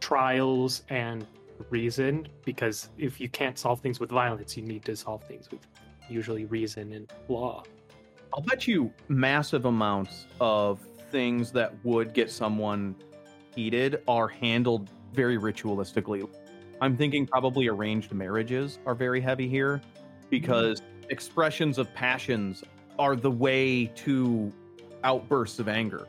trials, 0.00 0.82
and 0.88 1.26
reason. 1.68 2.26
Because 2.44 2.88
if 2.98 3.20
you 3.20 3.28
can't 3.28 3.58
solve 3.58 3.80
things 3.80 4.00
with 4.00 4.10
violence, 4.10 4.56
you 4.56 4.62
need 4.62 4.84
to 4.84 4.96
solve 4.96 5.22
things 5.24 5.50
with 5.50 5.60
usually 6.08 6.44
reason 6.46 6.92
and 6.92 7.12
law. 7.28 7.62
I'll 8.32 8.42
bet 8.42 8.66
you 8.66 8.92
massive 9.08 9.64
amounts 9.64 10.26
of 10.40 10.80
things 11.10 11.50
that 11.52 11.74
would 11.84 12.14
get 12.14 12.30
someone 12.30 12.94
heated 13.54 14.02
are 14.06 14.28
handled 14.28 14.90
very 15.12 15.38
ritualistically. 15.38 16.28
I'm 16.80 16.96
thinking 16.96 17.26
probably 17.26 17.68
arranged 17.68 18.12
marriages 18.12 18.78
are 18.86 18.94
very 18.94 19.20
heavy 19.20 19.48
here 19.48 19.80
because 20.30 20.82
expressions 21.08 21.78
of 21.78 21.92
passions 21.94 22.64
are 22.98 23.16
the 23.16 23.30
way 23.30 23.86
to 23.86 24.52
outbursts 25.04 25.58
of 25.58 25.68
anger. 25.68 26.06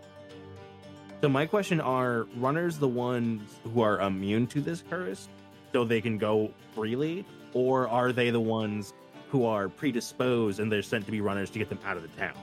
So 1.21 1.29
my 1.29 1.45
question 1.45 1.81
are 1.81 2.27
runners 2.37 2.77
the 2.77 2.87
ones 2.87 3.57
who 3.63 3.81
are 3.81 3.99
immune 4.01 4.47
to 4.47 4.61
this 4.61 4.83
curse 4.89 5.27
so 5.71 5.83
they 5.83 6.01
can 6.01 6.17
go 6.17 6.51
freely 6.73 7.25
or 7.53 7.87
are 7.87 8.11
they 8.11 8.29
the 8.29 8.39
ones 8.39 8.93
who 9.29 9.45
are 9.45 9.69
predisposed 9.69 10.59
and 10.59 10.71
they're 10.71 10.81
sent 10.81 11.05
to 11.05 11.11
be 11.11 11.21
runners 11.21 11.49
to 11.51 11.59
get 11.59 11.69
them 11.69 11.79
out 11.85 11.97
of 11.97 12.03
the 12.03 12.09
town? 12.19 12.33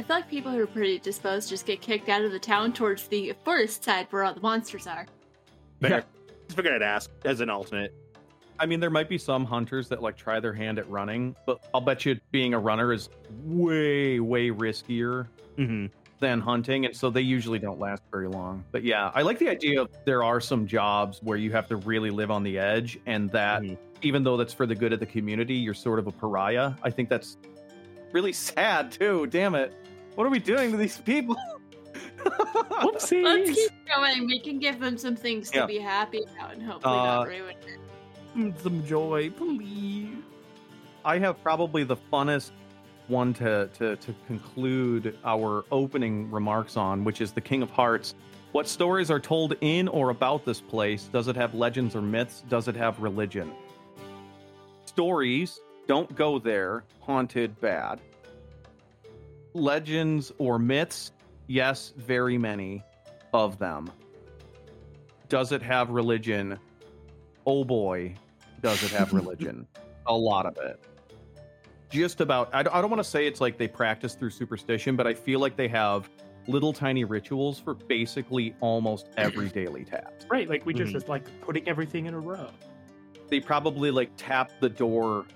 I 0.00 0.02
feel 0.02 0.16
like 0.16 0.30
people 0.30 0.50
who 0.50 0.58
are 0.60 0.66
pretty 0.66 0.98
disposed 0.98 1.50
just 1.50 1.66
get 1.66 1.82
kicked 1.82 2.08
out 2.08 2.22
of 2.24 2.32
the 2.32 2.38
town 2.38 2.72
towards 2.72 3.06
the 3.08 3.34
forest 3.44 3.84
side 3.84 4.06
where 4.08 4.24
all 4.24 4.32
the 4.32 4.40
monsters 4.40 4.86
are. 4.86 5.06
Fair. 5.82 6.04
Just 6.46 6.56
figured 6.56 6.72
I'd 6.72 6.80
ask 6.80 7.10
as 7.26 7.40
an 7.40 7.50
alternate. 7.50 7.94
I 8.58 8.64
mean, 8.64 8.80
there 8.80 8.88
might 8.88 9.10
be 9.10 9.18
some 9.18 9.44
hunters 9.44 9.90
that 9.90 10.00
like 10.00 10.16
try 10.16 10.40
their 10.40 10.54
hand 10.54 10.78
at 10.78 10.88
running, 10.88 11.36
but 11.44 11.62
I'll 11.74 11.82
bet 11.82 12.06
you 12.06 12.18
being 12.30 12.54
a 12.54 12.58
runner 12.58 12.94
is 12.94 13.10
way, 13.44 14.20
way 14.20 14.48
riskier 14.48 15.26
hmm 15.56 15.86
than 16.18 16.40
hunting, 16.40 16.86
and 16.86 16.96
so 16.96 17.10
they 17.10 17.20
usually 17.20 17.58
don't 17.58 17.78
last 17.78 18.02
very 18.10 18.28
long. 18.28 18.64
But 18.72 18.84
yeah, 18.84 19.10
I 19.14 19.20
like 19.20 19.38
the 19.38 19.50
idea 19.50 19.82
of 19.82 19.88
there 20.06 20.24
are 20.24 20.40
some 20.40 20.66
jobs 20.66 21.20
where 21.22 21.36
you 21.36 21.52
have 21.52 21.68
to 21.68 21.76
really 21.76 22.10
live 22.10 22.30
on 22.30 22.42
the 22.42 22.58
edge, 22.58 22.98
and 23.04 23.28
that 23.32 23.60
Mhm. 23.60 23.76
even 24.00 24.24
though 24.24 24.38
that's 24.38 24.54
for 24.54 24.64
the 24.64 24.74
good 24.74 24.94
of 24.94 25.00
the 25.00 25.06
community, 25.06 25.56
you're 25.56 25.74
sort 25.74 25.98
of 25.98 26.06
a 26.06 26.12
pariah. 26.12 26.72
I 26.82 26.88
think 26.88 27.10
that's 27.10 27.36
really 28.12 28.32
sad 28.34 28.92
too. 28.92 29.26
Damn 29.26 29.54
it, 29.54 29.74
what 30.20 30.26
are 30.26 30.30
we 30.30 30.38
doing 30.38 30.70
to 30.70 30.76
these 30.76 30.98
people? 30.98 31.34
Whoopsies! 32.18 33.24
Let's 33.24 33.50
keep 33.52 33.70
going. 33.96 34.26
We 34.26 34.38
can 34.38 34.58
give 34.58 34.78
them 34.78 34.98
some 34.98 35.16
things 35.16 35.50
to 35.52 35.66
be 35.66 35.78
happy 35.78 36.24
about 36.36 36.52
and 36.52 36.62
hopefully 36.62 36.92
Uh, 36.98 37.04
not 37.04 37.26
ruin 37.26 37.56
it. 37.66 37.78
Mm, 38.36 38.62
Some 38.62 38.84
joy, 38.84 39.30
please. 39.30 40.10
I 41.06 41.16
have 41.20 41.42
probably 41.42 41.84
the 41.84 41.96
funnest 42.12 42.50
one 43.08 43.32
to, 43.32 43.70
to 43.78 43.96
to 43.96 44.14
conclude 44.26 45.16
our 45.24 45.64
opening 45.72 46.30
remarks 46.30 46.76
on, 46.76 47.02
which 47.02 47.22
is 47.22 47.32
the 47.32 47.40
King 47.40 47.62
of 47.62 47.70
Hearts. 47.70 48.14
What 48.52 48.68
stories 48.68 49.10
are 49.10 49.20
told 49.20 49.54
in 49.62 49.88
or 49.88 50.10
about 50.10 50.44
this 50.44 50.60
place? 50.60 51.04
Does 51.04 51.28
it 51.28 51.36
have 51.36 51.54
legends 51.54 51.96
or 51.96 52.02
myths? 52.02 52.44
Does 52.50 52.68
it 52.68 52.76
have 52.76 53.00
religion? 53.00 53.50
Stories 54.84 55.58
don't 55.88 56.14
go 56.14 56.38
there. 56.38 56.84
Haunted, 57.00 57.58
bad. 57.62 58.02
Legends 59.54 60.32
or 60.38 60.58
myths? 60.58 61.12
Yes, 61.46 61.92
very 61.96 62.38
many 62.38 62.82
of 63.32 63.58
them. 63.58 63.90
Does 65.28 65.52
it 65.52 65.62
have 65.62 65.90
religion? 65.90 66.58
Oh 67.46 67.64
boy, 67.64 68.14
does 68.62 68.82
it 68.82 68.90
have 68.90 69.12
religion? 69.20 69.66
a 70.06 70.14
lot 70.16 70.46
of 70.46 70.56
it. 70.58 70.80
Just 71.90 72.20
about. 72.20 72.48
I 72.54 72.62
don't, 72.62 72.74
I 72.74 72.80
don't 72.80 72.90
want 72.90 73.02
to 73.02 73.08
say 73.08 73.26
it's 73.26 73.40
like 73.40 73.58
they 73.58 73.68
practice 73.68 74.14
through 74.14 74.30
superstition, 74.30 74.96
but 74.96 75.06
I 75.06 75.14
feel 75.14 75.40
like 75.40 75.56
they 75.56 75.68
have 75.68 76.08
little 76.46 76.72
tiny 76.72 77.04
rituals 77.04 77.58
for 77.60 77.74
basically 77.74 78.54
almost 78.60 79.08
every 79.16 79.48
daily 79.60 79.84
task. 79.84 80.26
right, 80.30 80.48
like 80.48 80.64
we 80.66 80.72
just 80.74 80.90
Mhm. 80.90 80.94
just 80.94 81.08
like 81.08 81.24
putting 81.42 81.68
everything 81.68 82.06
in 82.06 82.14
a 82.14 82.18
row. 82.20 82.48
They 83.28 83.40
probably 83.40 83.90
like 83.90 84.10
tap 84.16 84.50
the 84.60 84.68
door 84.68 85.26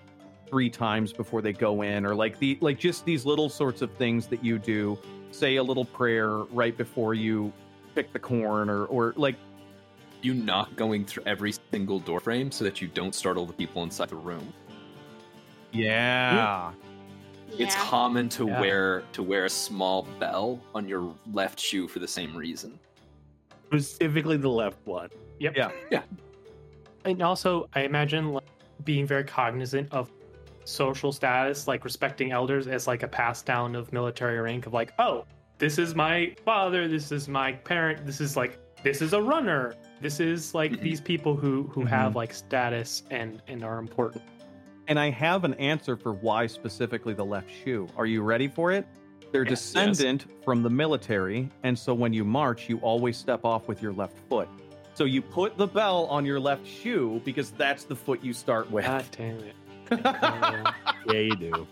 three 0.55 0.71
times 0.71 1.13
before 1.13 1.43
they 1.43 1.53
go 1.53 1.83
in, 1.83 2.07
or 2.07 2.15
like 2.15 2.39
the 2.39 2.57
like 2.61 2.79
just 2.79 3.05
these 3.05 3.27
little 3.27 3.49
sorts 3.49 3.83
of 3.83 3.91
things 3.95 4.29
that 4.29 4.45
you 4.45 4.57
do. 4.57 4.97
Say 5.33 5.57
a 5.57 5.63
little 5.65 5.85
prayer 5.85 6.29
right 6.53 6.77
before 6.77 7.13
you 7.13 7.53
pick 7.97 8.13
the 8.13 8.21
corn, 8.21 8.71
or 8.71 8.85
or 8.85 9.15
like 9.17 9.35
You 10.23 10.33
not 10.33 10.77
going 10.77 11.07
through 11.07 11.25
every 11.27 11.53
single 11.73 11.99
door 11.99 12.21
frame 12.21 12.53
so 12.53 12.63
that 12.63 12.81
you 12.81 12.87
don't 12.87 13.17
startle 13.17 13.45
the 13.47 13.53
people 13.53 13.83
inside 13.83 14.11
the 14.11 14.15
room. 14.31 14.53
yeah. 15.73 16.71
It's 17.59 17.75
common 17.75 18.29
to 18.31 18.47
Yeah. 18.47 18.61
wear 18.61 19.03
to 19.13 19.25
wear 19.25 19.45
a 19.47 19.51
small 19.51 20.07
bell 20.21 20.61
on 20.73 20.87
your 20.89 21.17
left 21.33 21.59
shoe 21.59 21.89
for 21.89 21.99
the 21.99 22.07
same 22.09 22.33
reason. 22.37 22.79
Specifically 23.67 24.37
the 24.37 24.49
left 24.49 24.79
one. 24.87 25.11
Yep. 25.41 25.57
Yeah. 25.91 26.03
And 27.05 27.21
also, 27.23 27.69
I 27.75 27.81
imagine 27.81 28.33
like, 28.33 28.45
being 28.85 29.05
very 29.07 29.25
cognizant 29.25 29.93
of 29.93 30.11
social 30.65 31.13
status, 31.13 31.69
like 31.69 31.85
respecting 31.85 32.33
elders 32.33 32.67
as 32.67 32.87
like 32.87 33.03
a 33.03 33.09
pass 33.09 33.43
down 33.43 33.75
of 33.75 33.93
military 33.93 34.39
rank 34.41 34.67
of 34.67 34.73
like, 34.73 34.93
oh, 34.99 35.25
this 35.59 35.79
is 35.79 35.95
my 35.95 36.35
father, 36.45 36.89
this 36.89 37.13
is 37.13 37.29
my 37.29 37.53
parent, 37.53 38.05
this 38.07 38.21
is 38.21 38.37
like 38.37 38.59
this 38.83 39.01
is 39.01 39.15
a 39.15 39.23
runner. 39.23 39.75
This 40.03 40.21
is 40.21 40.55
like 40.55 40.73
Mhm. 40.73 40.81
these 40.83 41.01
people 41.01 41.37
who 41.37 41.63
who 41.73 41.85
Mhm. 41.85 41.89
have 41.89 42.17
like 42.17 42.35
status 42.35 43.03
and 43.11 43.41
and 43.49 43.65
are 43.65 43.79
important. 43.79 44.23
And 44.89 44.99
I 44.99 45.09
have 45.11 45.45
an 45.45 45.55
answer 45.55 45.97
for 45.97 46.13
why 46.13 46.47
specifically 46.47 47.15
the 47.15 47.25
left 47.25 47.49
shoe. 47.65 47.89
Are 47.97 48.05
you 48.05 48.23
ready 48.23 48.49
for 48.49 48.73
it? 48.73 48.87
They're 49.33 49.43
Yes, 49.45 49.51
yes. 49.53 49.73
descendant 49.73 50.27
from 50.45 50.63
the 50.63 50.69
military, 50.71 51.49
and 51.63 51.79
so 51.79 51.95
when 51.95 52.13
you 52.13 52.25
march, 52.25 52.69
you 52.69 52.79
always 52.79 53.17
step 53.17 53.45
off 53.45 53.67
with 53.67 53.81
your 53.83 53.93
left 53.95 54.19
foot. 54.29 54.49
So 54.93 55.05
you 55.05 55.23
put 55.23 55.57
the 55.57 55.67
bell 55.67 56.05
on 56.07 56.25
your 56.27 56.39
left 56.39 56.67
shoe 56.67 57.21
because 57.25 57.51
that's 57.53 57.85
the 57.85 57.97
foot 57.97 58.23
you 58.23 58.33
start 58.33 58.71
with. 58.71 58.85
God 58.85 59.05
damn 59.17 59.39
it. 59.39 59.55
Uh, 59.91 60.73
Yeah, 61.07 61.21
you 61.21 61.37
do. 61.37 61.67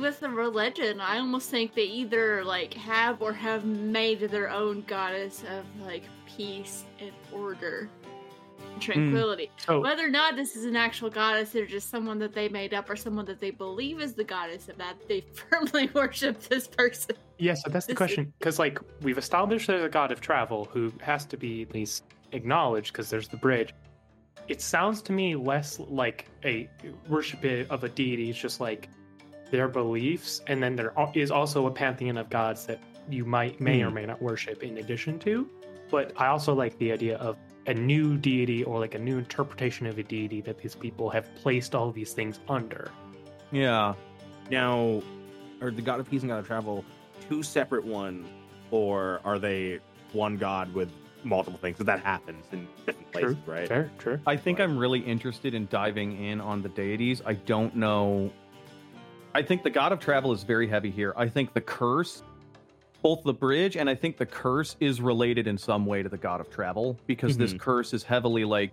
With 0.00 0.18
the 0.20 0.28
religion, 0.28 1.00
I 1.00 1.18
almost 1.18 1.48
think 1.50 1.74
they 1.74 1.82
either 1.84 2.44
like 2.44 2.74
have 2.74 3.22
or 3.22 3.32
have 3.32 3.64
made 3.64 4.20
their 4.20 4.50
own 4.50 4.82
goddess 4.86 5.44
of 5.44 5.64
like 5.86 6.02
peace 6.26 6.84
and 6.98 7.12
order, 7.32 7.88
and 8.72 8.82
tranquility. 8.82 9.50
so 9.58 9.80
Whether 9.80 10.04
or 10.04 10.10
not 10.10 10.34
this 10.34 10.56
is 10.56 10.64
an 10.64 10.74
actual 10.74 11.08
goddess 11.08 11.54
or 11.54 11.66
just 11.66 11.88
someone 11.88 12.18
that 12.18 12.34
they 12.34 12.48
made 12.48 12.74
up 12.74 12.90
or 12.90 12.96
someone 12.96 13.26
that 13.26 13.38
they 13.38 13.50
believe 13.52 14.00
is 14.00 14.14
the 14.14 14.24
goddess 14.24 14.68
of 14.68 14.76
that, 14.78 14.96
they 15.08 15.20
firmly 15.50 15.88
worship 15.94 16.40
this 16.40 16.66
person. 16.66 17.14
Yeah, 17.38 17.54
so 17.54 17.70
that's 17.70 17.86
the 17.86 17.92
This 17.92 17.98
question. 17.98 18.32
Because, 18.38 18.58
like, 18.58 18.80
we've 19.02 19.18
established 19.18 19.68
there's 19.68 19.84
a 19.84 19.88
god 19.88 20.10
of 20.10 20.20
travel 20.20 20.64
who 20.72 20.92
has 21.00 21.24
to 21.26 21.36
be 21.36 21.62
at 21.62 21.72
least 21.72 22.02
acknowledged 22.32 22.92
because 22.92 23.08
there's 23.08 23.28
the 23.28 23.36
bridge. 23.36 23.72
It 24.48 24.60
sounds 24.60 25.02
to 25.02 25.12
me 25.12 25.34
less 25.34 25.78
like 25.80 26.26
a 26.44 26.68
worship 27.08 27.44
of 27.70 27.84
a 27.84 27.88
deity. 27.88 28.30
It's 28.30 28.38
just 28.38 28.60
like 28.60 28.88
their 29.50 29.68
beliefs, 29.68 30.40
and 30.46 30.62
then 30.62 30.76
there 30.76 30.92
is 31.14 31.30
also 31.30 31.66
a 31.66 31.70
pantheon 31.70 32.16
of 32.16 32.30
gods 32.30 32.66
that 32.66 32.80
you 33.08 33.24
might 33.24 33.60
may 33.60 33.82
or 33.82 33.88
Hmm. 33.88 33.94
may 33.94 34.06
not 34.06 34.20
worship 34.22 34.62
in 34.62 34.78
addition 34.78 35.18
to. 35.20 35.48
But 35.90 36.12
I 36.16 36.26
also 36.28 36.52
like 36.54 36.76
the 36.78 36.90
idea 36.92 37.16
of 37.18 37.36
a 37.68 37.74
new 37.74 38.16
deity 38.16 38.64
or 38.64 38.78
like 38.80 38.94
a 38.94 38.98
new 38.98 39.18
interpretation 39.18 39.86
of 39.86 39.98
a 39.98 40.02
deity 40.02 40.40
that 40.42 40.58
these 40.58 40.74
people 40.74 41.10
have 41.10 41.32
placed 41.36 41.74
all 41.74 41.90
these 41.92 42.12
things 42.12 42.40
under. 42.48 42.90
yeah. 43.52 43.94
Now, 44.50 45.02
are 45.60 45.70
the 45.72 45.82
god 45.82 45.98
of 45.98 46.08
peace 46.10 46.22
and 46.22 46.30
god 46.30 46.38
of 46.38 46.46
travel 46.46 46.84
two 47.28 47.42
separate 47.42 47.84
ones, 47.84 48.28
or 48.70 49.20
are 49.24 49.38
they 49.40 49.80
one 50.12 50.36
god 50.36 50.72
with 50.74 50.90
multiple 51.26 51.58
things? 51.58 51.78
So 51.78 51.84
that 51.84 52.00
happens 52.00 52.44
in 52.52 52.66
different 52.86 53.12
True. 53.12 53.20
places, 53.34 53.36
right? 53.46 53.68
Fair, 53.68 53.90
true. 53.98 54.20
I 54.26 54.36
think 54.36 54.60
I'm 54.60 54.78
really 54.78 55.00
interested 55.00 55.54
in 55.54 55.66
diving 55.70 56.24
in 56.24 56.40
on 56.40 56.62
the 56.62 56.68
deities. 56.70 57.20
I 57.26 57.34
don't 57.34 57.74
know. 57.76 58.30
I 59.34 59.42
think 59.42 59.62
the 59.62 59.70
god 59.70 59.92
of 59.92 60.00
travel 60.00 60.32
is 60.32 60.44
very 60.44 60.66
heavy 60.68 60.90
here. 60.90 61.12
I 61.16 61.28
think 61.28 61.52
the 61.52 61.60
curse, 61.60 62.22
both 63.02 63.22
the 63.24 63.34
bridge 63.34 63.76
and 63.76 63.90
I 63.90 63.94
think 63.94 64.16
the 64.16 64.24
curse 64.26 64.76
is 64.80 65.00
related 65.00 65.46
in 65.46 65.58
some 65.58 65.84
way 65.84 66.02
to 66.02 66.08
the 66.08 66.16
god 66.16 66.40
of 66.40 66.48
travel 66.50 66.96
because 67.06 67.36
this 67.36 67.52
Mhm. 67.52 67.60
curse 67.60 67.92
is 67.92 68.02
heavily 68.02 68.44
like 68.44 68.72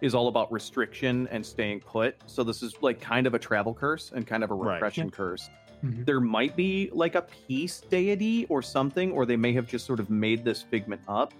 is 0.00 0.14
all 0.14 0.28
about 0.28 0.52
restriction 0.52 1.26
and 1.30 1.46
staying 1.46 1.80
put. 1.80 2.16
So 2.26 2.44
this 2.44 2.62
is 2.62 2.74
like 2.82 3.00
kind 3.00 3.26
of 3.26 3.32
a 3.32 3.38
travel 3.38 3.72
curse 3.72 4.12
and 4.14 4.26
kind 4.26 4.44
of 4.44 4.50
a 4.50 4.54
Right. 4.54 4.74
repression 4.74 5.10
curse. 5.10 5.48
Mhm. 5.82 6.04
There 6.04 6.20
might 6.20 6.54
be 6.56 6.90
like 6.92 7.14
a 7.14 7.22
peace 7.22 7.80
deity 7.80 8.44
or 8.50 8.60
something, 8.60 9.12
or 9.12 9.24
they 9.24 9.36
may 9.36 9.52
have 9.54 9.66
just 9.66 9.86
sort 9.86 10.00
of 10.00 10.10
made 10.10 10.44
this 10.44 10.60
figment 10.62 11.00
up. 11.08 11.32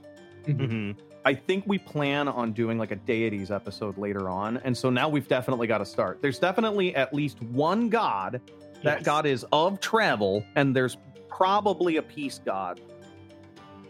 Hmm 0.47 0.93
I 1.27 1.33
think 1.35 1.65
we 1.67 1.79
plan 1.79 2.29
on 2.29 2.53
doing 2.53 2.77
like 2.77 2.91
a 2.91 2.97
deities 2.97 3.51
episode 3.51 3.97
later 3.97 4.29
on. 4.29 4.59
And 4.59 4.77
so 4.77 4.91
now 4.91 5.09
we've 5.09 5.27
definitely 5.27 5.67
got 5.67 5.79
to 5.79 5.87
start. 5.87 6.21
There's 6.21 6.39
definitely 6.39 6.95
at 6.95 7.15
least 7.15 7.43
one 7.43 7.89
god. 7.89 8.43
That 8.83 8.99
Yes. 8.99 9.05
god 9.07 9.25
is 9.25 9.47
of 9.51 9.81
travel, 9.81 10.45
and 10.57 10.77
there's 10.77 10.99
probably 11.31 11.97
a 11.97 12.03
peace 12.03 12.41
god. 12.45 12.79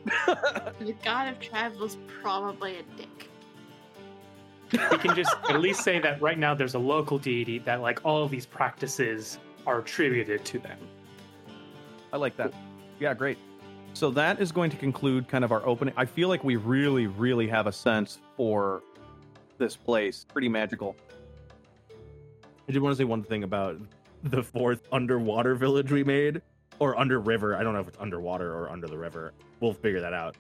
The 0.05 0.95
god 1.03 1.29
of 1.33 1.41
travel 1.41 1.83
is 1.85 1.97
probably 2.23 2.77
a 2.79 2.83
dick. 2.97 3.29
we 4.91 4.99
can 4.99 5.15
just 5.17 5.35
at 5.49 5.61
least 5.61 5.83
say 5.83 5.99
that 5.99 6.21
right 6.23 6.39
now 6.39 6.55
there's 6.55 6.75
a 6.75 6.79
local 6.79 7.19
deity 7.19 7.59
that 7.61 7.81
like 7.81 8.05
all 8.05 8.23
of 8.23 8.31
these 8.31 8.47
practices 8.47 9.39
are 9.67 9.79
attributed 9.81 10.45
to 10.45 10.59
them. 10.61 10.79
I 12.13 12.17
like 12.17 12.37
that. 12.37 12.53
Yeah, 13.01 13.15
great. 13.15 13.39
So 13.95 14.11
that 14.11 14.41
is 14.41 14.51
going 14.51 14.71
to 14.71 14.77
conclude 14.77 15.29
kind 15.29 15.45
of 15.45 15.53
our 15.53 15.65
opening. 15.65 15.95
I 15.97 16.05
feel 16.05 16.29
like 16.29 16.43
we 16.43 16.57
really, 16.57 17.07
really 17.07 17.47
have 17.47 17.69
a 17.69 17.73
sense 17.73 18.19
for 18.37 18.83
this 19.57 19.77
place. 19.77 20.27
Pretty 20.33 20.49
magical. 20.49 20.97
I 22.69 22.73
did 22.73 22.83
want 22.83 22.93
to 22.93 22.97
say 22.99 23.05
one 23.05 23.23
thing 23.23 23.45
about 23.45 23.79
the 24.25 24.43
fourth 24.43 24.83
underwater 24.91 25.55
village 25.55 25.93
we 25.93 26.03
made, 26.03 26.43
or 26.81 26.99
under 26.99 27.21
river. 27.21 27.55
I 27.57 27.63
don't 27.63 27.73
know 27.73 27.81
if 27.81 27.87
it's 27.89 27.99
underwater 28.01 28.53
or 28.53 28.69
under 28.69 28.89
the 28.89 28.99
river. 28.99 29.33
We'll 29.61 29.75
figure 29.75 30.01
that 30.01 30.13
out. 30.13 30.37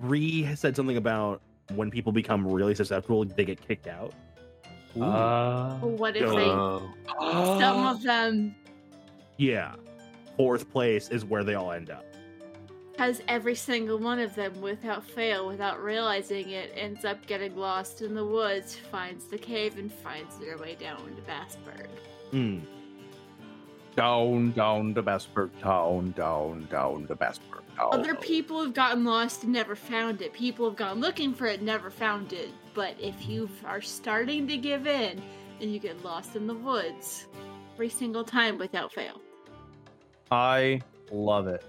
Bree 0.00 0.54
said 0.54 0.76
something 0.76 0.96
about 0.96 1.42
when 1.74 1.90
people 1.90 2.12
become 2.12 2.46
really 2.46 2.74
susceptible, 2.74 3.24
they 3.24 3.44
get 3.44 3.66
kicked 3.66 3.88
out. 3.88 4.12
Uh, 4.94 5.76
Well, 5.80 5.90
what 5.96 6.16
if 6.16 6.30
they, 6.30 6.44
some 7.18 7.86
of 7.86 8.02
them, 8.02 8.54
Yeah, 9.38 9.74
fourth 10.36 10.70
place 10.70 11.08
is 11.08 11.24
where 11.24 11.42
they 11.42 11.54
all 11.54 11.72
end 11.72 11.90
up. 11.90 12.04
Has 13.06 13.20
every 13.26 13.56
single 13.56 13.98
one 13.98 14.20
of 14.20 14.34
them, 14.36 14.60
without 14.60 15.04
fail, 15.04 15.48
without 15.48 15.82
realizing 15.82 16.50
it, 16.50 16.72
ends 16.76 17.04
up 17.04 17.26
getting 17.26 17.56
lost 17.56 18.00
in 18.00 18.14
the 18.14 18.24
woods, 18.24 18.76
finds 18.76 19.24
the 19.24 19.38
cave, 19.38 19.76
and 19.76 19.92
finds 19.92 20.38
their 20.38 20.56
way 20.56 20.76
down 20.76 20.98
to 20.98 21.22
Bassburg. 21.22 21.88
Hmm. 22.30 22.60
Down, 23.96 24.52
down 24.52 24.94
to 24.94 25.02
Basberg 25.02 25.50
Town, 25.60 26.12
down, 26.16 26.68
down 26.70 27.06
to 27.08 27.16
Town. 27.16 27.48
Other 27.78 28.14
people 28.14 28.62
have 28.62 28.72
gotten 28.72 29.04
lost 29.04 29.42
and 29.42 29.52
never 29.52 29.74
found 29.74 30.22
it. 30.22 30.32
People 30.32 30.68
have 30.68 30.76
gone 30.76 31.00
looking 31.00 31.34
for 31.34 31.46
it, 31.46 31.58
and 31.58 31.66
never 31.66 31.90
found 31.90 32.32
it. 32.32 32.50
But 32.72 32.94
if 33.00 33.28
you 33.28 33.50
are 33.64 33.80
starting 33.80 34.46
to 34.46 34.56
give 34.56 34.86
in, 34.86 35.20
and 35.60 35.72
you 35.72 35.80
get 35.80 36.04
lost 36.04 36.36
in 36.36 36.46
the 36.46 36.54
woods 36.54 37.26
every 37.74 37.88
single 37.88 38.22
time 38.24 38.58
without 38.58 38.92
fail. 38.92 39.20
I 40.30 40.80
love 41.10 41.48
it. 41.48 41.64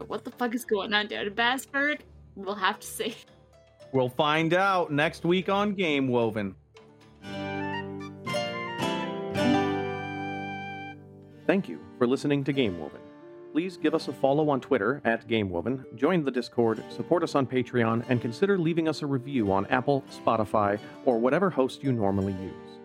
But 0.00 0.08
what 0.08 0.24
the 0.24 0.30
fuck 0.30 0.54
is 0.54 0.64
going 0.64 0.94
on 0.94 1.08
down 1.08 1.26
in 1.26 1.34
Bassburg? 1.34 2.00
We'll 2.34 2.54
have 2.54 2.80
to 2.80 2.86
see. 2.86 3.14
We'll 3.92 4.08
find 4.08 4.54
out 4.54 4.90
next 4.90 5.26
week 5.26 5.50
on 5.50 5.74
Game 5.74 6.08
Woven. 6.08 6.54
Thank 11.46 11.68
you 11.68 11.80
for 11.98 12.06
listening 12.06 12.44
to 12.44 12.52
Game 12.54 12.78
Woven. 12.80 13.00
Please 13.52 13.76
give 13.76 13.94
us 13.94 14.08
a 14.08 14.12
follow 14.14 14.48
on 14.48 14.62
Twitter 14.62 15.02
at 15.04 15.28
Game 15.28 15.50
Woven, 15.50 15.84
join 15.96 16.24
the 16.24 16.30
Discord, 16.30 16.82
support 16.88 17.22
us 17.22 17.34
on 17.34 17.46
Patreon, 17.46 18.02
and 18.08 18.22
consider 18.22 18.56
leaving 18.56 18.88
us 18.88 19.02
a 19.02 19.06
review 19.06 19.52
on 19.52 19.66
Apple, 19.66 20.02
Spotify, 20.24 20.78
or 21.04 21.18
whatever 21.18 21.50
host 21.50 21.82
you 21.82 21.92
normally 21.92 22.32
use. 22.34 22.78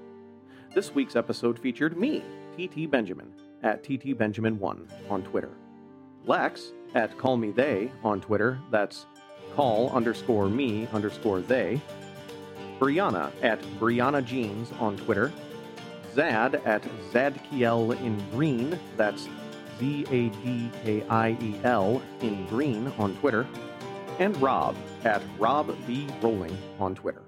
This 0.73 0.93
week's 0.93 1.15
episode 1.15 1.59
featured 1.59 1.97
me, 1.97 2.23
TT 2.57 2.91
Benjamin, 2.91 3.31
at 3.63 3.83
TT 3.83 4.17
Benjamin1 4.17 4.89
on 5.09 5.23
Twitter. 5.23 5.51
Lex 6.27 6.71
at 6.95 7.17
Call 7.17 7.37
Me 7.37 7.51
They 7.51 7.91
on 8.03 8.21
Twitter, 8.21 8.59
that's 8.71 9.05
call 9.55 9.89
underscore 9.91 10.49
me 10.49 10.87
underscore 10.91 11.41
they. 11.41 11.81
Brianna 12.79 13.31
at 13.41 13.61
Brianna 13.79 14.25
Jeans 14.25 14.71
on 14.79 14.97
Twitter. 14.97 15.31
Zad 16.13 16.55
at 16.65 16.83
Zadkiel 17.11 17.99
in 18.01 18.17
green, 18.31 18.79
that's 18.97 19.27
Z 19.79 20.05
A 20.09 20.29
D 20.29 20.69
K 20.83 21.03
I 21.09 21.37
E 21.41 21.59
L 21.63 22.01
in 22.21 22.45
green 22.47 22.91
on 22.97 23.15
Twitter. 23.17 23.45
And 24.19 24.35
Rob 24.41 24.75
at 25.03 25.21
Rob 25.37 25.75
B 25.85 26.07
Rolling 26.21 26.57
on 26.79 26.95
Twitter. 26.95 27.24